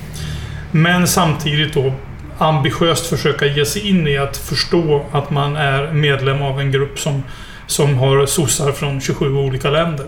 Men 0.70 1.06
samtidigt 1.06 1.74
då 1.74 1.92
ambitiöst 2.38 3.06
försöka 3.06 3.46
ge 3.46 3.66
sig 3.66 3.88
in 3.88 4.08
i 4.08 4.18
att 4.18 4.36
förstå 4.36 5.06
att 5.12 5.30
man 5.30 5.56
är 5.56 5.92
medlem 5.92 6.42
av 6.42 6.60
en 6.60 6.72
grupp 6.72 6.98
som, 6.98 7.22
som 7.66 7.98
har 7.98 8.26
sossar 8.26 8.72
från 8.72 9.00
27 9.00 9.36
olika 9.36 9.70
länder. 9.70 10.06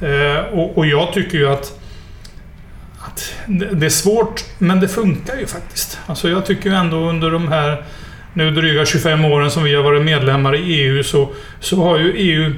Eh, 0.00 0.58
och, 0.58 0.78
och, 0.78 0.86
jag 0.86 1.12
tycker 1.12 1.38
ju 1.38 1.48
att, 1.48 1.79
att 3.10 3.34
det 3.48 3.86
är 3.86 3.90
svårt, 3.90 4.44
men 4.58 4.80
det 4.80 4.88
funkar 4.88 5.36
ju 5.36 5.46
faktiskt. 5.46 5.98
Alltså 6.06 6.28
jag 6.28 6.46
tycker 6.46 6.70
ju 6.70 6.76
ändå 6.76 6.96
under 6.96 7.30
de 7.30 7.48
här 7.48 7.84
nu 8.34 8.50
dryga 8.50 8.86
25 8.86 9.24
åren 9.24 9.50
som 9.50 9.64
vi 9.64 9.74
har 9.74 9.82
varit 9.82 10.02
medlemmar 10.02 10.56
i 10.56 10.74
EU 10.74 11.02
så, 11.02 11.28
så 11.60 11.82
har 11.82 11.98
ju 11.98 12.12
EU 12.16 12.54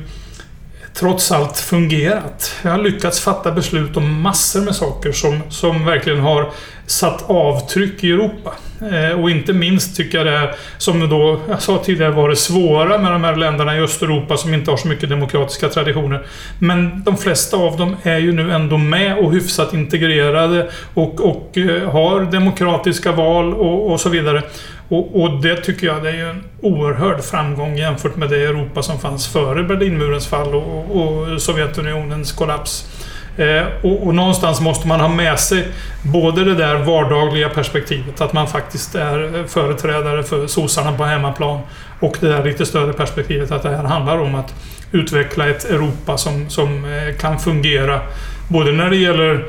trots 0.95 1.33
allt 1.33 1.59
fungerat. 1.59 2.55
Jag 2.63 2.71
har 2.71 2.79
lyckats 2.79 3.21
fatta 3.21 3.53
beslut 3.53 3.97
om 3.97 4.21
massor 4.21 4.61
med 4.61 4.75
saker 4.77 5.13
som, 5.13 5.41
som 5.49 5.85
verkligen 5.85 6.21
har 6.21 6.53
satt 6.87 7.31
avtryck 7.31 8.05
i 8.05 8.11
Europa. 8.11 8.55
Eh, 8.93 9.21
och 9.21 9.31
inte 9.31 9.53
minst 9.53 9.97
tycker 9.97 10.19
jag 10.19 10.27
det 10.27 10.33
är, 10.33 10.55
som 10.79 11.09
då, 11.09 11.41
jag 11.49 11.63
sa 11.63 11.79
tidigare, 11.79 12.11
var 12.11 12.29
det 12.29 12.37
svåra 12.37 12.99
med 12.99 13.13
de 13.13 13.25
här 13.25 13.37
länderna 13.37 13.77
i 13.77 13.81
Östeuropa 13.81 14.37
som 14.37 14.55
inte 14.55 14.71
har 14.71 14.79
så 14.79 14.89
mycket 14.89 15.09
demokratiska 15.09 15.69
traditioner. 15.69 16.27
Men 16.59 17.03
de 17.05 17.17
flesta 17.17 17.57
av 17.57 17.77
dem 17.77 17.97
är 18.03 18.19
ju 18.19 18.33
nu 18.33 18.53
ändå 18.53 18.79
med 18.79 19.19
och 19.19 19.33
hyfsat 19.33 19.75
integrerade 19.75 20.71
och, 20.95 21.21
och 21.21 21.59
eh, 21.59 21.91
har 21.91 22.21
demokratiska 22.21 23.13
val 23.13 23.55
och, 23.55 23.93
och 23.93 24.01
så 24.01 24.09
vidare. 24.09 24.43
Och, 24.89 25.23
och, 25.23 25.43
det 25.43 25.57
tycker 25.57 25.87
jag 25.87 26.03
det 26.03 26.11
är 26.11 26.25
en 26.25 26.45
oerhörd 26.61 27.25
framgång 27.25 27.77
jämfört 27.77 28.17
med 28.17 28.31
det 28.31 28.45
Europa 28.45 28.83
som 28.83 28.99
fanns 28.99 29.33
före 29.33 29.63
Berlinmurens 29.63 30.27
fall 30.27 30.55
och, 30.55 30.97
och 30.97 31.43
Sovjetunionens 31.43 32.33
kollaps. 32.33 32.89
Eh, 33.37 33.65
och, 33.83 34.07
och, 34.07 34.15
någonstans 34.15 34.61
måste 34.61 34.89
man 34.89 35.01
ha 35.01 35.09
med 35.09 35.41
sig 35.41 35.69
både 36.03 36.45
det 36.45 36.55
där 36.55 36.77
vardagliga 36.77 37.49
perspektivet, 37.49 38.21
att 38.21 38.33
man 38.33 38.49
faktiskt 38.49 38.95
är 38.95 39.45
företrädare 39.49 40.23
för 40.23 40.47
sossarna 40.47 40.93
på 40.93 41.05
hemmaplan, 41.05 41.61
och 42.01 42.17
det 42.21 42.29
där 42.29 42.45
lite 42.45 42.67
större 42.67 42.93
perspektivet 42.93 43.51
att 43.51 43.63
det 43.63 43.77
här 43.77 43.85
handlar 43.85 44.19
om 44.19 44.35
att 44.35 44.55
utveckla 44.93 45.49
ett 45.49 45.65
Europa 45.65 46.19
som, 46.19 46.51
som 46.51 46.85
eh, 46.85 47.17
kan 47.17 47.39
fungera 47.39 48.01
både 48.49 48.73
när 48.73 48.91
det 48.91 48.97
gäller 48.97 49.45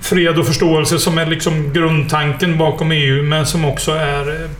fred 0.00 0.38
och 0.38 0.46
förståelse 0.46 0.98
som 0.98 1.18
är 1.18 1.26
liksom 1.26 1.72
grundtanken 1.72 2.58
bakom 2.58 2.92
EU, 2.92 3.22
men 3.22 3.46
som 3.46 3.64
också 3.64 3.92
är 3.92 4.42
eh, 4.42 4.50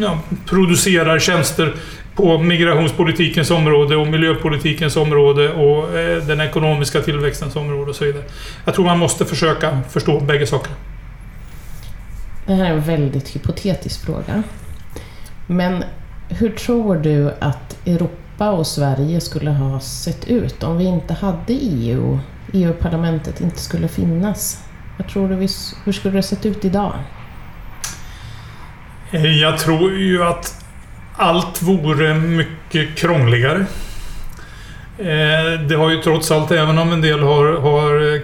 ja, 0.00 0.18
producerar 0.46 1.18
tjänster 1.18 1.74
på 2.14 2.38
migrationspolitikens 2.38 3.50
område 3.50 3.96
och 3.96 4.06
miljöpolitikens 4.06 4.96
område 4.96 5.52
och 5.52 5.98
eh, 5.98 6.22
den 6.22 6.40
ekonomiska 6.40 7.00
tillväxtens 7.00 7.56
område 7.56 7.90
och 7.90 7.96
så 7.96 8.04
vidare. 8.04 8.24
Jag 8.64 8.74
tror 8.74 8.84
man 8.84 8.98
måste 8.98 9.24
försöka 9.24 9.80
förstå 9.90 10.20
bägge 10.20 10.46
sakerna. 10.46 10.76
Det 12.46 12.54
här 12.54 12.64
är 12.64 12.70
en 12.70 12.80
väldigt 12.80 13.36
hypotetisk 13.36 14.04
fråga. 14.06 14.42
Men 15.46 15.84
hur 16.28 16.50
tror 16.50 16.96
du 16.96 17.30
att 17.40 17.86
Europa 17.86 18.50
och 18.50 18.66
Sverige 18.66 19.20
skulle 19.20 19.50
ha 19.50 19.80
sett 19.80 20.28
ut 20.28 20.62
om 20.62 20.78
vi 20.78 20.84
inte 20.84 21.14
hade 21.14 21.52
EU? 21.52 22.18
EU-parlamentet 22.52 23.40
inte 23.40 23.58
skulle 23.58 23.88
finnas. 23.88 24.64
Vad 24.98 25.08
tror 25.08 25.28
du, 25.28 25.34
hur 25.84 25.92
skulle 25.92 26.16
det 26.16 26.22
sett 26.22 26.46
ut 26.46 26.64
idag? 26.64 26.92
Eh, 29.12 29.40
jag 29.40 29.58
tror 29.58 29.92
ju 29.92 30.22
att 30.22 30.64
allt 31.16 31.62
vore 31.62 32.14
mycket 32.14 32.94
krångligare. 32.96 33.66
Eh, 34.98 35.60
det 35.68 35.74
har 35.74 35.90
ju 35.90 36.02
trots 36.02 36.30
allt, 36.30 36.50
även 36.50 36.78
om 36.78 36.92
en 36.92 37.00
del 37.00 37.20
har, 37.20 37.52
har 37.52 38.20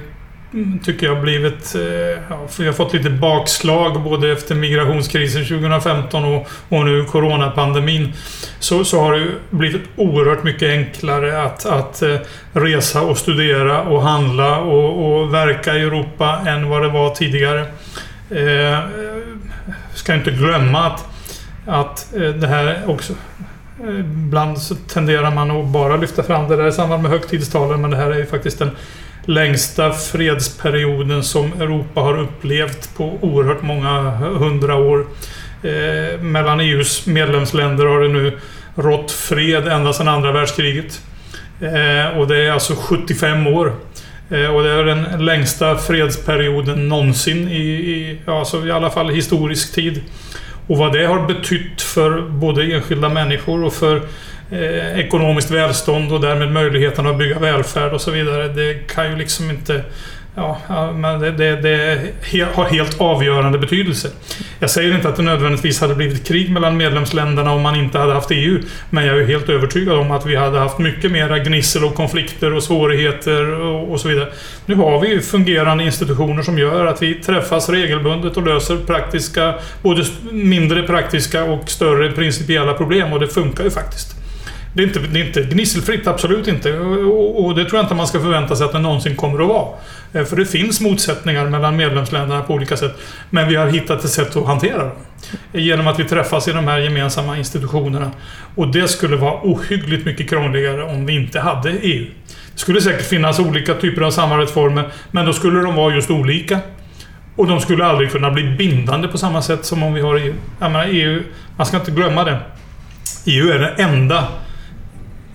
mm, 0.53 0.79
tycker 0.85 1.07
jag 1.07 1.21
blivit... 1.21 1.75
Eh, 1.75 2.23
ja, 2.31 2.49
vi 2.59 2.67
har 2.67 2.73
fått 2.73 2.95
lite 2.95 3.11
bakslag 3.11 4.03
både 4.03 4.33
efter 4.33 4.55
migrationskrisen 4.55 5.45
2015 5.45 6.25
och, 6.25 6.49
och 6.69 6.85
nu 6.85 7.05
coronapandemin. 7.05 8.13
Så, 8.59 8.85
så 8.85 9.01
har 9.01 9.13
det 9.13 9.27
blivit 9.51 9.83
oerhört 9.97 10.45
mycket 10.45 10.71
enklare 10.71 11.43
att, 11.43 11.67
att 11.67 12.03
resa 12.53 13.03
och 13.03 13.19
studera 13.19 13.83
och 13.83 14.03
handla 14.03 14.59
och, 14.59 15.21
och 15.21 15.35
verka 15.35 15.75
i 15.75 15.81
Europa 15.81 16.39
än 16.47 16.69
vad 16.69 16.83
det 16.83 16.89
var 16.89 17.15
tidigare. 17.15 17.67
Ska 19.95 20.15
inte 20.15 20.31
glömma 20.31 20.87
att, 20.87 21.05
att 21.67 22.15
eh, 22.17 22.29
det 22.29 22.47
här 22.47 22.83
också... 22.87 23.13
Eh, 23.85 24.01
ibland 24.01 24.59
så 24.59 24.75
tenderar 24.75 25.31
man 25.31 25.51
att 25.51 25.67
bara 25.67 25.97
lyfta 25.97 26.23
fram 26.23 26.49
det 26.49 26.57
där 26.57 26.67
i 26.67 26.73
samband 26.73 27.03
med 27.03 27.11
högtidstalen, 27.11 27.81
men 27.81 27.91
det 27.91 27.97
här 27.97 28.11
är 28.11 28.19
ju 28.19 28.27
faktiskt 28.27 28.59
den 28.59 28.71
längsta 29.25 29.93
fredsperioden 29.93 31.23
som 31.23 31.53
Europa 31.53 32.01
har 32.01 32.19
upplevt 32.19 32.97
på 32.97 33.19
oerhört 33.21 33.63
många 33.63 34.11
hundra 34.21 34.75
år. 34.75 35.07
Eh, 35.63 36.21
mellan 36.21 36.61
EUs 36.61 37.07
medlemsländer 37.07 37.87
har 37.87 38.01
det 38.01 38.09
nu 38.09 38.39
rått 38.75 39.11
fred 39.11 39.69
ända 39.69 39.93
sedan 39.93 40.09
andra 40.09 40.33
världskriget. 40.33 41.01
Eh, 41.61 42.19
och 42.19 42.29
det 42.29 42.47
är 42.47 42.53
alltså 42.53 42.75
75 42.75 43.47
år 43.47 43.73
Eh, 44.31 44.55
och 44.55 44.63
det 44.63 44.71
är 44.71 44.85
den 44.85 45.25
längsta 45.25 45.79
fredsperioden 45.79 46.89
någonsin 46.89 47.49
i, 47.49 47.63
i, 47.63 48.19
alltså 48.27 48.67
i 48.67 48.71
alla 48.71 48.91
fall 48.91 49.09
historisk 49.09 49.75
tid. 49.75 50.01
Och 50.67 50.77
vad 50.77 50.93
det 50.93 51.07
har 51.07 51.27
betytt 51.27 51.83
för 51.83 52.21
både 52.21 52.63
enskilda 52.63 53.09
människor 53.09 53.65
och 53.65 53.73
för 53.73 53.97
eh, 54.51 54.99
ekonomiskt 54.99 55.51
välstånd 55.51 56.13
och 56.13 56.21
därmed 56.21 56.53
möjligheten 56.53 57.07
att 57.07 57.19
bygga 57.19 57.39
välfärd 57.39 57.93
och 57.93 58.01
så 58.01 58.11
vidare. 58.11 58.49
Det 58.49 58.75
kan 58.75 59.11
ju 59.11 59.17
liksom 59.17 59.51
inte 59.51 59.85
Ja, 60.39 60.93
men 60.93 61.21
det, 61.21 61.31
det, 61.31 61.57
det, 61.57 62.49
har 62.55 62.65
helt 62.65 63.01
avgörande 63.01 63.59
betydelse. 63.59 64.11
Jag 64.59 64.71
säger 64.71 64.95
inte 64.95 65.09
att 65.09 65.17
det 65.17 65.23
nödvändigtvis 65.23 65.81
hade 65.81 65.95
blivit 65.95 66.27
krig 66.27 66.51
mellan 66.51 66.77
medlemsländerna 66.77 67.53
om 67.53 67.63
man 67.63 67.77
inte 67.77 67.99
hade 67.99 68.13
haft 68.13 68.31
EU. 68.31 68.63
Men 68.91 69.07
jag 69.07 69.19
är 69.19 69.27
helt 69.27 69.49
övertygad 69.49 69.99
om 69.99 70.11
att 70.11 70.27
vi 70.27 70.37
hade 70.37 70.59
haft 70.59 70.79
mycket 70.79 71.13
mera 71.13 71.39
gnissel 71.39 71.85
och 71.85 71.95
konflikter 71.95 72.53
och 72.53 72.63
svårigheter 72.63 73.61
och, 73.61 73.93
och 73.93 74.01
så 74.01 74.09
vidare. 74.09 74.29
Nu 74.67 74.75
har 74.75 75.01
vi 75.01 75.09
ju 75.09 75.21
fungerande 75.21 75.85
institutioner 75.85 76.43
som 76.43 76.59
gör 76.59 76.87
att 76.87 77.03
vi 77.03 77.15
träffas 77.15 77.69
regelbundet 77.69 78.37
och 78.37 78.47
löser 78.47 78.77
praktiska, 78.77 79.55
både 79.83 80.05
mindre 80.33 80.83
praktiska 80.83 81.45
och 81.45 81.71
större 81.71 82.13
principiella 82.13 82.75
problem 82.75 83.13
och 83.13 83.21
det 83.21 83.29
funkar 83.29 83.65
ju 83.65 83.71
faktiskt. 83.71 84.18
Det 84.73 84.83
är, 84.83 84.87
inte, 84.87 85.01
det 85.01 85.21
är 85.21 85.27
inte 85.27 85.43
gnisselfritt, 85.43 86.07
absolut 86.07 86.49
inte. 86.49 86.79
Och, 86.79 87.45
och 87.45 87.55
det 87.55 87.65
tror 87.65 87.79
jag 87.79 87.85
inte 87.85 87.95
man 87.95 88.07
ska 88.07 88.21
förvänta 88.21 88.57
sig 88.57 88.67
att 88.67 88.73
det 88.73 88.79
någonsin 88.79 89.17
kommer 89.17 89.43
att 89.43 89.49
vara. 89.49 89.69
Eh, 90.13 90.25
för 90.25 90.37
det 90.37 90.47
finns 90.47 90.81
motsättningar 90.81 91.47
mellan 91.47 91.77
medlemsländerna 91.77 92.43
på 92.43 92.55
olika 92.55 92.77
sätt. 92.77 92.99
Men 93.31 93.49
vi 93.49 93.57
har 93.57 93.67
hittat 93.67 94.05
ett 94.05 94.11
sätt 94.11 94.37
att 94.37 94.47
hantera 94.47 94.79
dem. 94.79 94.93
Eh, 95.53 95.61
genom 95.61 95.87
att 95.87 95.99
vi 95.99 96.05
träffas 96.05 96.49
i 96.49 96.53
de 96.53 96.69
här 96.69 96.79
gemensamma 96.79 97.37
institutionerna. 97.37 98.11
Och 98.55 98.69
det 98.69 98.89
skulle 98.89 99.17
vara 99.17 99.41
ohyggligt 99.43 100.07
mycket 100.07 100.31
krångligare 100.31 100.83
om 100.83 101.07
vi 101.07 101.15
inte 101.15 101.41
hade 101.41 101.71
EU. 101.71 102.07
Det 102.53 102.61
skulle 102.61 102.81
säkert 102.81 103.07
finnas 103.07 103.39
olika 103.39 103.75
typer 103.75 104.03
av 104.03 104.11
samarbetsformer, 104.11 104.85
men 105.11 105.27
då 105.27 105.33
skulle 105.33 105.61
de 105.61 105.75
vara 105.75 105.95
just 105.95 106.11
olika. 106.11 106.59
Och 107.37 107.47
de 107.47 107.61
skulle 107.61 107.87
aldrig 107.87 108.13
kunna 108.13 108.31
bli 108.31 108.43
bindande 108.43 109.09
på 109.09 109.19
samma 109.19 109.43
sätt 109.43 109.65
som 109.65 109.83
om 109.83 109.95
vi 109.95 110.01
har 110.01 110.17
EU. 110.17 110.35
Jag 110.61 110.73
menar, 110.73 110.87
EU, 110.91 111.23
man 111.57 111.67
ska 111.67 111.77
inte 111.77 111.91
glömma 111.91 112.25
det. 112.25 112.39
EU 113.27 113.51
är 113.51 113.59
den 113.59 113.91
enda 113.91 114.29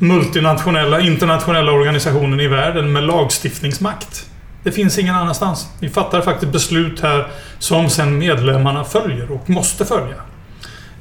multinationella, 0.04 1.00
internationella 1.00 1.72
organisationen 1.72 2.40
i 2.40 2.48
världen 2.48 2.92
med 2.92 3.04
lagstiftningsmakt. 3.04 4.30
Det 4.64 4.72
finns 4.72 5.00
ingen 5.00 5.16
annanstans. 5.16 5.68
Vi 5.80 5.90
fattar 5.90 6.22
faktiskt 6.22 6.52
beslut 6.52 7.00
här 7.00 7.28
som 7.60 7.90
sen 7.90 8.18
medlemmarna 8.18 8.84
följer 8.84 9.32
och 9.32 9.50
måste 9.50 9.86
följa. 9.86 10.16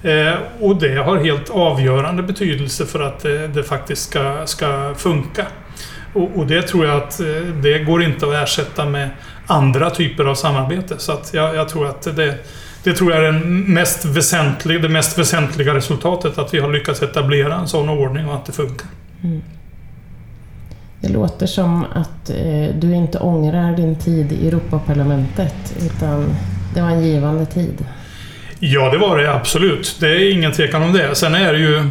Eh, 0.02 0.34
och 0.60 0.76
det 0.76 0.94
har 0.94 1.16
helt 1.16 1.50
avgörande 1.50 2.22
betydelse 2.22 2.86
för 2.86 3.00
att 3.00 3.20
det, 3.22 3.48
det 3.48 3.62
faktiskt 3.62 4.02
ska, 4.02 4.46
ska 4.46 4.94
funka. 4.96 5.46
Och, 6.14 6.30
och, 6.36 6.46
det 6.46 6.62
tror 6.62 6.86
jag 6.86 6.96
att 6.96 7.20
eh, 7.20 7.26
det 7.62 7.78
går 7.78 8.02
inte 8.02 8.26
att 8.26 8.34
ersätta 8.34 8.84
med 8.84 9.10
andra 9.46 9.90
typer 9.90 10.24
av 10.24 10.34
samarbete. 10.34 10.94
Så 10.98 11.12
att 11.12 11.34
jag, 11.34 11.56
jag 11.56 11.68
tror 11.68 11.86
att 11.86 12.02
det, 12.16 12.34
det 12.84 12.92
tror 12.92 13.12
jag 13.12 13.20
är 13.20 13.32
den 13.32 13.60
mest 13.60 14.04
väsentliga, 14.04 14.78
det 14.78 14.88
mest 14.88 15.18
väsentliga 15.18 15.74
resultatet. 15.74 16.38
Att 16.38 16.54
vi 16.54 16.58
har 16.58 16.72
lyckats 16.72 17.02
etablera 17.02 17.54
en 17.54 17.68
sån 17.68 17.88
ordning 17.88 18.28
och 18.28 18.34
att 18.34 18.46
det 18.46 18.52
funkar. 18.52 18.86
Mm. 19.24 19.42
Det 21.00 21.08
låter 21.08 21.46
som 21.46 21.84
att 21.84 22.30
eh, 22.30 22.74
du 22.74 22.94
inte 22.94 23.18
ångrar 23.18 23.76
din 23.76 23.96
tid 23.96 24.32
i 24.32 24.48
Europaparlamentet, 24.48 25.74
utan 25.80 26.36
det 26.74 26.80
var 26.80 26.88
en 26.88 27.04
givande 27.04 27.46
tid. 27.46 27.84
Ja, 28.58 28.90
det 28.90 28.98
var 28.98 29.18
det 29.18 29.34
absolut. 29.34 29.96
Det 30.00 30.06
är 30.06 30.32
ingen 30.32 30.52
tvekan 30.52 30.82
om 30.82 30.92
det. 30.92 31.14
Sen 31.14 31.34
är 31.34 31.52
det 31.52 31.58
ju... 31.58 31.88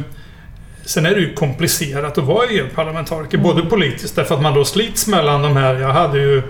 Sen 0.85 1.05
är 1.05 1.15
det 1.15 1.21
ju 1.21 1.33
komplicerat 1.33 2.17
att 2.17 2.23
vara 2.23 2.47
EU-parlamentariker, 2.47 3.37
både 3.37 3.61
politiskt 3.61 4.15
därför 4.15 4.35
att 4.35 4.41
man 4.41 4.53
då 4.53 4.65
slits 4.65 5.07
mellan 5.07 5.41
de 5.41 5.57
här. 5.57 5.75
Jag 5.75 5.93
hade 5.93 6.19
ju 6.19 6.43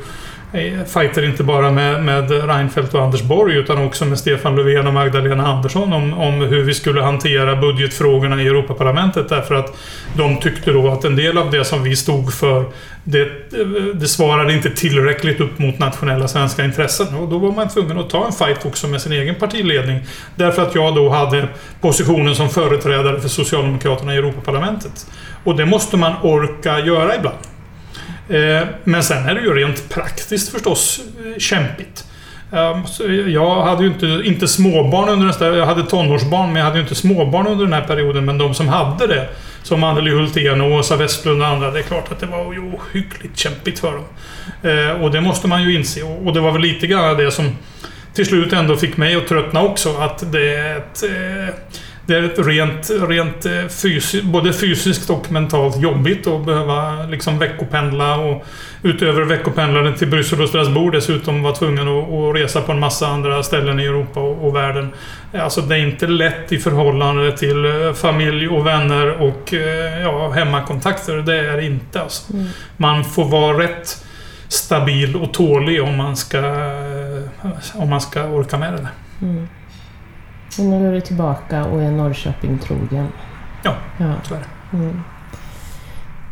fighter 0.88 1.26
inte 1.26 1.44
bara 1.44 1.72
med, 1.72 2.04
med 2.04 2.32
Reinfeldt 2.48 2.94
och 2.94 3.02
Anders 3.02 3.22
Borg 3.22 3.56
utan 3.56 3.86
också 3.86 4.06
med 4.06 4.20
Stefan 4.20 4.56
Löfven 4.56 4.88
och 4.88 4.94
Magdalena 4.94 5.48
Andersson 5.48 5.94
om, 5.94 6.14
om 6.14 6.34
hur 6.34 6.64
vi 6.64 6.74
skulle 6.74 7.02
hantera 7.02 7.56
budgetfrågorna 7.56 8.42
i 8.42 8.48
Europaparlamentet 8.48 9.30
därför 9.30 9.56
att 9.56 9.78
de 10.18 10.40
tyckte 10.40 10.72
då 10.72 10.92
att 10.92 11.06
en 11.06 11.16
del 11.16 11.38
av 11.38 11.52
det 11.52 11.66
som 11.66 11.84
vi 11.84 11.96
stod 11.96 12.34
för 12.34 12.66
det, 13.04 13.30
det 13.94 14.08
svarade 14.08 14.54
inte 14.54 14.70
tillräckligt 14.70 15.40
upp 15.40 15.60
mot 15.60 15.80
nationella 15.80 16.28
svenska 16.28 16.66
intressen 16.66 17.16
och 17.16 17.30
då 17.30 17.38
var 17.38 17.52
man 17.52 17.70
tvungen 17.70 17.98
att 17.98 18.10
ta 18.10 18.26
en 18.26 18.34
fight 18.34 18.66
också 18.66 18.88
med 18.88 19.02
sin 19.02 19.12
egen 19.12 19.36
partiledning 19.36 20.00
därför 20.36 20.62
att 20.62 20.76
jag 20.76 20.96
då 20.96 21.10
hade 21.10 21.48
positionen 21.82 22.36
som 22.36 22.50
företrädare 22.50 23.22
för 23.22 23.30
Socialdemokraterna 23.30 24.14
i 24.14 24.18
Europaparlamentet. 24.18 25.08
Och 25.44 25.56
det 25.56 25.66
måste 25.66 25.98
man 25.98 26.14
orka 26.22 26.80
göra 26.80 27.16
ibland. 27.16 27.38
Eh, 28.32 28.68
men 28.84 29.04
sen 29.04 29.30
är 29.30 29.36
det 29.36 29.42
ju 29.42 29.54
rent 29.54 29.90
praktiskt 29.90 30.52
förstås 30.52 31.02
eh, 31.26 31.40
kämpigt. 31.40 32.06
Ehm, 32.52 32.84
jag 33.32 33.62
hade 33.62 33.84
ju 33.84 33.90
inte, 33.90 34.22
inte 34.24 34.48
småbarn 34.48 35.10
under 35.10 35.28
den 35.28 35.36
här, 35.40 35.58
Jag 35.58 35.66
hade 35.66 35.84
tonårsbarn, 35.84 36.48
men 36.48 36.56
jag 36.56 36.64
hade 36.64 36.78
ju 36.78 36.82
inte 36.82 36.96
småbarn 36.96 37.48
under 37.48 37.66
den 37.66 37.74
här 37.74 37.82
perioden. 37.82 38.26
Men 38.26 38.38
de 38.38 38.54
som 38.54 38.68
hade 38.68 39.08
det, 39.08 39.30
som 39.64 39.84
Anneli 39.84 40.12
Hultén 40.12 40.62
och 40.62 40.72
Åsa 40.72 40.96
Westlund 40.96 41.42
och 41.42 41.48
andra, 41.48 41.72
det 41.72 41.80
är 41.80 41.84
klart 41.84 42.12
att 42.12 42.20
det 42.20 42.26
var 42.26 42.54
ju 42.54 42.60
ohyggligt 42.60 43.38
kämpigt 43.38 43.80
för 43.80 43.92
dem. 43.92 44.06
Eh, 44.62 45.02
och 45.02 45.12
det 45.12 45.22
måste 45.22 45.48
man 45.48 45.64
ju 45.64 45.76
inse. 45.76 46.04
Och 46.04 46.28
och 46.28 46.34
det 46.34 46.40
var 46.40 46.52
väl 46.52 46.62
lite 46.62 46.88
grann 46.88 47.18
det 47.18 47.32
som 47.32 47.56
till 48.14 48.26
slut 48.26 48.54
ändå 48.54 48.78
fick 48.78 48.98
mig 48.98 49.16
att 49.16 49.28
tröttna 49.28 49.62
också. 49.62 49.98
Att 49.98 50.32
det 50.32 50.56
är 50.56 50.78
ett 50.78 51.04
eh, 52.12 52.22
det 52.22 52.28
är 52.28 52.32
ett 52.32 52.48
rent, 52.48 52.90
rent 53.10 53.46
eh, 53.46 53.68
fysi, 53.68 54.22
både 54.24 54.54
fysiskt 54.54 55.10
och 55.10 55.32
mentalt 55.32 55.82
jobbigt 55.82 56.28
att 56.28 56.46
behöva 56.46 57.04
liksom 57.06 57.40
veckopendla 57.40 58.18
och 58.18 58.46
utöver 58.84 59.22
veckopendlandet 59.22 59.98
till 59.98 60.08
Bryssel 60.08 60.42
och 60.42 60.50
Strasbourg 60.50 60.94
dessutom 60.94 61.44
vara 61.44 61.56
tvungen 61.56 61.88
att, 61.88 62.14
att 62.14 62.36
resa 62.36 62.62
på 62.62 62.72
en 62.72 62.80
massa 62.80 63.08
andra 63.08 63.44
ställen 63.44 63.80
i 63.80 63.84
Europa 63.86 64.20
och, 64.20 64.48
och 64.48 64.56
världen. 64.56 64.94
Alltså 65.34 65.62
det 65.62 65.76
är 65.76 65.80
inte 65.80 66.08
lätt 66.08 66.52
i 66.52 66.58
förhållande 66.58 67.38
till 67.38 67.66
eh, 67.66 67.94
familj 67.94 68.48
och 68.48 68.68
vänner 68.68 69.22
och 69.22 69.54
eh, 69.54 70.02
ja, 70.02 70.30
hemmakontakter. 70.30 71.18
Det 71.18 71.40
är 71.40 71.58
det 71.58 71.66
inte 71.66 72.02
alltså. 72.02 72.34
Man 72.78 73.04
får 73.04 73.26
vara 73.26 73.58
rätt 73.58 74.06
stabil 74.48 75.16
och 75.16 75.34
tålig 75.34 75.84
om 75.84 75.98
man 75.98 76.18
ska, 76.18 76.40
om 77.74 77.90
man 77.90 78.02
ska 78.02 78.24
orka 78.24 78.58
med 78.58 78.74
det. 78.74 78.88
Mm. 79.22 79.48
Och 80.60 80.66
nu 80.66 80.88
är 80.88 80.92
du 80.94 81.02
tillbaka 81.02 81.66
och 81.66 81.82
är 81.82 81.92
Norrköping 81.92 82.58
trogen. 82.60 83.08
Ja, 83.64 83.74
Ja. 83.98 84.14
tyvärr. 84.28 84.46
Mm. 84.74 85.02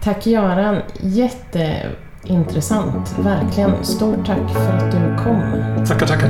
Tack 0.04 0.28
Göran, 0.28 0.78
jätteintressant. 1.00 3.16
Verkligen. 3.20 3.84
Stort 3.84 4.26
tack 4.26 4.50
för 4.54 4.74
att 4.78 4.92
du 4.92 5.24
kom. 5.24 5.42
Tackar, 5.88 6.08
tackar. 6.08 6.30